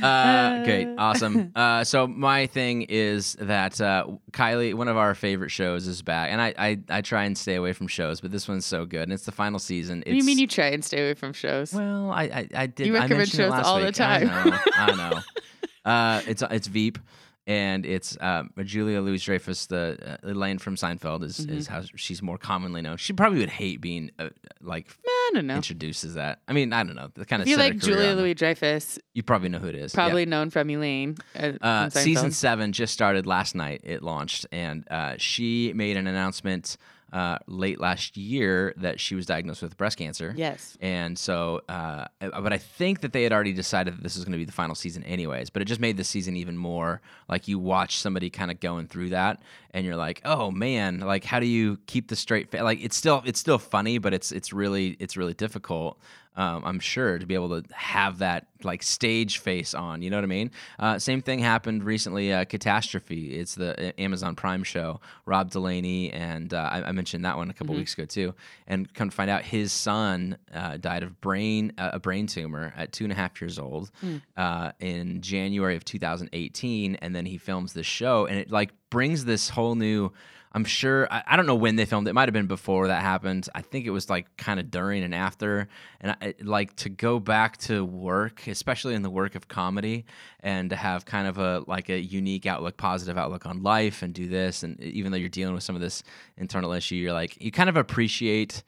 Uh, 0.03 0.65
great, 0.65 0.89
awesome. 0.99 1.53
Uh, 1.55 1.85
so 1.85 2.07
my 2.09 2.47
thing 2.47 2.83
is 2.89 3.35
that 3.41 3.81
uh, 3.81 4.07
Kylie, 4.33 4.75
one 4.75 4.89
of 4.89 4.97
our 4.97 5.15
favorite 5.15 5.51
shows, 5.51 5.87
is 5.87 6.03
back, 6.03 6.31
and 6.31 6.41
I, 6.43 6.53
I 6.59 6.79
I 6.91 7.01
try 7.03 7.25
and 7.25 7.39
stay 7.39 7.55
away 7.55 7.73
from 7.73 7.87
shows, 7.87 8.21
but 8.21 8.33
this 8.33 8.49
one's 8.49 8.67
so 8.67 8.85
good, 8.85 9.03
and 9.05 9.13
it's 9.13 9.25
the 9.25 9.33
final 9.33 9.59
season. 9.61 9.99
What 10.01 10.07
do 10.07 10.17
you 10.17 10.25
mean 10.25 10.39
you 10.39 10.47
try 10.49 10.67
and 10.67 10.85
stay 10.85 10.99
away 10.99 11.15
from 11.15 11.33
shows? 11.33 11.73
well, 11.73 12.11
I 12.11 12.25
I, 12.25 12.49
I 12.55 12.67
did. 12.67 12.89
You 12.89 12.95
recommend 12.95 13.29
shows 13.31 13.53
all 13.53 13.81
the 13.81 13.93
time. 13.93 14.29
I 14.31 14.51
know. 14.51 14.59
I 14.75 14.95
know. 15.11 15.21
uh, 15.91 16.23
it's 16.27 16.43
it's 16.51 16.67
Veep, 16.67 16.99
and 17.47 17.87
it's 17.87 18.19
um, 18.21 18.51
Julia 18.65 19.01
Louis 19.01 19.23
Dreyfus, 19.23 19.67
the 19.67 20.19
uh, 20.25 20.29
Elaine 20.31 20.59
from 20.59 20.75
Seinfeld, 20.75 21.23
is 21.23 21.39
Mm-hmm. 21.47 21.57
is 21.57 21.67
how 21.69 21.83
she's 21.97 22.21
more 22.23 22.39
commonly 22.39 22.83
known. 22.83 22.97
She 22.97 23.13
probably 23.13 23.39
would 23.39 23.51
hate 23.51 23.81
being 23.81 24.11
uh, 24.19 24.31
like 24.61 24.89
don't 25.35 25.47
know. 25.47 25.57
introduced 25.57 26.05
as 26.05 26.15
that. 26.15 26.41
I 26.49 26.53
mean, 26.53 26.73
I 26.73 26.83
don't 26.85 26.95
know. 26.97 27.09
The 27.15 27.25
kind 27.25 27.43
of 27.43 27.47
If 27.49 27.51
you 27.51 27.57
like 27.57 27.77
Julia 27.79 28.13
Louis 28.13 28.35
Dreyfus, 28.35 28.99
you 29.15 29.23
probably 29.23 29.49
know 29.49 29.59
who 29.59 29.69
it 29.69 29.75
is. 29.75 29.93
Probably 29.95 30.27
known 30.27 30.51
from 30.51 30.71
Elaine. 30.71 31.17
Uh, 31.35 31.53
Uh, 31.61 31.91
season 31.91 32.31
seven 32.33 32.73
just 32.73 32.93
started 32.93 33.27
last 33.27 33.55
night. 33.55 33.81
It 33.85 34.03
launched, 34.03 34.47
and 34.53 34.87
uh, 34.91 35.15
she 35.19 35.73
made 35.75 35.97
an 35.97 36.07
announcement 36.07 36.77
uh, 37.13 37.39
late 37.47 37.79
last 37.79 38.17
year 38.17 38.73
that 38.79 38.99
she 38.99 39.15
was 39.15 39.27
diagnosed 39.27 39.63
with 39.63 39.77
breast 39.77 39.99
cancer. 39.99 40.33
Yes. 40.37 40.79
And 40.81 41.19
so, 41.19 41.61
uh, 41.69 42.07
but 42.21 42.53
I 42.53 42.59
think 42.59 43.03
that 43.03 43.13
they 43.13 43.23
had 43.23 43.33
already 43.33 43.53
decided 43.53 43.97
that 43.97 44.03
this 44.03 44.17
was 44.17 44.25
going 44.25 44.33
to 44.33 44.39
be 44.39 44.47
the 44.47 44.53
final 44.53 44.75
season, 44.75 45.05
anyways. 45.05 45.51
But 45.51 45.61
it 45.63 45.67
just 45.67 45.81
made 45.81 45.99
the 45.99 46.05
season 46.05 46.37
even 46.37 46.57
more 46.57 47.03
like 47.29 47.49
you 47.49 47.59
watch 47.59 47.99
somebody 47.99 48.31
kind 48.31 48.51
of 48.51 48.61
going 48.61 48.87
through 48.87 49.11
that, 49.11 49.43
and 49.73 49.85
you're 49.85 49.97
like, 49.97 50.23
oh 50.25 50.51
man, 50.51 51.01
like 51.01 51.25
how 51.25 51.39
do 51.39 51.47
you 51.47 51.79
keep 51.87 52.09
the 52.09 52.17
straight 52.17 52.51
face? 52.51 52.63
Like 52.63 52.83
it's 52.83 52.97
still 52.97 53.23
it's 53.27 53.39
still 53.41 53.59
funny, 53.59 53.99
but 53.99 54.15
it's 54.15 54.33
it's 54.33 54.53
really 54.53 54.97
it's 54.99 55.17
really 55.17 55.35
difficult. 55.35 55.99
Um, 56.37 56.63
I'm 56.65 56.81
sure 56.81 57.19
to 57.19 57.27
be 57.27 57.35
able 57.35 57.61
to 57.61 57.75
have 57.75 58.19
that 58.19 58.47
like 58.65 58.83
stage 58.83 59.39
face 59.39 59.75
on. 59.75 60.03
You 60.03 60.11
know 60.11 60.17
what 60.17 60.25
I 60.25 60.29
mean? 60.29 60.51
Uh, 60.79 60.99
same 60.99 61.21
thing 61.21 61.41
happened 61.41 61.85
recently. 61.85 62.33
Uh, 62.33 62.45
Catastrophe. 62.45 63.35
It's 63.35 63.55
the 63.55 63.89
uh, 63.89 63.93
Amazon 63.99 64.35
Prime 64.35 64.65
show. 64.65 65.01
Rob 65.27 65.51
Delaney 65.51 66.11
and 66.13 66.55
uh, 66.55 66.69
I, 66.73 66.83
I 66.85 66.93
mentioned 66.93 67.25
that 67.25 67.37
one 67.37 67.51
a 67.51 67.53
couple 67.53 67.75
weeks 67.75 67.95
ago 67.95 68.05
too. 68.05 68.35
And 68.67 68.93
come 68.95 69.11
to 69.11 69.15
find 69.15 69.31
out, 69.31 69.43
his 69.43 69.73
son 69.73 70.39
uh, 70.55 70.77
died 70.79 71.03
of 71.03 71.21
brain 71.21 71.73
uh, 71.77 71.91
a 71.93 71.99
brain 71.99 72.27
tumor 72.27 72.73
at 72.77 72.93
two 72.93 73.05
and 73.05 73.13
a 73.13 73.17
half 73.17 73.41
years 73.41 73.59
old 73.59 73.91
uh, 74.37 74.73
in 74.81 75.21
January 75.21 75.77
of 75.77 75.85
2018. 75.85 76.97
And 76.97 77.15
then 77.15 77.27
he 77.27 77.37
films 77.39 77.73
this 77.73 77.87
show, 77.87 78.27
and 78.27 78.39
it 78.39 78.51
like 78.51 78.71
brings 78.91 79.25
this 79.25 79.49
whole 79.51 79.75
new. 79.75 80.13
I'm 80.55 80.65
sure 80.65 81.09
I, 81.11 81.23
I 81.27 81.37
don't 81.37 81.47
know 81.47 81.55
when 81.55 81.77
they 81.77 81.85
filmed 81.85 82.07
it. 82.07 82.11
It 82.11 82.15
might 82.15 82.29
have 82.29 82.35
been 82.35 82.47
before 82.47 82.89
that 82.89 83.03
happened. 83.03 83.49
I 83.55 83.63
think 83.63 83.87
it 83.87 83.91
was 83.91 84.11
like 84.11 84.37
kind 84.37 84.61
of 84.61 84.71
during 84.71 85.03
and 85.03 85.15
after. 85.15 85.69
And 86.01 86.17
I, 86.21 86.35
like 86.43 86.77
to 86.77 86.89
go 86.89 87.19
back 87.19 87.57
to 87.59 87.85
work, 87.85 88.47
especially 88.47 88.95
in 88.95 89.03
the 89.03 89.11
work 89.11 89.35
of 89.35 89.49
comedy, 89.49 90.05
and 90.41 90.71
to 90.71 90.77
have 90.77 91.05
kind 91.05 91.27
of 91.27 91.39
a 91.39 91.65
like 91.67 91.89
a 91.89 91.99
unique 91.99 92.47
outlook, 92.47 92.77
positive 92.77 93.17
outlook 93.17 93.47
on 93.47 93.63
life, 93.63 94.03
and 94.03 94.13
do 94.13 94.29
this. 94.29 94.63
And 94.63 94.79
even 94.81 95.11
though 95.11 95.19
you're 95.19 95.29
dealing 95.29 95.55
with 95.55 95.63
some 95.63 95.75
of 95.75 95.81
this 95.81 96.03
internal 96.37 96.73
issue, 96.73 96.97
you're 96.97 97.13
like 97.13 97.43
you 97.43 97.51
kind 97.51 97.69
of 97.69 97.77
appreciate 97.77 98.63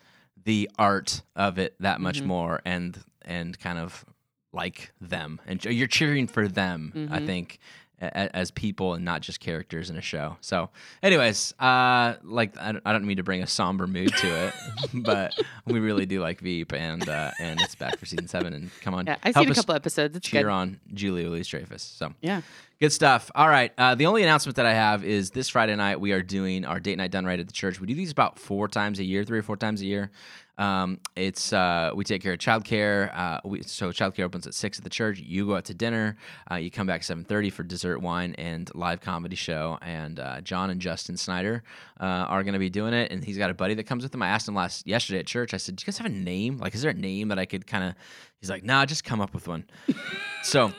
the 0.44 0.70
art 0.78 1.22
of 1.36 1.58
it 1.58 1.74
that 1.80 2.00
much 2.00 2.18
mm-hmm. 2.18 2.28
more, 2.28 2.60
and 2.64 2.98
and 3.22 3.58
kind 3.58 3.78
of 3.78 4.04
like 4.52 4.92
them, 5.00 5.40
and 5.46 5.62
you're 5.64 5.86
cheering 5.88 6.26
for 6.28 6.48
them. 6.48 6.92
I 6.94 6.98
mm-hmm. 6.98 7.26
think 7.26 7.58
as 8.12 8.50
people 8.50 8.94
and 8.94 9.04
not 9.04 9.20
just 9.22 9.40
characters 9.40 9.90
in 9.90 9.96
a 9.96 10.00
show. 10.00 10.36
So, 10.40 10.70
anyways, 11.02 11.54
uh, 11.58 12.14
like 12.22 12.58
I 12.58 12.72
don't, 12.72 12.82
I 12.84 12.92
don't 12.92 13.06
mean 13.06 13.16
to 13.18 13.22
bring 13.22 13.42
a 13.42 13.46
somber 13.46 13.86
mood 13.86 14.14
to 14.16 14.46
it, 14.46 14.54
but 14.94 15.34
we 15.66 15.80
really 15.80 16.06
do 16.06 16.20
like 16.20 16.40
Veep, 16.40 16.72
and 16.72 17.08
uh, 17.08 17.30
and 17.40 17.60
it's 17.60 17.74
back 17.74 17.98
for 17.98 18.06
season 18.06 18.28
seven. 18.28 18.52
And 18.52 18.70
come 18.80 18.94
on, 18.94 19.06
Yeah, 19.06 19.16
I've 19.22 19.34
seen 19.34 19.50
a 19.50 19.54
couple 19.54 19.74
episodes. 19.74 20.16
It's 20.16 20.28
cheer 20.28 20.44
good. 20.44 20.50
on 20.50 20.80
Julia 20.92 21.28
Louis 21.28 21.46
Dreyfus. 21.46 21.82
So 21.82 22.12
Yeah. 22.20 22.42
Good 22.80 22.92
stuff. 22.92 23.30
All 23.36 23.48
right. 23.48 23.72
Uh, 23.78 23.94
the 23.94 24.06
only 24.06 24.24
announcement 24.24 24.56
that 24.56 24.66
I 24.66 24.74
have 24.74 25.04
is 25.04 25.30
this 25.30 25.48
Friday 25.48 25.76
night 25.76 26.00
we 26.00 26.10
are 26.12 26.22
doing 26.22 26.64
our 26.64 26.80
date 26.80 26.98
night 26.98 27.12
done 27.12 27.24
right 27.24 27.38
at 27.38 27.46
the 27.46 27.52
church. 27.52 27.80
We 27.80 27.86
do 27.86 27.94
these 27.94 28.10
about 28.10 28.36
four 28.38 28.66
times 28.66 28.98
a 28.98 29.04
year, 29.04 29.24
three 29.24 29.38
or 29.38 29.42
four 29.42 29.56
times 29.56 29.80
a 29.80 29.86
year. 29.86 30.10
Um, 30.56 31.00
it's 31.16 31.52
uh, 31.52 31.90
we 31.94 32.04
take 32.04 32.22
care 32.22 32.32
of 32.32 32.38
childcare. 32.38 33.16
Uh, 33.16 33.40
we, 33.44 33.62
so 33.62 33.90
childcare 33.90 34.24
opens 34.24 34.46
at 34.46 34.54
six 34.54 34.78
at 34.78 34.84
the 34.84 34.90
church. 34.90 35.18
You 35.18 35.46
go 35.46 35.56
out 35.56 35.64
to 35.66 35.74
dinner. 35.74 36.16
Uh, 36.50 36.56
you 36.56 36.70
come 36.70 36.86
back 36.86 37.02
seven 37.02 37.24
thirty 37.24 37.50
for 37.50 37.62
dessert, 37.62 37.98
wine, 38.00 38.34
and 38.38 38.70
live 38.74 39.00
comedy 39.00 39.36
show. 39.36 39.78
And 39.82 40.20
uh, 40.20 40.40
John 40.42 40.70
and 40.70 40.80
Justin 40.80 41.16
Snyder 41.16 41.62
uh, 42.00 42.04
are 42.04 42.42
going 42.42 42.52
to 42.54 42.58
be 42.58 42.70
doing 42.70 42.94
it. 42.94 43.10
And 43.10 43.24
he's 43.24 43.38
got 43.38 43.50
a 43.50 43.54
buddy 43.54 43.74
that 43.74 43.84
comes 43.84 44.04
with 44.04 44.14
him. 44.14 44.22
I 44.22 44.28
asked 44.28 44.48
him 44.48 44.54
last 44.54 44.86
yesterday 44.86 45.18
at 45.20 45.26
church. 45.26 45.54
I 45.54 45.56
said, 45.56 45.76
"Do 45.76 45.82
you 45.82 45.86
guys 45.86 45.98
have 45.98 46.06
a 46.06 46.10
name? 46.10 46.58
Like, 46.58 46.74
is 46.74 46.82
there 46.82 46.90
a 46.90 46.94
name 46.94 47.28
that 47.28 47.38
I 47.38 47.46
could 47.46 47.66
kind 47.66 47.84
of?" 47.84 47.94
He's 48.40 48.50
like, 48.50 48.64
"Nah, 48.64 48.86
just 48.86 49.04
come 49.04 49.20
up 49.20 49.34
with 49.34 49.48
one." 49.48 49.64
so. 50.42 50.72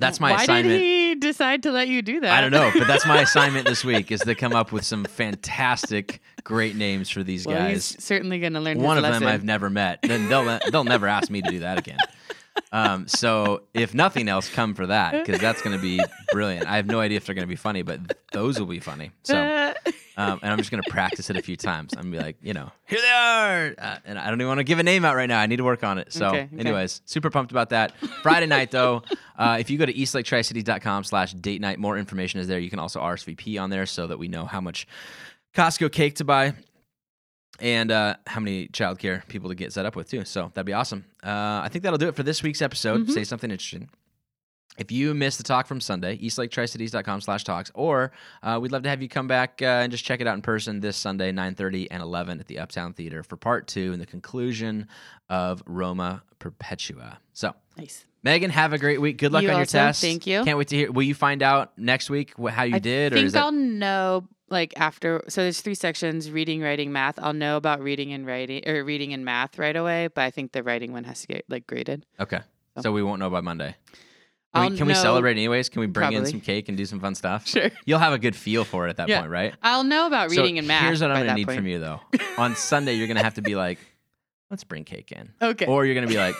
That's 0.00 0.20
my 0.20 0.30
Why 0.30 0.42
assignment. 0.42 0.80
Decide 1.18 1.62
to 1.64 1.72
let 1.72 1.88
you 1.88 2.02
do 2.02 2.20
that? 2.20 2.32
I 2.32 2.40
don't 2.40 2.50
know, 2.50 2.70
but 2.76 2.86
that's 2.86 3.06
my 3.06 3.20
assignment 3.22 3.66
this 3.66 3.84
week 3.84 4.10
is 4.10 4.20
to 4.20 4.34
come 4.34 4.54
up 4.54 4.72
with 4.72 4.84
some 4.84 5.04
fantastic, 5.04 6.20
great 6.44 6.76
names 6.76 7.10
for 7.10 7.22
these 7.22 7.46
well, 7.46 7.56
guys. 7.56 7.92
he's 7.92 8.04
certainly 8.04 8.38
going 8.38 8.54
to 8.54 8.60
learn 8.60 8.80
One 8.80 8.96
of 8.96 9.02
lesson. 9.02 9.22
them 9.24 9.32
I've 9.32 9.44
never 9.44 9.70
met. 9.70 10.00
Then 10.02 10.28
they'll 10.28 10.58
they'll 10.70 10.84
never 10.84 11.06
ask 11.06 11.30
me 11.30 11.42
to 11.42 11.50
do 11.50 11.60
that 11.60 11.78
again. 11.78 11.98
Um, 12.72 13.08
so 13.08 13.62
if 13.74 13.94
nothing 13.94 14.28
else, 14.28 14.48
come 14.48 14.74
for 14.74 14.86
that 14.86 15.12
because 15.12 15.40
that's 15.40 15.62
going 15.62 15.76
to 15.76 15.82
be 15.82 16.00
brilliant. 16.32 16.66
I 16.66 16.76
have 16.76 16.86
no 16.86 17.00
idea 17.00 17.16
if 17.16 17.26
they're 17.26 17.34
going 17.34 17.46
to 17.46 17.48
be 17.48 17.56
funny, 17.56 17.82
but 17.82 18.00
those 18.32 18.58
will 18.58 18.66
be 18.66 18.80
funny. 18.80 19.12
So, 19.22 19.74
um, 20.18 20.38
and 20.42 20.52
I'm 20.52 20.58
just 20.58 20.70
going 20.70 20.82
to 20.82 20.90
practice 20.90 21.30
it 21.30 21.36
a 21.36 21.42
few 21.42 21.56
times. 21.56 21.94
I'm 21.96 22.02
gonna 22.10 22.16
be 22.18 22.18
like, 22.18 22.36
you 22.42 22.52
know, 22.52 22.70
here 22.86 23.00
they 23.00 23.08
are, 23.10 23.74
uh, 23.78 23.96
and 24.04 24.18
I 24.18 24.26
don't 24.28 24.40
even 24.40 24.48
want 24.48 24.58
to 24.58 24.64
give 24.64 24.78
a 24.78 24.82
name 24.82 25.04
out 25.06 25.16
right 25.16 25.28
now. 25.28 25.38
I 25.40 25.46
need 25.46 25.56
to 25.56 25.64
work 25.64 25.84
on 25.84 25.96
it. 25.98 26.12
So, 26.12 26.26
Okay, 26.28 26.42
okay. 26.52 26.58
anyways, 26.58 27.00
super 27.06 27.30
pumped 27.30 27.52
about 27.52 27.70
that. 27.70 27.92
Friday 28.22 28.46
night 28.46 28.70
though, 28.70 29.02
uh, 29.38 29.56
if 29.60 29.70
you 29.70 29.78
go 29.78 29.86
to 29.86 29.92
eastlaketricities.com 29.94 31.04
slash 31.04 31.32
date 31.32 31.60
night, 31.60 31.78
more 31.78 31.96
information 31.96 32.40
is 32.40 32.48
there. 32.48 32.58
You 32.58 32.68
can 32.70 32.78
also 32.80 33.00
RSVP 33.00 33.58
on 33.62 33.70
there 33.70 33.86
so 33.86 34.06
that 34.08 34.18
we 34.18 34.28
know 34.28 34.44
how 34.44 34.60
much 34.60 34.86
Costco 35.54 35.90
cake 35.92 36.16
to 36.16 36.24
buy 36.24 36.52
and 37.60 37.90
uh, 37.90 38.14
how 38.26 38.40
many 38.40 38.68
childcare 38.68 39.26
people 39.28 39.48
to 39.48 39.54
get 39.54 39.72
set 39.72 39.86
up 39.86 39.96
with 39.96 40.08
too. 40.10 40.24
So 40.24 40.50
that'd 40.54 40.66
be 40.66 40.72
awesome. 40.72 41.04
Uh, 41.24 41.60
I 41.64 41.68
think 41.70 41.82
that'll 41.84 41.98
do 41.98 42.08
it 42.08 42.14
for 42.16 42.22
this 42.22 42.42
week's 42.42 42.62
episode. 42.62 43.06
Mhm. 43.06 43.10
Say 43.10 43.24
something 43.24 43.50
interesting. 43.50 43.88
If 44.78 44.92
you 44.92 45.12
missed 45.12 45.38
the 45.38 45.44
talk 45.44 45.66
from 45.66 45.80
Sunday, 45.80 46.16
eastlaketricities.com 46.18 47.20
slash 47.20 47.44
talks, 47.44 47.70
or 47.74 48.12
uh, 48.42 48.58
we'd 48.62 48.72
love 48.72 48.84
to 48.84 48.88
have 48.88 49.02
you 49.02 49.08
come 49.08 49.26
back 49.26 49.60
uh, 49.60 49.64
and 49.66 49.90
just 49.92 50.04
check 50.04 50.20
it 50.20 50.26
out 50.26 50.34
in 50.36 50.42
person 50.42 50.80
this 50.80 50.96
Sunday, 50.96 51.32
9.30 51.32 51.88
and 51.90 52.02
11 52.02 52.40
at 52.40 52.46
the 52.46 52.58
Uptown 52.60 52.92
Theater 52.92 53.22
for 53.22 53.36
part 53.36 53.66
two 53.66 53.92
and 53.92 54.00
the 54.00 54.06
conclusion 54.06 54.86
of 55.28 55.62
Roma 55.66 56.22
Perpetua. 56.38 57.18
So, 57.32 57.54
nice. 57.76 58.04
Megan, 58.22 58.50
have 58.50 58.72
a 58.72 58.78
great 58.78 59.00
week. 59.00 59.18
Good 59.18 59.32
luck 59.32 59.42
You 59.42 59.48
on 59.50 59.54
your 59.54 59.60
also. 59.60 59.78
test. 59.78 60.00
Thank 60.00 60.26
you. 60.26 60.44
Can't 60.44 60.58
wait 60.58 60.68
to 60.68 60.76
hear. 60.76 60.92
Will 60.92 61.02
you 61.04 61.14
find 61.14 61.42
out 61.42 61.76
next 61.78 62.08
week 62.10 62.32
wh- 62.40 62.48
how 62.48 62.62
you 62.64 62.76
I 62.76 62.78
did? 62.78 63.12
think 63.12 63.22
or 63.22 63.26
is 63.26 63.32
that 63.32 63.42
I'll 63.44 63.52
know 63.52 64.26
like 64.48 64.74
after. 64.76 65.22
So 65.28 65.42
there's 65.42 65.60
three 65.60 65.74
sections: 65.76 66.30
reading, 66.30 66.60
writing, 66.60 66.90
math. 66.90 67.18
I'll 67.20 67.32
know 67.32 67.56
about 67.56 67.80
reading 67.80 68.12
and 68.12 68.26
writing, 68.26 68.66
or 68.68 68.82
reading 68.84 69.12
and 69.12 69.24
math 69.24 69.58
right 69.58 69.74
away. 69.76 70.08
But 70.08 70.22
I 70.22 70.30
think 70.30 70.52
the 70.52 70.62
writing 70.62 70.92
one 70.92 71.04
has 71.04 71.20
to 71.22 71.26
get 71.28 71.44
like 71.48 71.66
graded. 71.66 72.06
okay? 72.18 72.40
So. 72.76 72.82
So 72.82 72.92
we 72.92 73.02
won't 73.02 73.18
know 73.20 73.30
by 73.30 73.40
Monday. 73.40 73.76
Can, 74.54 74.72
we, 74.72 74.78
can 74.78 74.86
we 74.86 74.94
celebrate 74.94 75.32
anyways? 75.32 75.68
Can 75.68 75.80
we 75.80 75.86
bring 75.86 76.12
in 76.14 76.24
some 76.26 76.40
cake 76.40 76.68
and 76.68 76.76
do 76.76 76.84
some 76.86 77.00
fun 77.00 77.14
stuff? 77.14 77.46
Sure. 77.46 77.70
You'll 77.84 77.98
have 77.98 78.12
a 78.12 78.18
good 78.18 78.34
feel 78.34 78.64
for 78.64 78.86
it 78.86 78.90
at 78.90 78.96
that 78.96 79.08
Yeah. 79.08 79.20
point, 79.20 79.30
right? 79.30 79.54
I'll 79.62 79.84
know 79.84 80.06
about 80.06 80.30
So 80.30 80.36
reading 80.40 80.58
and 80.58 80.66
math. 80.66 80.82
Here's 80.84 81.00
what 81.02 81.10
I'm 81.10 81.18
gonna 81.26 81.34
need 81.34 81.46
point. 81.46 81.58
from 81.58 81.66
you 81.66 81.78
though. 81.78 82.00
On 82.38 82.54
Sunday, 82.56 82.94
you're 82.94 83.08
gonna 83.08 83.22
have 83.22 83.34
to 83.34 83.42
be 83.42 83.54
like, 83.54 83.78
let's 84.50 84.64
bring 84.64 84.84
cake 84.84 85.12
in. 85.12 85.30
Okay. 85.40 85.66
Or 85.66 85.84
you're 85.84 85.94
gonna 85.94 86.06
be 86.06 86.16
like, 86.16 86.34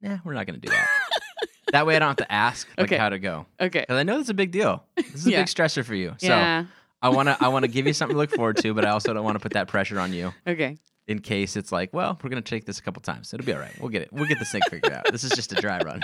nah, 0.00 0.18
we're 0.24 0.34
not 0.34 0.46
gonna 0.46 0.58
do 0.58 0.68
that. 0.68 0.88
that 1.72 1.86
way 1.86 1.94
I 1.96 1.98
don't 2.00 2.08
have 2.08 2.16
to 2.16 2.30
ask 2.32 2.68
like 2.76 2.88
Okay. 2.88 2.96
how 2.96 3.08
to 3.08 3.18
go. 3.18 3.46
okay. 3.60 3.80
Because 3.80 3.96
I 3.96 4.02
know 4.02 4.18
it's 4.18 4.28
a 4.28 4.34
big 4.34 4.50
deal. 4.50 4.82
This 4.96 5.14
is 5.14 5.26
a 5.28 5.30
big 5.30 5.46
stressor 5.46 5.84
for 5.84 5.94
you. 5.94 6.14
So 6.18 6.26
yeah. 6.26 6.64
I 7.00 7.08
wanna 7.10 7.36
I 7.40 7.48
wanna 7.48 7.68
give 7.68 7.86
you 7.86 7.92
something 7.92 8.14
to 8.14 8.18
look 8.18 8.30
forward 8.30 8.56
to, 8.58 8.74
but 8.74 8.84
I 8.84 8.90
also 8.90 9.14
don't 9.14 9.24
want 9.24 9.36
to 9.36 9.40
put 9.40 9.52
that 9.52 9.68
pressure 9.68 9.98
on 10.00 10.12
you 10.12 10.32
Okay. 10.46 10.78
in 11.06 11.20
case 11.20 11.56
it's 11.56 11.70
like, 11.72 11.92
well, 11.94 12.18
we're 12.22 12.30
gonna 12.30 12.42
take 12.42 12.64
this 12.66 12.78
a 12.78 12.82
couple 12.82 13.02
times. 13.02 13.32
It'll 13.32 13.46
be 13.46 13.52
all 13.52 13.60
right. 13.60 13.72
We'll 13.80 13.88
get 13.90 14.02
it. 14.02 14.12
We'll 14.12 14.26
get 14.26 14.38
this 14.40 14.50
thing 14.52 14.62
figured 14.68 14.92
out. 14.92 15.10
This 15.12 15.22
is 15.24 15.30
just 15.32 15.52
a 15.52 15.56
dry 15.56 15.78
run. 15.78 16.02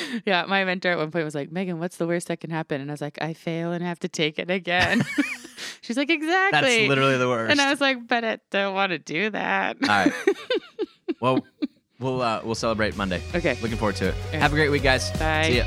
Yeah. 0.26 0.44
My 0.46 0.64
mentor 0.64 0.90
at 0.90 0.98
one 0.98 1.10
point 1.10 1.24
was 1.24 1.34
like, 1.34 1.50
Megan, 1.52 1.78
what's 1.78 1.96
the 1.96 2.06
worst 2.06 2.28
that 2.28 2.40
can 2.40 2.50
happen? 2.50 2.80
And 2.80 2.90
I 2.90 2.94
was 2.94 3.00
like, 3.00 3.18
I 3.20 3.32
fail 3.34 3.72
and 3.72 3.82
have 3.84 3.98
to 4.00 4.08
take 4.08 4.38
it 4.38 4.50
again. 4.50 5.04
She's 5.80 5.96
like, 5.96 6.10
exactly. 6.10 6.60
That's 6.60 6.88
literally 6.88 7.16
the 7.18 7.28
worst. 7.28 7.50
And 7.50 7.60
I 7.60 7.70
was 7.70 7.80
like, 7.80 8.06
but 8.06 8.24
I 8.24 8.38
don't 8.50 8.74
want 8.74 8.90
to 8.90 8.98
do 8.98 9.30
that. 9.30 9.76
all 9.82 9.88
right. 9.88 10.12
Well, 11.20 11.38
we'll 12.00 12.20
uh, 12.20 12.40
we'll 12.44 12.56
celebrate 12.56 12.96
Monday. 12.96 13.22
okay. 13.32 13.56
Looking 13.62 13.76
forward 13.78 13.94
to 13.96 14.08
it. 14.08 14.14
right. 14.32 14.40
Have 14.42 14.52
a 14.52 14.56
great 14.56 14.70
week, 14.70 14.82
guys. 14.82 15.10
Bye. 15.18 15.44
See 15.46 15.58
ya. 15.58 15.64